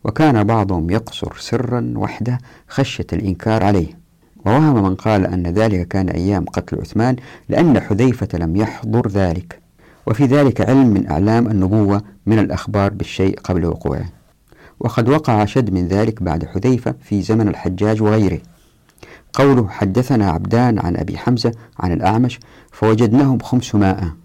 وكان 0.03 0.43
بعضهم 0.43 0.89
يقصر 0.89 1.33
سرا 1.37 1.93
وحده 1.95 2.37
خشية 2.67 3.07
الإنكار 3.13 3.63
عليه. 3.63 4.02
ووهم 4.45 4.83
من 4.83 4.95
قال 4.95 5.25
أن 5.25 5.47
ذلك 5.47 5.87
كان 5.87 6.09
أيام 6.09 6.45
قتل 6.45 6.79
عثمان 6.79 7.15
لأن 7.49 7.79
حذيفة 7.79 8.27
لم 8.33 8.55
يحضر 8.55 9.07
ذلك. 9.07 9.59
وفي 10.07 10.25
ذلك 10.25 10.61
علم 10.61 10.87
من 10.87 11.09
أعلام 11.09 11.47
النبوة 11.47 12.01
من 12.25 12.39
الأخبار 12.39 12.93
بالشيء 12.93 13.39
قبل 13.39 13.65
وقوعه. 13.65 14.05
وقد 14.79 15.09
وقع 15.09 15.45
شد 15.45 15.73
من 15.73 15.87
ذلك 15.87 16.23
بعد 16.23 16.45
حذيفة 16.45 16.95
في 17.01 17.21
زمن 17.21 17.47
الحجاج 17.47 18.01
وغيره. 18.01 18.39
قوله 19.33 19.67
حدثنا 19.67 20.31
عبدان 20.31 20.79
عن 20.79 20.97
أبي 20.97 21.17
حمزة 21.17 21.51
عن 21.79 21.91
الأعمش 21.91 22.39
فوجدناهم 22.71 23.39
خمسمائة 23.39 24.15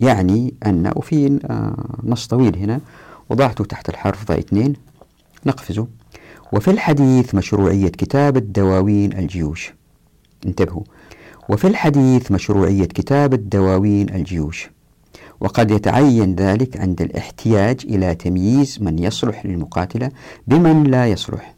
يعني 0.00 0.54
أن 0.66 0.92
وفي 0.96 1.38
آه، 1.44 1.84
نص 2.04 2.26
طويل 2.26 2.56
هنا. 2.56 2.80
وضعته 3.30 3.64
تحت 3.64 3.88
الحرف 3.88 4.28
ضع 4.28 4.34
اثنين. 4.34 4.74
نقفزه. 5.46 5.86
وفي 6.54 6.70
الحديث 6.70 7.34
مشروعية 7.34 7.88
كتابة 7.88 8.40
دواوين 8.40 9.12
الجيوش. 9.12 9.72
انتبهوا. 10.46 10.82
وفي 11.48 11.66
الحديث 11.66 12.32
مشروعية 12.32 12.84
كتابة 12.84 13.36
دواوين 13.36 14.14
الجيوش. 14.14 14.70
وقد 15.40 15.70
يتعين 15.70 16.34
ذلك 16.34 16.76
عند 16.76 17.02
الاحتياج 17.02 17.80
إلى 17.84 18.14
تمييز 18.14 18.78
من 18.82 18.98
يصلح 18.98 19.46
للمقاتلة 19.46 20.10
بمن 20.46 20.84
لا 20.84 21.06
يصلح. 21.06 21.54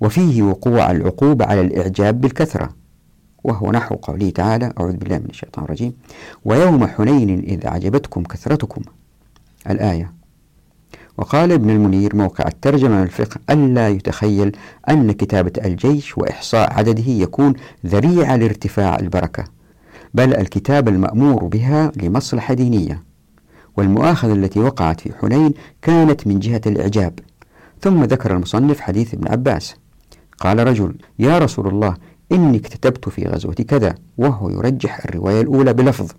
وفيه 0.00 0.42
وقوع 0.42 0.90
العقوبة 0.90 1.44
على 1.44 1.60
الإعجاب 1.60 2.20
بالكثرة. 2.20 2.68
وهو 3.44 3.72
نحو 3.72 3.94
قوله 3.94 4.30
تعالى 4.30 4.72
أعوذ 4.80 4.96
بالله 4.96 5.18
من 5.18 5.30
الشيطان 5.30 5.64
الرجيم. 5.64 5.92
ويوم 6.44 6.86
حنين 6.86 7.38
إذ 7.38 7.66
أعجبتكم 7.66 8.22
كثرتكم. 8.22 8.82
الآية 9.70 10.19
وقال 11.18 11.52
ابن 11.52 11.70
المنير 11.70 12.16
موقع 12.16 12.48
الترجمة 12.48 12.96
من 12.96 13.02
الفقه 13.02 13.40
ألا 13.50 13.88
يتخيل 13.88 14.56
أن 14.90 15.12
كتابة 15.12 15.52
الجيش 15.64 16.18
وإحصاء 16.18 16.72
عدده 16.72 17.12
يكون 17.12 17.54
ذريعة 17.86 18.36
لارتفاع 18.36 18.98
البركة 18.98 19.44
بل 20.14 20.34
الكتابة 20.34 20.90
المأمور 20.90 21.44
بها 21.44 21.92
لمصلحة 21.96 22.54
دينية. 22.54 23.02
والمؤاخذة 23.76 24.32
التي 24.32 24.60
وقعت 24.60 25.00
في 25.00 25.12
حنين 25.20 25.54
كانت 25.82 26.26
من 26.26 26.38
جهة 26.38 26.60
الإعجاب. 26.66 27.18
ثم 27.80 28.04
ذكر 28.04 28.36
المصنف 28.36 28.80
حديث 28.80 29.14
ابن 29.14 29.28
عباس 29.28 29.74
قال 30.38 30.66
رجل 30.66 30.94
يا 31.18 31.38
رسول 31.38 31.68
الله 31.68 31.94
إني 32.32 32.58
كتبت 32.58 33.08
في 33.08 33.24
غزوة 33.24 33.54
كذا 33.54 33.94
وهو 34.18 34.50
يرجح 34.50 35.04
الرواية 35.04 35.40
الأولى 35.40 35.72
بلفظ. 35.72 36.10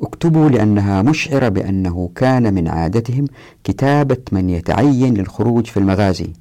اكتبوا 0.00 0.48
لأنها 0.48 1.02
مشعرة 1.02 1.48
بأنه 1.48 2.10
كان 2.14 2.54
من 2.54 2.68
عادتهم 2.68 3.24
كتابة 3.64 4.18
من 4.32 4.50
يتعين 4.50 5.14
للخروج 5.14 5.66
في 5.66 5.76
المغازي. 5.76 6.32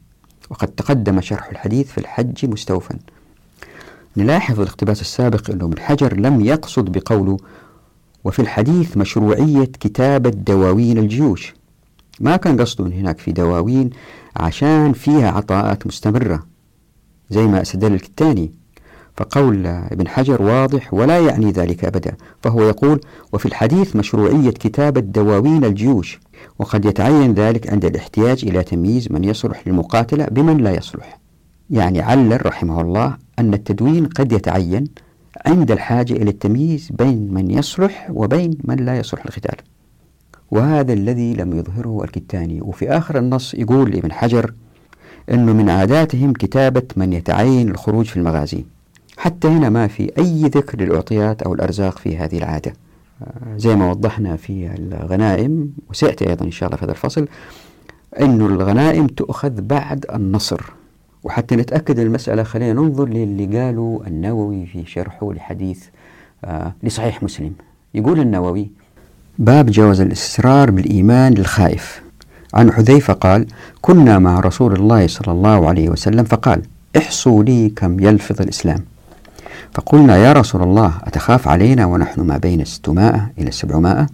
وقد 0.49 0.67
تقدم 0.67 1.21
شرح 1.21 1.49
الحديث 1.49 1.91
في 1.91 1.97
الحج 1.97 2.45
مستوفا 2.45 2.95
نلاحظ 4.17 4.59
الاقتباس 4.59 5.01
السابق 5.01 5.49
أنه 5.51 5.67
من 5.67 5.79
حجر 5.79 6.19
لم 6.19 6.41
يقصد 6.45 6.91
بقوله 6.91 7.37
وفي 8.23 8.39
الحديث 8.41 8.97
مشروعية 8.97 9.63
كتابة 9.65 10.29
دواوين 10.29 10.97
الجيوش. 10.97 11.53
ما 12.19 12.37
كان 12.37 12.61
قصده 12.61 12.87
هناك 12.87 13.19
في 13.19 13.31
دواوين 13.31 13.89
عشان 14.35 14.93
فيها 14.93 15.31
عطاءات 15.31 15.87
مستمرة 15.87 16.45
زي 17.29 17.47
ما 17.47 17.61
استدل 17.61 17.93
الكتاني. 17.93 18.51
فقول 19.21 19.65
ابن 19.67 20.07
حجر 20.07 20.41
واضح 20.41 20.93
ولا 20.93 21.19
يعني 21.19 21.51
ذلك 21.51 21.85
أبدا 21.85 22.15
فهو 22.41 22.61
يقول 22.63 23.01
وفي 23.33 23.45
الحديث 23.45 23.95
مشروعية 23.95 24.49
كتابة 24.49 25.01
دواوين 25.01 25.65
الجيوش 25.65 26.19
وقد 26.59 26.85
يتعين 26.85 27.33
ذلك 27.33 27.69
عند 27.69 27.85
الاحتياج 27.85 28.45
إلى 28.45 28.63
تمييز 28.63 29.11
من 29.11 29.23
يصلح 29.23 29.67
للمقاتلة 29.67 30.25
بمن 30.25 30.57
لا 30.57 30.71
يصلح. 30.71 31.19
يعني 31.69 32.01
علل 32.01 32.45
رحمه 32.45 32.81
الله 32.81 33.17
أن 33.39 33.53
التدوين 33.53 34.05
قد 34.05 34.31
يتعين 34.31 34.83
عند 35.45 35.71
الحاجة 35.71 36.13
إلى 36.13 36.29
التمييز 36.29 36.89
بين 36.91 37.33
من 37.33 37.51
يصلح 37.51 38.07
وبين 38.13 38.57
من 38.63 38.75
لا 38.75 38.97
يصلح 38.97 39.25
القتال. 39.25 39.55
وهذا 40.51 40.93
الذي 40.93 41.33
لم 41.33 41.57
يظهره 41.57 42.03
الكتاني. 42.03 42.61
وفي 42.61 42.89
آخر 42.89 43.17
النص 43.17 43.53
يقول 43.53 43.95
ابن 43.95 44.11
حجر 44.11 44.53
أنه 45.31 45.53
من 45.53 45.69
عاداتهم 45.69 46.33
كتابة 46.33 46.83
من 46.97 47.13
يتعين 47.13 47.69
الخروج 47.69 48.05
في 48.05 48.17
المغازي. 48.17 48.65
حتى 49.21 49.47
هنا 49.47 49.69
ما 49.69 49.87
في 49.87 50.11
أي 50.17 50.41
ذكر 50.43 50.81
للأعطيات 50.81 51.41
أو 51.41 51.53
الأرزاق 51.53 51.97
في 51.97 52.17
هذه 52.17 52.37
العادة. 52.37 52.73
آه، 53.21 53.57
زي 53.57 53.75
ما 53.75 53.89
وضحنا 53.89 54.35
في 54.35 54.69
الغنائم 54.79 55.69
وسيأتي 55.89 56.29
أيضا 56.29 56.45
إن 56.45 56.51
شاء 56.51 56.67
الله 56.67 56.77
في 56.77 56.85
هذا 56.85 56.91
الفصل 56.91 57.27
أن 58.19 58.41
الغنائم 58.41 59.07
تؤخذ 59.07 59.61
بعد 59.61 60.05
النصر. 60.13 60.61
وحتى 61.23 61.55
نتأكد 61.55 61.99
المسألة 61.99 62.43
خلينا 62.43 62.73
ننظر 62.73 63.07
للي 63.07 63.59
قالوا 63.59 64.07
النووي 64.07 64.65
في 64.65 64.85
شرحه 64.85 65.33
لحديث 65.33 65.83
آه 66.45 66.73
لصحيح 66.83 67.23
مسلم. 67.23 67.53
يقول 67.93 68.19
النووي 68.19 68.69
باب 69.39 69.65
جواز 69.65 70.01
الإسرار 70.01 70.71
بالإيمان 70.71 71.33
للخائف. 71.33 72.01
عن 72.53 72.71
حذيفة 72.71 73.13
قال 73.13 73.47
كنا 73.81 74.19
مع 74.19 74.39
رسول 74.39 74.73
الله 74.73 75.07
صلى 75.07 75.33
الله 75.33 75.69
عليه 75.69 75.89
وسلم 75.89 76.23
فقال 76.23 76.61
احصوا 76.97 77.43
لي 77.43 77.69
كم 77.69 77.99
يلفظ 77.99 78.41
الإسلام. 78.41 78.83
فقلنا 79.73 80.17
يا 80.17 80.33
رسول 80.33 80.63
الله 80.63 80.93
أتخاف 81.03 81.47
علينا 81.47 81.85
ونحن 81.85 82.21
ما 82.21 82.37
بين 82.37 82.65
ستمائة 82.65 83.29
إلى 83.39 83.51
سبعمائة 83.51 84.07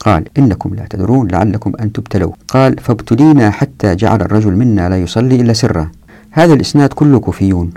قال 0.00 0.24
إنكم 0.38 0.74
لا 0.74 0.86
تدرون 0.90 1.28
لعلكم 1.28 1.72
أن 1.80 1.92
تبتلوا. 1.92 2.32
قال 2.48 2.78
فابتلينا 2.80 3.50
حتى 3.50 3.94
جعل 3.94 4.22
الرجل 4.22 4.52
منا 4.52 4.88
لا 4.88 4.96
يصلي 4.96 5.40
إلا 5.40 5.52
سرا. 5.52 5.90
هذا 6.30 6.54
الإسناد 6.54 6.92
كله 6.92 7.20
كوفيون. 7.20 7.70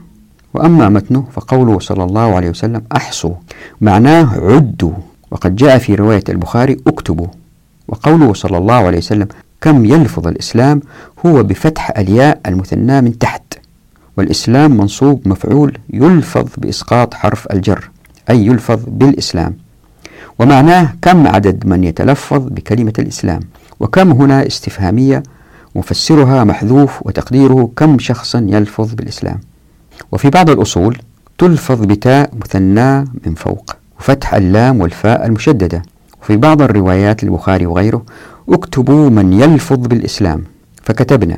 وأما 0.54 0.90
متنه 0.90 1.26
فقوله 1.32 1.80
صلى 1.80 2.04
الله 2.04 2.36
عليه 2.36 2.50
وسلم 2.50 2.82
أحصوا. 2.96 3.36
معناه 3.82 4.40
عدوا. 4.40 4.94
وقد 5.32 5.56
جاء 5.56 5.78
في 5.78 5.96
رواية 5.96 6.24
البخاري 6.30 6.78
اكتبوا. 6.88 7.28
وقوله 7.88 8.34
صلى 8.34 8.58
الله 8.58 8.74
عليه 8.74 8.98
وسلم 8.98 9.28
كم 9.62 9.86
يلفظ 9.86 10.28
الإسلام 10.28 10.82
هو 11.26 11.44
بفتح 11.44 11.98
الياء 11.98 12.40
المثنى 12.46 13.02
من 13.02 13.18
تحت. 13.18 13.49
والإسلام 14.20 14.78
منصوب 14.78 15.28
مفعول 15.28 15.78
يلفظ 15.93 16.47
بإسقاط 16.57 17.13
حرف 17.13 17.47
الجر 17.53 17.89
أي 18.30 18.45
يلفظ 18.45 18.80
بالإسلام. 18.88 19.55
ومعناه 20.39 20.93
كم 21.01 21.28
عدد 21.28 21.67
من 21.67 21.84
يتلفظ 21.84 22.47
بكلمة 22.47 22.93
الإسلام 22.99 23.39
وكم 23.80 24.11
هنا 24.11 24.47
استفهامية 24.47 25.24
مفسرها 25.76 26.43
محذوف 26.43 26.99
وتقديره 27.01 27.72
كم 27.76 27.99
شخصا 27.99 28.45
يلفظ 28.49 28.93
بالإسلام. 28.93 29.39
وفي 30.11 30.30
بعض 30.30 30.49
الأصول 30.49 30.97
تلفظ 31.38 31.86
بتاء 31.86 32.32
مثنى 32.41 32.99
من 33.26 33.34
فوق 33.36 33.76
وفتح 33.99 34.34
اللام 34.34 34.82
والفاء 34.82 35.26
المشددة. 35.26 35.82
وفي 36.22 36.38
بعض 36.38 36.61
الروايات 36.61 37.24
البخاري 37.24 37.65
وغيره 37.65 38.05
اكتبوا 38.49 39.09
من 39.09 39.34
يلفظ 39.34 39.78
بالإسلام 39.88 40.43
فكتبنا. 40.84 41.38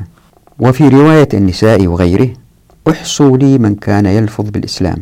وفي 0.59 0.87
رواية 0.87 1.29
النساء 1.33 1.87
وغيره 1.87 2.29
احصوا 2.89 3.37
لي 3.37 3.57
من 3.57 3.75
كان 3.75 4.05
يلفظ 4.05 4.49
بالإسلام. 4.49 4.97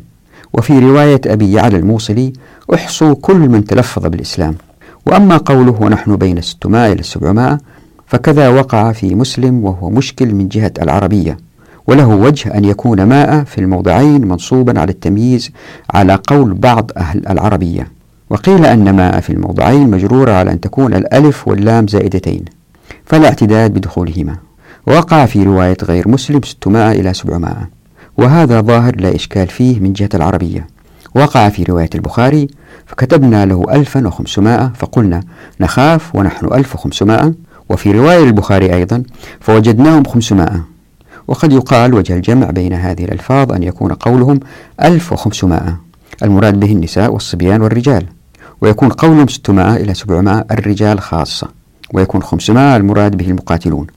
وفي 0.54 0.80
رواية 0.80 1.22
أبي 1.26 1.54
يعلى 1.54 1.78
الموصلي 1.78 2.34
احصوا 2.74 3.14
كل 3.22 3.36
من 3.36 3.66
تلفظ 3.66 4.06
بالإسلام. 4.06 4.56
وأما 5.06 5.38
قوله 5.38 5.78
ونحن 5.82 6.16
بين 6.16 6.42
600 6.42 6.94
إلى 6.94 7.04
700 7.04 7.58
فكذا 8.08 8.50
وقع 8.50 8.92
في 8.92 9.16
مسلم 9.16 9.64
وهو 9.66 9.90
مشكل 9.90 10.34
من 10.36 10.48
جهة 10.48 10.72
العربية. 10.82 11.38
وله 11.88 12.08
وجه 12.08 12.58
أن 12.58 12.66
يكون 12.66 13.04
ماء 13.04 13.44
في 13.44 13.58
الموضعين 13.58 14.28
منصوبا 14.28 14.80
على 14.80 14.92
التمييز 14.92 15.52
على 15.94 16.20
قول 16.28 16.54
بعض 16.54 16.92
أهل 16.98 17.28
العربية. 17.28 17.88
وقيل 18.30 18.66
أن 18.66 18.96
ماء 18.96 19.20
في 19.20 19.30
الموضعين 19.30 19.90
مجرورة 19.90 20.32
على 20.32 20.52
أن 20.52 20.60
تكون 20.60 20.94
الألف 20.94 21.48
واللام 21.48 21.88
زائدتين 21.88 22.46
فلا 23.06 23.28
اعتداد 23.28 23.74
بدخولهما. 23.74 24.49
وقع 24.90 25.26
في 25.26 25.44
رواية 25.44 25.78
غير 25.84 26.08
مسلم 26.08 26.42
600 26.44 26.92
إلى 26.92 27.14
700 27.14 27.56
وهذا 28.18 28.62
ظاهر 28.62 28.96
لا 28.96 29.16
إشكال 29.16 29.48
فيه 29.48 29.80
من 29.80 29.94
جهة 29.94 30.10
العربية. 30.14 30.68
وقع 31.16 31.50
في 31.50 31.64
رواية 31.64 31.90
البخاري 31.96 32.48
فكتبنا 32.86 33.46
له 33.46 33.64
1500 33.72 34.72
فقلنا 34.76 35.24
نخاف 35.60 36.16
ونحن 36.16 36.46
1500 36.46 37.34
وفي 37.70 37.92
رواية 37.92 38.24
البخاري 38.24 38.76
أيضا 38.76 39.04
فوجدناهم 39.40 40.04
500 40.04 40.64
وقد 41.28 41.54
يقال 41.54 41.94
وجه 41.94 42.14
الجمع 42.14 42.50
بين 42.50 42.74
هذه 42.74 43.06
الألفاظ 43.06 43.52
أن 43.52 43.64
يكون 43.64 43.94
قولهم 43.94 44.40
1500 44.84 45.78
المراد 46.24 46.60
به 46.60 46.72
النساء 46.72 47.14
والصبيان 47.14 47.62
والرجال. 47.62 48.06
ويكون 48.62 48.90
قولهم 48.90 49.28
600 49.28 49.76
إلى 49.76 49.94
700 49.94 50.46
الرجال 50.52 51.00
خاصة. 51.00 51.48
ويكون 51.94 52.24
500 52.24 52.76
المراد 52.76 53.18
به 53.18 53.28
المقاتلون. 53.28 53.88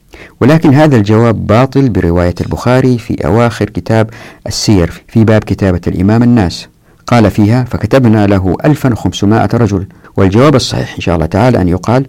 ولكن 0.41 0.75
هذا 0.75 0.97
الجواب 0.97 1.47
باطل 1.47 1.89
برواية 1.89 2.35
البخاري 2.41 2.99
في 2.99 3.27
أواخر 3.27 3.65
كتاب 3.65 4.11
السير 4.47 5.05
في 5.09 5.25
باب 5.25 5.45
كتابة 5.45 5.81
الإمام 5.87 6.23
الناس. 6.23 6.69
قال 7.07 7.31
فيها 7.31 7.65
فكتبنا 7.65 8.27
له 8.27 8.57
1500 8.65 9.49
رجل. 9.55 9.87
والجواب 10.17 10.55
الصحيح 10.55 10.95
إن 10.95 11.01
شاء 11.01 11.15
الله 11.15 11.27
تعالى 11.27 11.61
أن 11.61 11.69
يقال 11.69 12.07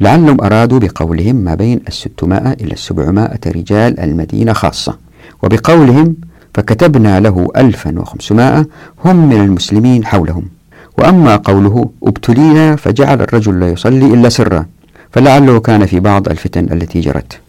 لعلهم 0.00 0.40
أرادوا 0.40 0.78
بقولهم 0.78 1.36
ما 1.36 1.54
بين 1.54 1.80
الستمائة 1.88 2.52
إلى 2.52 2.72
السبعمائة 2.72 3.40
رجال 3.46 4.00
المدينة 4.00 4.52
خاصة. 4.52 4.98
وبقولهم 5.42 6.16
فكتبنا 6.54 7.20
له 7.20 7.48
ألفا 7.56 7.98
وخمسمائة 7.98 8.66
هم 9.04 9.28
من 9.28 9.40
المسلمين 9.40 10.04
حولهم. 10.04 10.44
وأما 10.98 11.36
قوله 11.36 11.90
ابتلينا 12.02 12.76
فجعل 12.76 13.22
الرجل 13.22 13.60
لا 13.60 13.68
يصلي 13.68 14.14
إلا 14.14 14.28
سرا. 14.28 14.66
فلعله 15.12 15.60
كان 15.60 15.86
في 15.86 16.00
بعض 16.00 16.28
الفتن 16.28 16.72
التي 16.72 17.00
جرت. 17.00 17.45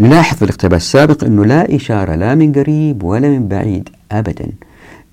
نلاحظ 0.00 0.36
في 0.36 0.42
الاقتباس 0.42 0.82
السابق 0.82 1.24
أنه 1.24 1.44
لا 1.44 1.76
إشارة 1.76 2.14
لا 2.14 2.34
من 2.34 2.52
قريب 2.52 3.02
ولا 3.02 3.28
من 3.28 3.48
بعيد 3.48 3.88
أبدا 4.12 4.46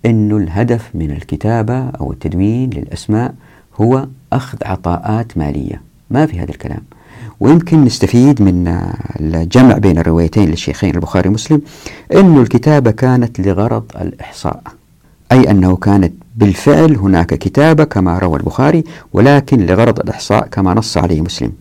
أنه 0.05 0.38
الهدف 0.38 0.89
من 0.93 1.11
الكتابة 1.11 1.89
أو 1.89 2.11
التدوين 2.11 2.69
للأسماء 2.69 3.33
هو 3.81 4.07
أخذ 4.33 4.57
عطاءات 4.65 5.38
مالية. 5.38 5.81
ما 6.09 6.25
في 6.25 6.39
هذا 6.39 6.51
الكلام. 6.51 6.81
ويمكن 7.39 7.83
نستفيد 7.83 8.41
من 8.41 8.81
الجمع 9.19 9.77
بين 9.77 9.97
الروايتين 9.97 10.49
للشيخين 10.49 10.95
البخاري 10.95 11.29
ومسلم 11.29 11.61
أن 12.13 12.38
الكتابة 12.38 12.91
كانت 12.91 13.39
لغرض 13.39 13.83
الإحصاء 14.01 14.61
أي 15.31 15.51
أنه 15.51 15.75
كانت 15.75 16.13
بالفعل 16.36 16.95
هناك 16.95 17.33
كتابة 17.33 17.83
كما 17.83 18.19
روى 18.19 18.39
البخاري 18.39 18.83
ولكن 19.13 19.65
لغرض 19.65 19.99
الإحصاء 19.99 20.47
كما 20.47 20.73
نص 20.73 20.97
عليه 20.97 21.21
مسلم. 21.21 21.51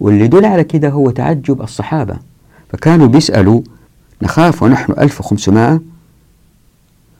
واللي 0.00 0.24
يدل 0.24 0.44
على 0.44 0.64
كده 0.64 0.88
هو 0.88 1.10
تعجب 1.10 1.62
الصحابة. 1.62 2.27
فكانوا 2.68 3.06
بيسألوا 3.06 3.62
نخاف 4.22 4.62
ونحن 4.62 4.92
1500 4.92 5.80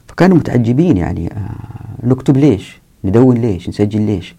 فكانوا 0.07 0.37
متعجبين 0.37 0.97
يعني 0.97 1.33
آه 1.33 2.07
نكتب 2.07 2.37
ليش؟ 2.37 2.79
ندون 3.03 3.37
ليش؟ 3.37 3.69
نسجل 3.69 4.01
ليش؟ 4.01 4.35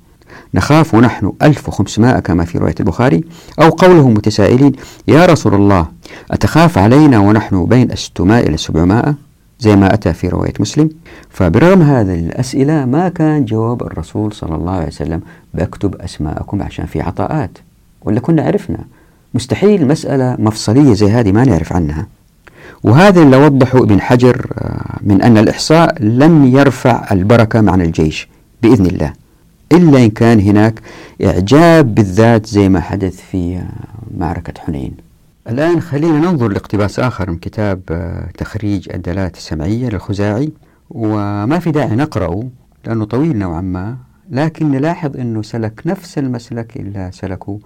نخاف 0.55 0.95
ونحن 0.95 1.33
1500 1.43 2.19
كما 2.21 2.45
في 2.45 2.59
رواية 2.59 2.75
البخاري 2.81 3.25
أو 3.61 3.69
قولهم 3.69 4.15
متسائلين 4.15 4.73
يا 5.09 5.27
رسول 5.27 5.55
الله 5.55 5.87
أتخاف 6.31 6.79
علينا 6.79 7.19
ونحن 7.19 7.67
بين 7.67 7.97
600 7.97 8.41
إلى 8.41 8.57
700 8.57 9.15
زي 9.61 9.77
ما 9.77 9.95
أتى 9.95 10.13
في 10.13 10.29
رواية 10.29 10.53
مسلم. 10.61 10.91
فبرغم 11.31 11.83
هذه 11.83 12.15
الأسئلة 12.15 12.85
ما 12.85 13.09
كان 13.09 13.45
جواب 13.45 13.83
الرسول 13.83 14.33
صلى 14.33 14.55
الله 14.55 14.73
عليه 14.73 14.87
وسلم 14.87 15.21
بكتب 15.55 15.95
أسماءكم 15.95 16.63
عشان 16.63 16.87
في 16.87 17.01
عطاءات 17.01 17.59
ولا 18.03 18.21
كنا 18.21 18.43
عرفنا. 18.43 18.79
مستحيل 19.35 19.89
مسألة 19.89 20.37
مفصلية 20.39 20.95
زي 20.95 21.11
هذه 21.11 21.33
ما 21.33 21.45
نعرف 21.45 21.73
عنها. 21.73 22.07
وهذا 22.83 23.23
اللي 23.23 23.37
وضحه 23.37 23.79
ابن 23.79 24.01
حجر 24.01 24.47
آه، 24.59 24.99
من 25.03 25.23
أن 25.23 25.39
الإحصاء 25.39 26.03
لم 26.03 26.47
يرفع 26.47 27.09
البركة 27.13 27.61
مع 27.61 27.75
الجيش 27.75 28.29
بإذن 28.63 28.87
الله 28.87 29.13
إلا 29.73 30.05
إن 30.05 30.11
كان 30.11 30.41
هناك 30.41 30.81
إعجاب 31.25 31.95
بالذات 31.95 32.47
زي 32.47 32.69
ما 32.69 32.81
حدث 32.81 33.21
في 33.31 33.63
معركة 34.19 34.53
حنين. 34.61 34.93
الآن 35.49 35.81
خلينا 35.81 36.19
ننظر 36.19 36.49
لاقتباس 36.49 37.01
آخر 37.01 37.31
من 37.31 37.37
كتاب 37.37 37.81
آه، 37.91 38.29
تخريج 38.39 38.89
الدلالات 38.95 39.37
السمعية 39.37 39.89
للخزاعي. 39.89 40.53
وما 40.91 41.59
في 41.59 41.71
داعي 41.71 41.97
نقرأه 41.97 42.49
لأنه 42.87 43.05
طويل 43.05 43.39
نوعا 43.39 43.61
ما 43.61 43.97
لكن 44.31 44.71
نلاحظ 44.71 45.17
أنه 45.17 45.43
سلك 45.43 45.83
نفس 45.87 46.19
المسلك 46.19 46.77
إلا 46.77 47.11
سلكه 47.11 47.59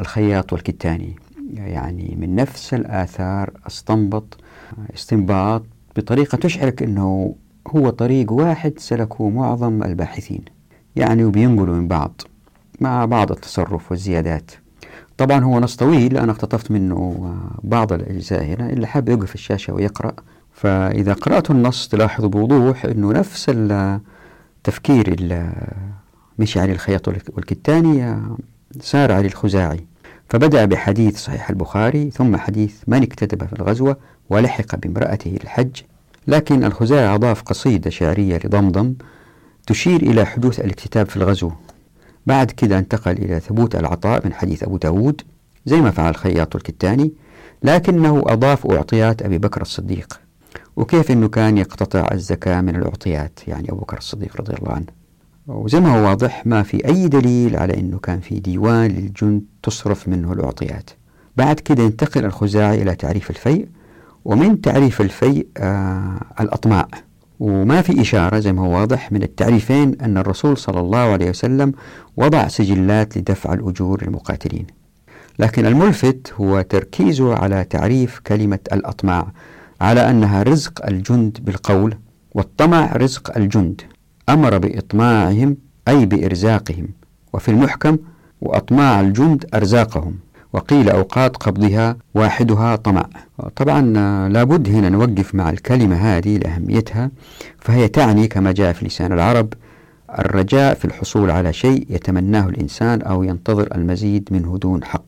الخياط 0.00 0.52
والكتاني. 0.52 1.16
يعني 1.54 2.16
من 2.20 2.34
نفس 2.34 2.74
الآثار 2.74 3.50
استنبط 3.66 4.36
استنباط 4.94 5.62
بطريقة 5.96 6.36
تشعرك 6.36 6.82
أنه 6.82 7.34
هو 7.68 7.90
طريق 7.90 8.32
واحد 8.32 8.72
سلكه 8.78 9.28
معظم 9.28 9.82
الباحثين. 9.82 10.44
يعني 10.96 11.24
وبينقلوا 11.24 11.76
من 11.76 11.88
بعض 11.88 12.20
مع 12.80 13.04
بعض 13.04 13.32
التصرف 13.32 13.90
والزيادات. 13.90 14.50
طبعا 15.16 15.44
هو 15.44 15.60
نص 15.60 15.76
طويل 15.76 16.16
أنا 16.16 16.32
اقتطفت 16.32 16.70
منه 16.70 17.34
بعض 17.62 17.92
الأجزاء 17.92 18.44
هنا 18.44 18.70
اللي 18.70 18.86
حاب 18.86 19.08
يوقف 19.08 19.34
الشاشة 19.34 19.74
ويقرأ. 19.74 20.12
فإذا 20.52 21.12
قرأت 21.12 21.50
النص 21.50 21.88
تلاحظ 21.88 22.24
بوضوح 22.24 22.84
أنه 22.84 23.12
نفس 23.12 23.46
التفكير 23.54 25.08
اللي 25.08 25.52
مشي 26.38 26.60
عليه 26.60 26.72
الخياط 26.72 27.08
والكتاني 27.08 28.16
سار 28.80 29.12
عليه 29.12 29.28
الخزاعي 29.28 29.86
فبدأ 30.28 30.64
بحديث 30.64 31.16
صحيح 31.18 31.50
البخاري 31.50 32.10
ثم 32.10 32.36
حديث 32.36 32.74
من 32.86 33.02
اكتتب 33.02 33.46
في 33.46 33.52
الغزوة 33.52 33.96
ولحق 34.30 34.76
بامرأته 34.76 35.38
الحج 35.44 35.76
لكن 36.26 36.64
الخزاعي 36.64 37.14
أضاف 37.14 37.42
قصيدة 37.42 37.90
شعرية 37.90 38.40
لضمضم 38.44 38.94
تشير 39.66 40.02
إلى 40.02 40.24
حدوث 40.24 40.60
الاكتتاب 40.60 41.06
في 41.06 41.16
الغزو. 41.16 41.50
بعد 42.26 42.50
كده 42.50 42.78
انتقل 42.78 43.12
إلى 43.12 43.40
ثبوت 43.40 43.76
العطاء 43.76 44.26
من 44.26 44.34
حديث 44.34 44.62
أبو 44.62 44.76
داود 44.76 45.22
زي 45.66 45.80
ما 45.80 45.90
فعل 45.90 46.16
خياط 46.16 46.56
الكتاني 46.56 47.12
لكنه 47.62 48.22
أضاف 48.26 48.66
أعطيات 48.66 49.22
أبي 49.22 49.38
بكر 49.38 49.62
الصديق. 49.62 50.20
وكيف 50.76 51.10
أنه 51.10 51.28
كان 51.28 51.58
يقتطع 51.58 52.08
الزكاة 52.12 52.60
من 52.60 52.76
الأعطيات؟ 52.76 53.38
يعني 53.48 53.70
أبو 53.70 53.80
بكر 53.80 53.98
الصديق 53.98 54.36
رضي 54.36 54.54
الله 54.54 54.72
عنه. 54.72 55.01
وزي 55.46 55.80
ما 55.80 55.98
هو 55.98 56.08
واضح 56.08 56.46
ما 56.46 56.62
في 56.62 56.88
أي 56.88 57.08
دليل 57.08 57.56
على 57.56 57.74
أنه 57.74 57.98
كان 57.98 58.20
في 58.20 58.40
ديوان 58.40 58.90
للجند 58.90 59.42
تصرف 59.62 60.08
منه 60.08 60.32
الأعطيات. 60.32 60.90
بعد 61.36 61.60
كده 61.60 61.82
ينتقل 61.82 62.24
الخزاعي 62.24 62.82
إلى 62.82 62.94
تعريف 62.94 63.30
الفيء 63.30 63.68
ومن 64.24 64.60
تعريف 64.60 65.00
الفيء 65.00 65.46
آه 65.58 66.20
الأطماع. 66.40 66.88
وما 67.40 67.82
في 67.82 68.00
إشارة 68.00 68.38
زي 68.38 68.52
ما 68.52 68.62
هو 68.62 68.78
واضح 68.80 69.12
من 69.12 69.22
التعريفين 69.22 70.00
أن 70.00 70.18
الرسول 70.18 70.56
صلى 70.56 70.80
الله 70.80 70.98
عليه 70.98 71.30
وسلم 71.30 71.72
وضع 72.16 72.48
سجلات 72.48 73.18
لدفع 73.18 73.52
الأجور 73.52 74.04
للمقاتلين. 74.04 74.66
لكن 75.38 75.66
الملفت 75.66 76.32
هو 76.40 76.60
تركيزه 76.60 77.34
على 77.34 77.64
تعريف 77.64 78.18
كلمة 78.18 78.58
الأطماع 78.72 79.32
على 79.80 80.10
أنها 80.10 80.42
رزق 80.42 80.86
الجند 80.86 81.38
بالقول 81.42 81.94
والطمع 82.34 82.92
رزق 82.96 83.36
الجند. 83.36 83.80
أمر 84.28 84.58
بإطماعهم 84.58 85.56
أي 85.88 86.06
بإرزاقهم 86.06 86.88
وفي 87.32 87.50
المحكم 87.50 87.98
وأطماع 88.40 89.00
الجند 89.00 89.44
أرزاقهم. 89.54 90.14
وقيل 90.52 90.90
أوقات 90.90 91.36
قبضها 91.36 91.96
واحدها 92.14 92.76
طمع. 92.76 93.06
طبعا 93.56 93.80
لابد 94.28 94.68
هنا 94.68 94.88
نوقف 94.88 95.34
مع 95.34 95.50
الكلمة 95.50 95.96
هذه 95.96 96.36
لأهميتها 96.36 97.10
فهي 97.58 97.88
تعني 97.88 98.28
كما 98.28 98.52
جاء 98.52 98.72
في 98.72 98.86
لسان 98.86 99.12
العرب 99.12 99.52
الرجاء 100.18 100.74
في 100.74 100.84
الحصول 100.84 101.30
على 101.30 101.52
شيء 101.52 101.86
يتمناه 101.90 102.48
الإنسان 102.48 103.02
أو 103.02 103.22
ينتظر 103.22 103.68
المزيد 103.74 104.28
منه 104.32 104.58
دون 104.58 104.84
حق. 104.84 105.04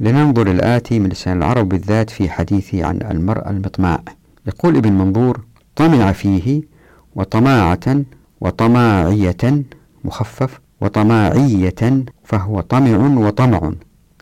لننظر 0.00 0.50
الآتي 0.50 0.98
من 0.98 1.08
لسان 1.08 1.36
العرب 1.36 1.68
بالذات 1.68 2.10
في 2.10 2.30
حديثه 2.30 2.84
عن 2.84 2.98
المرأة 3.10 3.50
المطماع 3.50 4.02
يقول 4.46 4.76
ابن 4.76 4.92
منظور 4.92 5.40
طمع 5.76 6.12
فيه 6.12 6.62
وطماعة 7.14 8.02
وطماعية 8.42 9.62
مخفف 10.04 10.60
وطماعية 10.80 12.04
فهو 12.24 12.60
طمع 12.60 13.26
وطمع. 13.26 13.72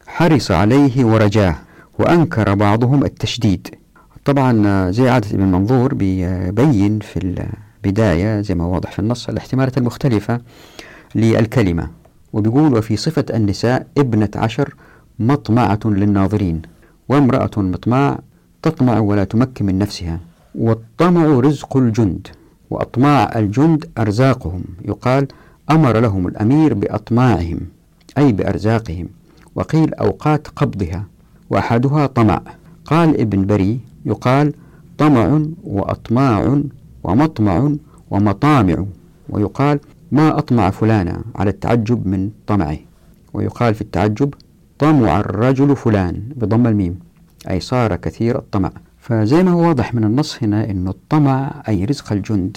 حرص 0.06 0.50
عليه 0.50 1.04
ورجاه 1.04 1.56
وأنكر 1.98 2.54
بعضهم 2.54 3.04
التشديد. 3.04 3.68
طبعا 4.24 4.90
زي 4.90 5.08
عادة 5.08 5.30
ابن 5.30 5.44
منظور 5.44 5.94
بيبين 5.94 6.98
في 6.98 7.44
البداية 7.84 8.40
زي 8.40 8.54
ما 8.54 8.64
واضح 8.64 8.92
في 8.92 8.98
النص 8.98 9.28
الاحتمالات 9.28 9.78
المختلفة 9.78 10.40
للكلمة. 11.14 11.88
وبيقول 12.32 12.74
وفي 12.74 12.96
صفة 12.96 13.24
النساء 13.34 13.86
ابنة 13.98 14.30
عشر 14.36 14.74
مطمعة 15.18 15.80
للناظرين 15.84 16.62
وامرأة 17.08 17.50
مطمع 17.56 18.18
تطمع 18.62 18.98
ولا 18.98 19.24
تمكن 19.24 19.66
من 19.66 19.78
نفسها 19.78 20.20
والطمع 20.54 21.26
رزق 21.40 21.76
الجند. 21.76 22.28
وأطماع 22.70 23.38
الجند 23.38 23.90
أرزاقهم. 23.98 24.64
يقال 24.84 25.28
أمر 25.70 26.00
لهم 26.00 26.26
الأمير 26.26 26.74
بأطماعهم 26.74 27.60
أي 28.18 28.32
بأرزاقهم. 28.32 29.08
وقيل 29.54 29.94
أوقات 29.94 30.48
قبضها 30.48 31.04
وأحدها 31.50 32.06
طمع. 32.06 32.42
قال 32.84 33.20
ابن 33.20 33.46
بري 33.46 33.80
يقال 34.04 34.52
طمع 34.98 35.42
وأطماع 35.64 36.62
ومطمع 37.04 37.72
ومطامع. 38.10 38.84
ويقال 39.28 39.80
ما 40.12 40.38
أطمع 40.38 40.70
فلانا 40.70 41.24
على 41.36 41.50
التعجب 41.50 42.06
من 42.06 42.30
طمعه. 42.46 42.78
ويقال 43.34 43.74
في 43.74 43.80
التعجب 43.80 44.34
طمع 44.78 45.20
الرجل 45.20 45.76
فلان 45.76 46.22
بضم 46.36 46.66
الميم 46.66 46.98
أي 47.50 47.60
صار 47.60 47.96
كثير 47.96 48.38
الطمع. 48.38 48.70
فزي 49.11 49.42
ما 49.42 49.50
هو 49.50 49.68
واضح 49.68 49.94
من 49.94 50.04
النص 50.04 50.42
هنا 50.42 50.70
أن 50.70 50.88
الطمع 50.88 51.62
أي 51.68 51.84
رزق 51.84 52.12
الجند. 52.12 52.56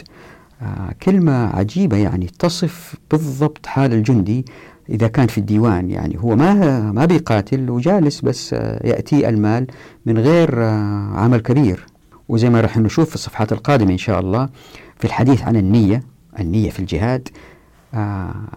آه 0.62 0.94
كلمة 1.04 1.48
عجيبة 1.48 1.98
يعني 1.98 2.30
تصف 2.40 2.96
بالضبط 3.12 3.66
حال 3.66 3.94
الجندي 3.94 4.46
إذا 4.90 5.08
كان 5.08 5.28
في 5.28 5.38
الديوان. 5.38 5.92
يعني 5.92 6.18
هو 6.20 6.36
ما 6.36 6.82
ما 6.92 7.06
بيقاتل 7.06 7.70
وجالس 7.70 8.22
بس 8.22 8.54
آه 8.54 8.88
يأتي 8.88 9.30
المال 9.30 9.68
من 10.06 10.18
غير 10.18 10.64
آه 10.64 11.12
عمل 11.16 11.40
كبير. 11.40 11.86
وزي 12.30 12.50
ما 12.50 12.62
راح 12.62 12.78
نشوف 12.78 13.10
في 13.10 13.16
الصفحات 13.16 13.52
القادمة 13.52 13.92
إن 13.92 13.98
شاء 13.98 14.20
الله 14.20 14.50
في 14.98 15.06
الحديث 15.06 15.42
عن 15.42 15.56
النية 15.56 16.04
النية 16.40 16.70
في 16.70 16.80
الجهاد. 16.80 17.30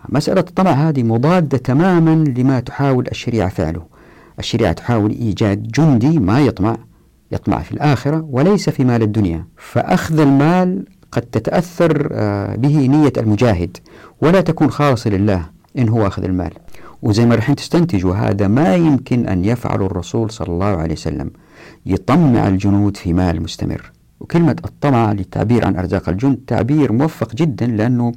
مسألة 0.08 0.40
الطمع 0.40 0.70
هذه 0.70 1.02
مضادة 1.02 1.58
تماما 1.58 2.24
لما 2.24 2.60
تحاول 2.60 3.06
الشريعة 3.08 3.48
فعله. 3.48 3.82
الشريعة 4.38 4.72
تحاول 4.72 5.10
إيجاد 5.10 5.68
جندي 5.68 6.18
ما 6.18 6.40
يطمع. 6.40 6.76
يطمع 7.32 7.58
في 7.58 7.72
الآخرة 7.72 8.26
وليس 8.30 8.70
في 8.70 8.84
مال 8.84 9.02
الدنيا. 9.02 9.46
فأخذ 9.56 10.20
المال 10.20 10.84
قد 11.12 11.22
تتأثر 11.22 12.08
آه 12.12 12.56
به 12.56 12.86
نية 12.86 13.12
المجاهد 13.16 13.76
ولا 14.20 14.40
تكون 14.40 14.70
خالصة 14.70 15.10
لله 15.10 15.46
إن 15.78 15.88
هو 15.88 16.06
أخذ 16.06 16.24
المال. 16.24 16.50
وزي 17.02 17.26
ما 17.26 17.34
رح 17.34 17.52
تستنتجوا 17.52 18.14
هذا 18.14 18.48
ما 18.48 18.74
يمكن 18.74 19.26
أن 19.26 19.44
يفعله 19.44 19.86
الرسول 19.86 20.30
صلى 20.30 20.48
الله 20.48 20.66
عليه 20.66 20.92
وسلم 20.92 21.30
يطمع 21.86 22.48
الجنود 22.48 22.96
في 22.96 23.12
مال 23.12 23.42
مستمر. 23.42 23.92
وكلمة 24.20 24.56
الطمع 24.64 25.12
للتعبير 25.12 25.66
عن 25.66 25.76
أرزاق 25.76 26.08
الجند 26.08 26.38
تعبير 26.46 26.92
موفق 26.92 27.34
جدا 27.34 27.66
لأنه 27.66 28.12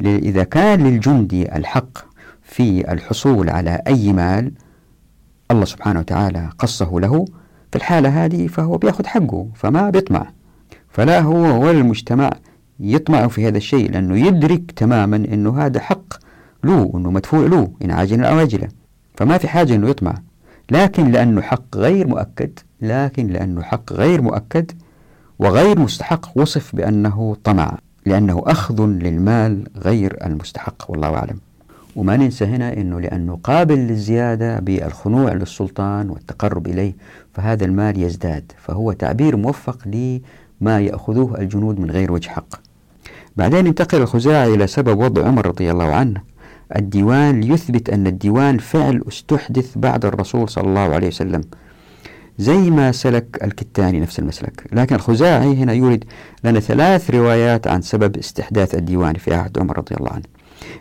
إذا 0.00 0.44
كان 0.44 0.86
للجندي 0.86 1.56
الحق 1.56 1.98
في 2.42 2.92
الحصول 2.92 3.50
على 3.50 3.82
أي 3.86 4.12
مال 4.12 4.52
الله 5.50 5.64
سبحانه 5.64 6.00
وتعالى 6.00 6.50
قصه 6.58 7.00
له 7.00 7.24
في 7.70 7.76
الحالة 7.76 8.24
هذه 8.24 8.46
فهو 8.46 8.76
بيأخذ 8.78 9.06
حقه 9.06 9.46
فما 9.54 9.90
بيطمع. 9.90 10.26
فلا 10.88 11.20
هو 11.20 11.62
ولا 11.62 11.70
المجتمع 11.70 12.30
يطمع 12.80 13.28
في 13.28 13.48
هذا 13.48 13.56
الشيء 13.56 13.90
لأنه 13.90 14.26
يدرك 14.26 14.70
تماما 14.70 15.16
أنه 15.16 15.58
هذا 15.60 15.80
حق 15.80 16.14
له 16.64 16.92
أنه 16.94 17.10
مدفوع 17.10 17.46
له 17.46 17.72
إن 17.84 17.90
عاجلا 17.90 18.28
أو 18.28 18.38
آجلا 18.38 18.68
فما 19.16 19.38
في 19.38 19.48
حاجة 19.48 19.74
أنه 19.74 19.88
يطمع. 19.88 20.14
لكن 20.70 21.10
لأنه 21.10 21.40
حق 21.42 21.76
غير 21.76 22.06
مؤكد 22.06 22.58
لكن 22.80 23.26
لأنه 23.26 23.62
حق 23.62 23.92
غير 23.92 24.22
مؤكد 24.22 24.72
وغير 25.38 25.78
مستحق 25.78 26.38
وصف 26.38 26.76
بأنه 26.76 27.36
طمع 27.44 27.78
لأنه 28.06 28.42
أخذ 28.46 28.86
للمال 28.86 29.64
غير 29.76 30.26
المستحق 30.26 30.90
والله 30.90 31.08
أعلم. 31.16 31.40
وما 32.00 32.16
ننسى 32.16 32.44
هنا 32.44 32.72
أنه 32.72 33.00
لأنه 33.00 33.38
قابل 33.44 33.78
للزيادة 33.78 34.58
بالخنوع 34.58 35.32
للسلطان 35.32 36.10
والتقرب 36.10 36.66
إليه 36.66 36.96
فهذا 37.34 37.64
المال 37.64 38.02
يزداد 38.02 38.52
فهو 38.58 38.92
تعبير 38.92 39.36
موفق 39.36 39.78
لما 39.86 40.80
يأخذوه 40.80 41.40
الجنود 41.40 41.80
من 41.80 41.90
غير 41.90 42.12
وجه 42.12 42.28
حق. 42.28 42.60
بعدين 43.36 43.66
انتقل 43.66 44.02
الخزاعي 44.02 44.54
إلى 44.54 44.66
سبب 44.66 44.98
وضع 44.98 45.26
عمر 45.26 45.46
رضي 45.46 45.70
الله 45.70 45.84
عنه. 45.84 46.20
الديوان 46.76 47.40
ليثبت 47.40 47.90
أن 47.90 48.06
الديوان 48.06 48.58
فعل 48.58 49.02
استحدث 49.08 49.78
بعد 49.78 50.04
الرسول 50.04 50.48
صلى 50.48 50.68
الله 50.68 50.94
عليه 50.94 51.08
وسلم. 51.08 51.40
زي 52.38 52.70
ما 52.70 52.92
سلك 52.92 53.44
الكتاني 53.44 54.00
نفس 54.00 54.18
المسلك. 54.18 54.64
لكن 54.72 54.94
الخزاعي 54.94 55.54
هنا 55.54 55.72
يورد 55.72 56.04
لنا 56.44 56.60
ثلاث 56.60 57.10
روايات 57.10 57.66
عن 57.66 57.82
سبب 57.82 58.16
استحداث 58.16 58.74
الديوان 58.74 59.14
في 59.14 59.34
عهد 59.34 59.58
عمر 59.58 59.78
رضي 59.78 59.94
الله 59.96 60.12
عنه. 60.12 60.39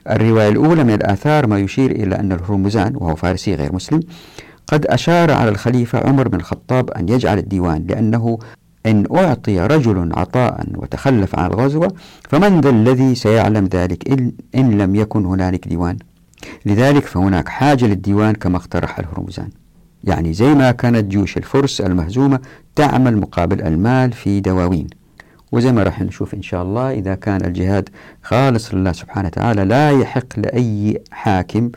الرواية 0.10 0.50
الأولى 0.50 0.84
من 0.84 0.94
الآثار 0.94 1.48
ما 1.48 1.60
يشير 1.60 1.92
إلى 1.92 2.16
أن 2.16 2.32
الهرمزان 2.32 2.96
وهو 2.96 3.16
فارسي 3.16 3.56
غير 3.56 3.76
مسلم 3.76 4.00
قد 4.68 4.86
أشار 4.86 5.32
على 5.32 5.50
الخليفة 5.50 6.00
عمر 6.00 6.28
بن 6.28 6.38
الخطاب 6.38 6.92
أن 6.92 7.10
يجعل 7.10 7.38
الديوان 7.38 7.86
لأنه 7.90 8.40
إن 8.86 9.06
أعطي 9.16 9.60
رجل 9.60 10.10
عطاء 10.14 10.66
وتخلف 10.76 11.40
عن 11.40 11.52
الغزوة 11.52 11.94
فمن 12.30 12.62
ذا 12.62 12.70
الذي 12.70 13.16
سيعلم 13.16 13.66
ذلك 13.66 14.12
إن, 14.12 14.32
إن 14.56 14.78
لم 14.78 14.96
يكن 14.96 15.26
هنالك 15.26 15.68
ديوان؟ 15.68 15.98
لذلك 16.66 17.06
فهناك 17.06 17.50
حاجة 17.50 17.86
للديوان 17.86 18.34
كما 18.34 18.58
اقترح 18.58 19.00
الهرمزان. 19.00 19.50
يعني 20.04 20.34
زي 20.34 20.54
ما 20.54 20.72
كانت 20.72 21.06
جيوش 21.06 21.38
الفرس 21.38 21.82
المهزومة 21.82 22.40
تعمل 22.76 23.18
مقابل 23.18 23.62
المال 23.62 24.12
في 24.12 24.40
دواوين. 24.40 24.88
وزي 25.52 25.72
ما 25.72 25.84
راح 25.84 26.02
نشوف 26.02 26.34
إن 26.34 26.42
شاء 26.42 26.64
الله 26.64 26.92
إذا 26.92 27.16
كان 27.16 27.46
الجهاد 27.46 27.90
خالص 28.24 28.74
لله 28.74 28.92
سبحانه 28.92 29.28
وتعالى 29.28 29.66
لا 29.66 29.92
يحق 29.92 30.40
لأي 30.40 31.02
حاكم 31.12 31.72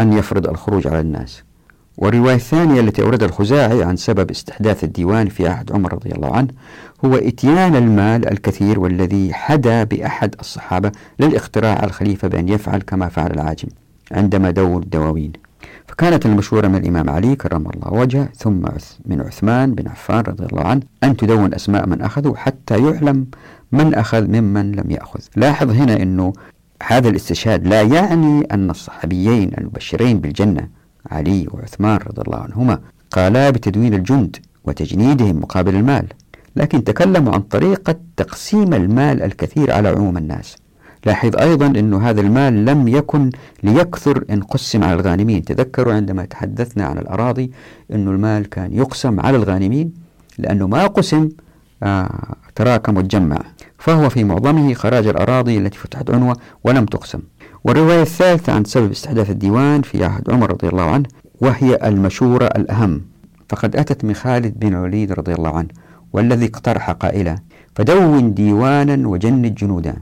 أن 0.00 0.12
يفرض 0.12 0.48
الخروج 0.48 0.86
على 0.86 1.00
الناس. 1.00 1.42
والرواية 1.96 2.34
الثانية 2.34 2.80
التي 2.80 3.02
أوردها 3.02 3.28
الخزاعي 3.28 3.82
عن 3.82 3.96
سبب 3.96 4.30
استحداث 4.30 4.84
الديوان 4.84 5.28
في 5.28 5.48
عهد 5.48 5.72
عمر 5.72 5.92
رضي 5.92 6.10
الله 6.10 6.36
عنه 6.36 6.48
هو 7.04 7.14
إتيان 7.14 7.76
المال 7.76 8.32
الكثير 8.32 8.80
والذي 8.80 9.34
حدا 9.34 9.84
بأحد 9.84 10.34
الصحابة 10.40 10.92
للاقتراع 11.20 11.74
على 11.74 11.86
الخليفة 11.86 12.28
بأن 12.28 12.48
يفعل 12.48 12.80
كما 12.80 13.08
فعل 13.08 13.30
العاجم 13.30 13.68
عندما 14.12 14.50
دور 14.50 14.82
الدواوين. 14.82 15.32
فكانت 15.88 16.26
المشورة 16.26 16.68
من 16.68 16.76
الإمام 16.76 17.10
علي 17.10 17.36
كرم 17.36 17.66
الله 17.70 17.92
وجهه 17.92 18.28
ثم 18.36 18.62
من 19.06 19.20
عثمان 19.20 19.74
بن 19.74 19.88
عفان 19.88 20.20
رضي 20.20 20.46
الله 20.46 20.62
عنه 20.62 20.82
أن 21.04 21.16
تدون 21.16 21.54
أسماء 21.54 21.86
من 21.86 22.02
أخذوا 22.02 22.36
حتى 22.36 22.84
يعلم 22.84 23.26
من 23.72 23.94
أخذ 23.94 24.26
ممن 24.26 24.72
لم 24.72 24.90
يأخذ. 24.90 25.20
لاحظ 25.36 25.70
هنا 25.70 26.02
أنه 26.02 26.32
هذا 26.82 27.08
الاستشهاد 27.08 27.66
لا 27.66 27.82
يعني 27.82 28.40
أن 28.40 28.70
الصحابيين 28.70 29.50
المبشرين 29.58 30.20
بالجنة 30.20 30.68
علي 31.10 31.46
وعثمان 31.50 31.96
رضي 31.96 32.22
الله 32.22 32.38
عنهما 32.38 32.78
قالا 33.10 33.50
بتدوين 33.50 33.94
الجند 33.94 34.36
وتجنيدهم 34.64 35.40
مقابل 35.40 35.76
المال 35.76 36.06
لكن 36.56 36.84
تكلموا 36.84 37.32
عن 37.32 37.40
طريقة 37.40 37.94
تقسيم 38.16 38.74
المال 38.74 39.22
الكثير 39.22 39.72
على 39.72 39.88
عموم 39.88 40.16
الناس. 40.16 40.56
لاحظ 41.06 41.36
أيضا 41.36 41.66
أن 41.66 41.94
هذا 41.94 42.20
المال 42.20 42.64
لم 42.64 42.88
يكن 42.88 43.30
ليكثر 43.62 44.24
إن 44.30 44.40
قسم 44.42 44.84
على 44.84 44.94
الغانمين. 44.94 45.44
تذكروا 45.44 45.92
عندما 45.94 46.24
تحدثنا 46.24 46.84
عن 46.84 46.98
الأراضي 46.98 47.50
أن 47.92 48.08
المال 48.08 48.48
كان 48.48 48.72
يقسم 48.72 49.20
على 49.20 49.36
الغانمين 49.36 49.92
لأنه 50.38 50.66
ما 50.66 50.86
قسم 50.86 51.28
آه 51.82 52.34
تراكم 52.54 52.96
وتجمع 52.96 53.38
فهو 53.78 54.08
في 54.08 54.24
معظمه 54.24 54.74
خراج 54.74 55.06
الأراضي 55.06 55.58
التي 55.58 55.78
فتحت 55.78 56.10
عنوة 56.10 56.36
ولم 56.64 56.84
تقسم. 56.84 57.20
والرواية 57.64 58.02
الثالثة 58.02 58.52
عن 58.52 58.64
سبب 58.64 58.90
استحداث 58.90 59.30
الديوان 59.30 59.82
في 59.82 60.04
عهد 60.04 60.30
عمر 60.30 60.50
رضي 60.50 60.68
الله 60.68 60.82
عنه 60.82 61.06
وهي 61.40 61.78
المشورة 61.84 62.44
الأهم. 62.44 63.02
فقد 63.48 63.76
أتت 63.76 64.04
من 64.04 64.14
خالد 64.14 64.60
بن 64.60 64.74
الوليد 64.74 65.12
رضي 65.12 65.34
الله 65.34 65.56
عنه 65.56 65.68
والذي 66.12 66.46
اقترح 66.46 66.90
قائلا 66.90 67.38
فدون 67.74 68.34
ديوانا 68.34 69.08
وجند 69.08 69.54
جنودا. 69.54 69.96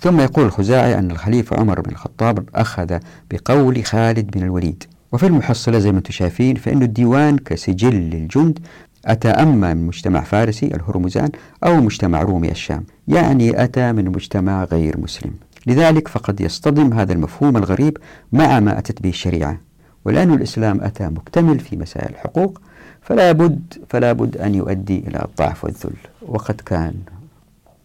ثم 0.00 0.20
يقول 0.20 0.46
الخزاعي 0.46 0.98
أن 0.98 1.10
الخليفة 1.10 1.56
عمر 1.56 1.80
بن 1.80 1.90
الخطاب 1.90 2.48
أخذ 2.54 2.98
بقول 3.30 3.84
خالد 3.84 4.30
بن 4.30 4.42
الوليد. 4.42 4.84
وفي 5.12 5.26
المحصلة 5.26 5.78
زي 5.78 5.92
ما 5.92 5.98
أنتم 5.98 6.10
شايفين 6.10 6.56
فإن 6.56 6.82
الديوان 6.82 7.38
كسجل 7.38 7.94
للجند 7.94 8.58
أتى 9.06 9.28
أما 9.28 9.74
من 9.74 9.86
مجتمع 9.86 10.20
فارسي 10.20 10.66
الهرمزان 10.66 11.30
أو 11.64 11.76
مجتمع 11.76 12.22
رومي 12.22 12.50
الشام. 12.50 12.84
يعني 13.08 13.64
أتى 13.64 13.92
من 13.92 14.08
مجتمع 14.08 14.64
غير 14.64 15.00
مسلم. 15.00 15.32
لذلك 15.66 16.08
فقد 16.08 16.40
يصطدم 16.40 16.92
هذا 16.92 17.12
المفهوم 17.12 17.56
الغريب 17.56 17.98
مع 18.32 18.60
ما 18.60 18.78
أتت 18.78 19.02
به 19.02 19.08
الشريعة. 19.08 19.60
ولأن 20.04 20.34
الإسلام 20.34 20.80
أتى 20.80 21.06
مكتمل 21.06 21.60
في 21.60 21.76
مسائل 21.76 22.10
الحقوق 22.10 22.60
فلا 23.02 23.32
بد 23.32 23.74
فلا 23.88 24.12
بد 24.12 24.36
أن 24.36 24.54
يؤدي 24.54 24.98
إلى 24.98 25.24
الضعف 25.24 25.64
والذل. 25.64 25.96
وقد 26.22 26.60
كان 26.66 26.94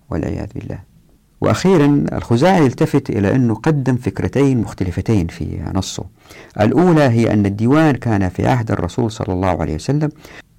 والعياذ 0.09 0.47
بالله. 0.55 0.94
وأخيرا 1.45 2.05
الخزاعي 2.13 2.65
يلتفت 2.65 3.09
إلى 3.09 3.35
أنه 3.35 3.55
قدم 3.55 3.95
فكرتين 3.95 4.61
مختلفتين 4.61 5.27
في 5.27 5.63
نصه. 5.73 6.03
الأولى 6.61 7.01
هي 7.01 7.33
أن 7.33 7.45
الديوان 7.45 7.95
كان 7.95 8.29
في 8.29 8.47
عهد 8.47 8.71
الرسول 8.71 9.11
صلى 9.11 9.33
الله 9.33 9.61
عليه 9.61 9.75
وسلم 9.75 10.09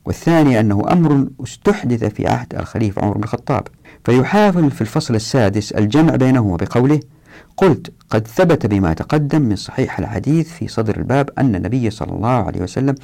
والثاني 0.05 0.61
أنه 0.61 0.83
أمر 0.93 1.27
استحدث 1.45 2.05
في 2.05 2.27
عهد 2.27 2.55
الخليفة 2.55 3.03
عمر 3.03 3.17
بن 3.17 3.25
الخطاب. 3.25 3.69
فيحاول 4.05 4.71
في 4.71 4.81
الفصل 4.81 5.15
السادس 5.15 5.73
الجمع 5.73 6.17
بينهما 6.17 6.57
بقوله 6.57 7.01
قلت 7.57 7.93
قد 8.11 8.29
ثبت 8.29 8.67
بما 8.67 8.93
تقدم 8.95 9.43
من 9.43 9.57
صحيح 9.57 9.99
الحديث 9.99 10.49
في 10.49 10.69
صدر 10.69 10.97
الباب 10.97 11.31
أن 11.39 11.55
النبي 11.55 11.91
صلى 11.91 12.13
الله 12.13 12.29
عليه 12.29 12.63
وسلم 12.63 12.95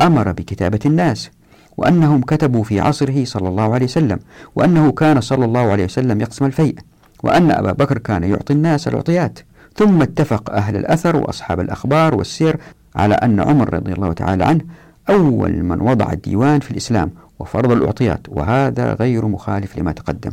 أمر 0.00 0.32
بكتابة 0.32 0.80
الناس 0.86 1.30
وأنهم 1.76 2.20
كتبوا 2.20 2.64
في 2.64 2.80
عصره 2.80 3.24
صلى 3.24 3.48
الله 3.48 3.74
عليه 3.74 3.86
وسلم 3.86 4.18
وأنه 4.56 4.92
كان 4.92 5.20
صلى 5.20 5.44
الله 5.44 5.60
عليه 5.60 5.84
وسلم 5.84 6.20
يقسم 6.20 6.44
الفيء. 6.44 6.74
وأن 7.22 7.50
أبا 7.50 7.72
بكر 7.72 7.98
كان 7.98 8.24
يعطي 8.24 8.52
الناس 8.52 8.88
العطيات 8.88 9.38
ثم 9.76 10.02
اتفق 10.02 10.50
أهل 10.50 10.76
الأثر 10.76 11.16
وأصحاب 11.16 11.60
الأخبار 11.60 12.14
والسير 12.14 12.56
على 12.96 13.14
أن 13.14 13.40
عمر 13.40 13.74
رضي 13.74 13.92
الله 13.92 14.12
تعالى 14.12 14.44
عنه 14.44 14.60
أول 15.10 15.62
من 15.62 15.80
وضع 15.80 16.12
الديوان 16.12 16.60
في 16.60 16.70
الإسلام 16.70 17.10
وفرض 17.38 17.72
الأعطيات 17.72 18.20
وهذا 18.28 18.94
غير 18.94 19.26
مخالف 19.26 19.78
لما 19.78 19.92
تقدم. 19.92 20.30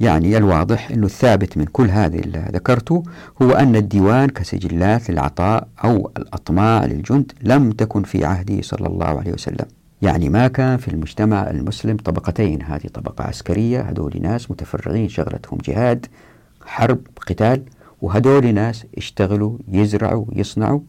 يعني 0.00 0.36
الواضح 0.36 0.90
أنه 0.90 1.06
الثابت 1.06 1.58
من 1.58 1.64
كل 1.64 1.90
هذه 1.90 2.18
اللي 2.18 2.44
ذكرته 2.52 3.02
هو 3.42 3.50
أن 3.50 3.76
الديوان 3.76 4.28
كسجلات 4.28 5.10
للعطاء 5.10 5.68
أو 5.84 6.10
الأطماع 6.16 6.84
للجند 6.84 7.32
لم 7.42 7.70
تكن 7.70 8.02
في 8.02 8.24
عهده 8.24 8.62
صلى 8.62 8.86
الله 8.86 9.06
عليه 9.06 9.32
وسلم. 9.32 9.66
يعني 10.02 10.28
ما 10.28 10.48
كان 10.48 10.76
في 10.76 10.88
المجتمع 10.88 11.50
المسلم 11.50 11.96
طبقتين 11.96 12.62
هذه 12.62 12.86
طبقة 12.94 13.24
عسكرية 13.24 13.80
هذول 13.80 14.18
ناس 14.22 14.50
متفرغين 14.50 15.08
شغلتهم 15.08 15.58
جهاد 15.64 16.06
حرب 16.66 16.98
قتال 17.26 17.62
وهذول 18.02 18.54
ناس 18.54 18.86
اشتغلوا 18.98 19.58
يزرعوا 19.68 20.24
يصنعوا 20.32 20.80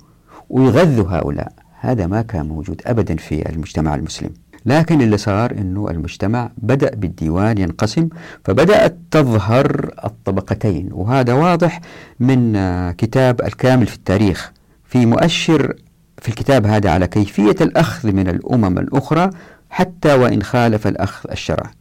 ويغذوا 0.50 1.10
هؤلاء. 1.10 1.54
هذا 1.80 2.08
ما 2.08 2.22
كان 2.22 2.46
موجود 2.46 2.82
أبدا 2.86 3.16
في 3.16 3.50
المجتمع 3.50 3.96
المسلم. 3.96 4.30
لكن 4.66 5.02
اللي 5.02 5.18
صار 5.18 5.52
أنه 5.52 5.90
المجتمع 5.90 6.52
بدأ 6.58 6.96
بالديوان 6.96 7.58
ينقسم 7.58 8.10
فبدأت 8.46 8.98
تظهر 9.12 9.92
الطبقتين. 10.06 10.90
وهذا 10.92 11.34
واضح 11.34 11.82
من 12.20 12.54
كتاب 12.92 13.42
الكامل 13.42 13.88
في 13.88 13.96
التاريخ. 13.96 14.52
في 14.86 15.06
مؤشر 15.06 15.74
في 16.18 16.30
الكتاب 16.30 16.66
هذا 16.66 16.90
على 16.90 17.08
كيفية 17.08 17.56
الأخذ 17.62 18.12
من 18.12 18.28
الأمم 18.28 18.78
الأخرى 18.78 19.30
حتى 19.70 20.14
وإن 20.14 20.44
خالف 20.44 20.88
الأخذ 20.88 21.32
الشرع 21.32 21.72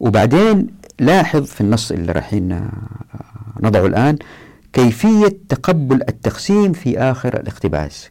وبعدين 0.00 0.66
لاحظ 1.00 1.44
في 1.44 1.60
النص 1.60 1.92
اللي 1.92 2.12
رايحين 2.12 2.70
نضعه 3.60 3.86
الآن 3.86 4.18
كيفية 4.72 5.38
تقبل 5.48 6.02
التقسيم 6.08 6.72
في 6.72 6.98
آخر 6.98 7.40
الاقتباس. 7.40 8.10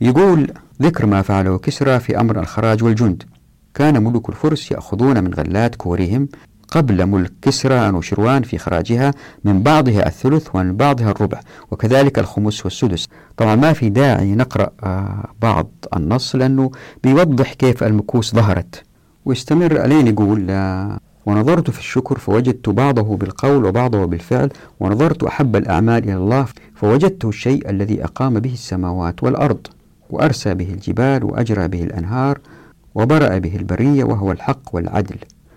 يقول 0.00 0.52
ذكر 0.82 1.06
ما 1.06 1.22
فعله 1.22 1.58
كسرى 1.58 2.00
في 2.00 2.20
أمر 2.20 2.40
الخراج 2.40 2.84
والجند. 2.84 3.22
كان 3.74 4.04
ملوك 4.04 4.28
الفرس 4.28 4.72
يأخذون 4.72 5.24
من 5.24 5.34
غلات 5.34 5.74
كورهم 5.74 6.28
قبل 6.68 7.06
ملك 7.06 7.32
كسرى 7.42 7.90
وشروان 7.90 8.42
في 8.42 8.58
خراجها 8.58 9.10
من 9.44 9.62
بعضها 9.62 10.06
الثلث 10.06 10.48
ومن 10.54 10.76
بعضها 10.76 11.10
الربع 11.10 11.40
وكذلك 11.70 12.18
الخمس 12.18 12.64
والسدس. 12.64 13.06
طبعا 13.36 13.54
ما 13.54 13.72
في 13.72 13.88
داعي 13.88 14.34
نقرأ 14.34 14.70
آه، 14.84 15.30
بعض 15.42 15.70
النص 15.96 16.36
لأنه 16.36 16.70
بيوضح 17.04 17.52
كيف 17.52 17.84
المكوس 17.84 18.34
ظهرت. 18.34 18.82
ويستمر 19.24 19.84
ألين 19.84 20.06
يقول 20.06 20.46
آه، 20.50 20.98
ونظرت 21.26 21.70
في 21.70 21.78
الشكر 21.78 22.18
فوجدت 22.18 22.68
بعضه 22.68 23.16
بالقول 23.16 23.64
وبعضه 23.64 24.04
بالفعل 24.04 24.50
ونظرت 24.80 25.22
أحب 25.24 25.56
الأعمال 25.56 26.04
إلى 26.04 26.16
الله 26.16 26.46
فوجدته 26.74 27.28
الشيء 27.28 27.70
الذي 27.70 28.04
أقام 28.04 28.40
به 28.40 28.52
السماوات 28.52 29.22
والأرض 29.22 29.66
وأرسى 30.10 30.54
به 30.54 30.72
الجبال 30.72 31.24
وأجرى 31.24 31.68
به 31.68 31.82
الأنهار 31.82 32.38
وبرأ 32.94 33.38
به 33.38 33.56
البرية 33.56 34.04
وهو 34.04 34.32
الحق 34.32 34.74
والعدل. 34.74 35.16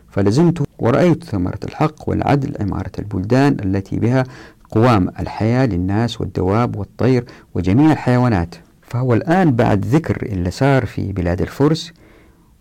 فلزمت 0.10 0.64
ورأيت 0.80 1.24
ثمرة 1.24 1.60
الحق 1.64 2.10
والعدل 2.10 2.54
عمارة 2.60 2.92
البلدان 3.00 3.58
التي 3.66 4.00
بها 4.00 4.24
قوام 4.72 5.10
الحياة 5.20 5.66
للناس 5.66 6.22
والدواب 6.22 6.76
والطير 6.76 7.26
وجميع 7.56 7.92
الحيوانات. 7.92 8.56
فهو 8.82 9.14
الآن 9.14 9.52
بعد 9.52 9.86
ذكر 9.86 10.26
اللي 10.26 10.52
صار 10.52 10.86
في 10.86 11.12
بلاد 11.12 11.42
الفرس 11.42 11.92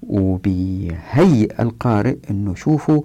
وبيهيئ 0.02 1.62
القارئ 1.62 2.16
أنه 2.30 2.54
شوفوا 2.54 3.02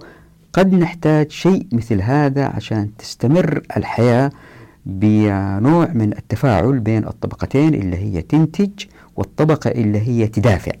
قد 0.52 0.74
نحتاج 0.74 1.30
شيء 1.30 1.66
مثل 1.72 2.00
هذا 2.02 2.44
عشان 2.44 2.88
تستمر 2.98 3.62
الحياة 3.76 4.30
بنوع 4.86 5.88
من 5.94 6.12
التفاعل 6.12 6.78
بين 6.78 7.04
الطبقتين 7.06 7.74
اللي 7.74 7.96
هي 7.96 8.22
تنتج 8.22 8.70
والطبقة 9.16 9.70
اللي 9.70 9.98
هي 10.00 10.26
تدافع. 10.26 10.72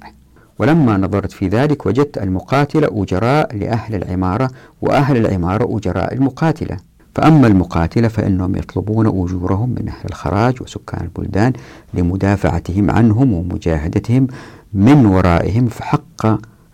ولما 0.58 0.96
نظرت 0.96 1.32
في 1.32 1.48
ذلك 1.48 1.86
وجدت 1.86 2.18
المقاتلة 2.18 3.02
أجراء 3.02 3.56
لأهل 3.56 3.94
العمارة 3.94 4.50
وأهل 4.82 5.16
العمارة 5.16 5.76
أجراء 5.78 6.14
المقاتلة. 6.14 6.76
فأما 7.14 7.46
المقاتلة 7.46 8.08
فإنهم 8.08 8.56
يطلبون 8.56 9.06
أجورهم 9.06 9.68
من 9.68 9.88
أهل 9.88 10.04
الخراج 10.04 10.62
وسكان 10.62 11.04
البلدان 11.04 11.52
لمدافعتهم 11.94 12.90
عنهم 12.90 13.32
ومجاهدتهم 13.32 14.26
من 14.74 15.06
ورائهم 15.06 15.66
فحق 15.66 16.26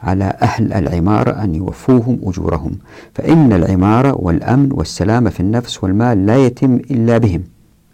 على 0.03 0.24
أهل 0.42 0.72
العمارة 0.72 1.30
أن 1.30 1.55
يوفوهم 1.55 2.18
أجورهم. 2.22 2.72
فإن 3.14 3.53
العمارة 3.53 4.14
والأمن 4.18 4.68
والسلامة 4.72 5.30
في 5.30 5.40
النفس 5.40 5.84
والمال 5.84 6.26
لا 6.26 6.36
يتم 6.36 6.74
إلا 6.74 7.18
بهم. 7.18 7.42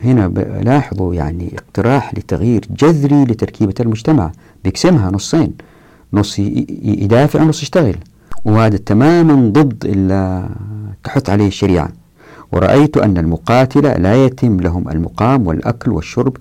هنا 0.05 0.29
لاحظوا 0.63 1.15
يعني 1.15 1.53
اقتراح 1.59 2.15
لتغيير 2.15 2.65
جذري 2.79 3.25
لتركيبة 3.25 3.75
المجتمع. 3.81 4.33
بيقسمها 4.65 5.11
نصين. 5.11 5.53
نص 6.13 6.39
يدافع 6.83 7.43
ونص 7.43 7.63
يشتغل. 7.63 7.97
وهذا 8.45 8.77
تماما 8.77 9.51
ضد 9.51 9.85
إلا 9.85 10.49
تحث 11.05 11.31
عليه 11.31 11.47
الشريعة. 11.47 11.89
ورأيت 12.53 12.97
أن 12.97 13.19
المقاتلة 13.19 13.93
لا 13.93 14.25
يتم 14.25 14.61
لهم 14.61 14.89
المقام 14.89 15.47
والأكل 15.47 15.91
والشرب 15.91 16.37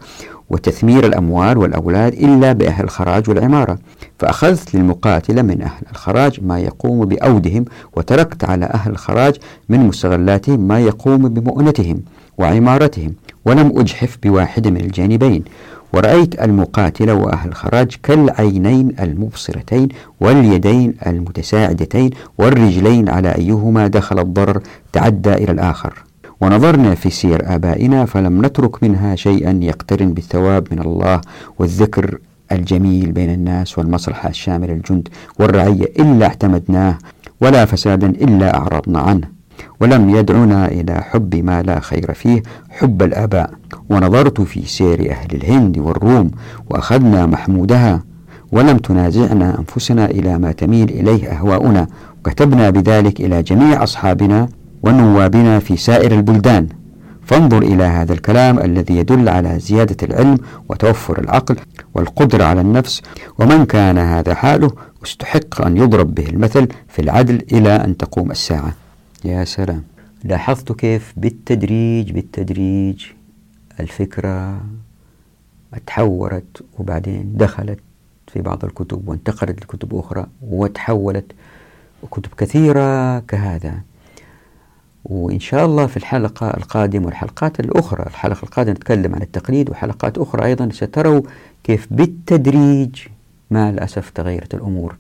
وتثمير 0.50 1.06
الأموال 1.06 1.58
والأولاد 1.58 2.14
إلا 2.14 2.54
بأهل 2.54 2.84
الخراج 2.84 3.30
والعمارة. 3.30 3.78
فأخذت 4.20 4.76
للمقاتلة 4.76 5.42
من 5.42 5.62
أهل 5.62 5.84
الخراج 5.92 6.40
ما 6.44 6.60
يقوم 6.60 7.06
بأودهم 7.06 7.66
وتركت 7.96 8.44
على 8.44 8.66
أهل 8.66 8.92
الخراج 8.92 9.36
من 9.70 9.80
مستغلاتهم 9.80 10.60
ما 10.60 10.80
يقوم 10.80 11.30
بمؤنتهم 11.30 12.02
وعمارتهم 12.38 13.14
ولم 13.46 13.80
أجحف 13.80 14.18
بواحد 14.24 14.68
من 14.68 14.78
الجانبين. 14.82 15.44
ورأيت 15.94 16.42
المقاتل 16.42 17.12
وأهل 17.12 17.50
الخراج 17.50 17.96
كالعينين 18.04 18.96
المبصرتين 19.00 19.88
واليدين 20.20 20.94
المتساعدتين 21.08 22.10
والرجلين 22.38 23.10
على 23.10 23.36
أيهما 23.36 23.88
دخل 23.88 24.20
الضرر 24.20 24.62
تعدى 24.94 25.34
إلى 25.34 25.52
الآخر. 25.52 26.05
ونظرنا 26.42 26.96
في 26.96 27.10
سير 27.10 27.56
آبائنا 27.56 28.06
فلم 28.06 28.46
نترك 28.46 28.84
منها 28.84 29.16
شيئا 29.16 29.60
يقترن 29.62 30.14
بالثواب 30.14 30.68
من 30.72 30.80
الله 30.80 31.22
والذكر 31.60 32.18
الجميل 32.52 33.12
بين 33.12 33.34
الناس 33.34 33.78
والمصلحة 33.78 34.30
الشاملة 34.30 34.74
الجند 34.74 35.08
والرعية 35.40 35.86
إلا 36.00 36.26
اعتمدناه 36.26 36.98
ولا 37.42 37.66
فسادا 37.66 38.10
إلا 38.10 38.58
أعرضنا 38.58 39.00
عنه. 39.00 39.28
ولم 39.80 40.10
يدعنا 40.10 40.68
إلى 40.68 41.02
حب 41.02 41.36
ما 41.36 41.62
لا 41.62 41.80
خير 41.80 42.14
فيه 42.14 42.44
حب 42.70 43.04
الآباء. 43.04 43.50
ونظرت 43.90 44.42
في 44.42 44.66
سير 44.66 45.12
أهل 45.12 45.36
الهند 45.36 45.78
والروم 45.78 46.32
وأخذنا 46.70 47.26
محمودها 47.26 48.04
ولم 48.52 48.78
تنازعنا 48.78 49.60
أنفسنا 49.60 50.06
إلى 50.06 50.38
ما 50.38 50.52
تميل 50.52 50.90
إليه 50.90 51.32
أهواؤنا. 51.32 51.88
وكتبنا 52.20 52.70
بذلك 52.70 53.20
إلى 53.22 53.44
جميع 53.44 53.84
أصحابنا 53.84 54.48
ونوابنا 54.86 55.60
في 55.60 55.78
سائر 55.78 56.12
البلدان. 56.12 56.68
فانظر 57.26 57.62
إلى 57.62 57.84
هذا 57.84 58.14
الكلام 58.14 58.60
الذي 58.60 58.98
يدل 58.98 59.30
على 59.30 59.60
زيادة 59.60 60.08
العلم 60.08 60.38
وتوفر 60.70 61.20
العقل 61.20 61.56
والقدرة 61.94 62.44
على 62.44 62.62
النفس 62.62 63.02
ومن 63.40 63.66
كان 63.66 63.98
هذا 63.98 64.34
حاله 64.34 64.72
استحق 65.04 65.62
أن 65.62 65.78
يضرب 65.78 66.16
به 66.16 66.30
المثل 66.30 66.68
في 66.88 67.02
العدل 67.02 67.46
إلى 67.52 67.76
أن 67.76 67.98
تقوم 67.98 68.32
الساعة. 68.32 68.74
يا 69.26 69.44
سلام. 69.44 69.84
لاحظت 70.24 70.72
كيف 70.72 71.14
بالتدريج 71.18 72.12
بالتدريج 72.12 73.06
الفكرة 73.80 74.62
تحورت 75.88 76.64
وبعدين 76.80 77.38
دخلت 77.38 77.80
في 78.28 78.42
بعض 78.42 78.66
الكتب 78.66 79.08
وانتقلت 79.08 79.64
لكتب 79.64 79.96
أخرى 79.96 80.26
وتحولت 80.42 81.32
كتب 82.12 82.30
كثيرة 82.38 83.20
كهذا. 83.20 83.82
وإن 85.06 85.40
شاء 85.40 85.66
الله 85.66 85.88
في 85.88 85.98
الحلقة 85.98 86.48
القادمة 86.48 87.06
والحلقات 87.06 87.60
الأخرى. 87.60 88.04
الحلقة 88.04 88.44
القادمة 88.44 88.74
نتكلم 88.74 89.16
عن 89.16 89.22
التقليد 89.22 89.70
وحلقات 89.70 90.18
أخرى 90.18 90.46
أيضا 90.46 90.70
ستروا 90.72 91.22
كيف 91.64 91.88
بالتدريج 91.92 93.08
مع 93.52 93.70
الأسف 93.70 94.10
تغيرت 94.10 94.54
الأمور. 94.54 94.96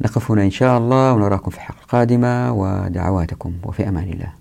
نقف 0.00 0.30
هنا 0.30 0.42
إن 0.42 0.50
شاء 0.50 0.78
الله 0.78 1.12
ونراكم 1.12 1.50
في 1.50 1.56
الحلقة 1.56 1.80
القادمة 1.82 2.52
ودعواتكم 2.52 3.52
وفي 3.64 3.88
أمان 3.88 4.08
الله. 4.12 4.37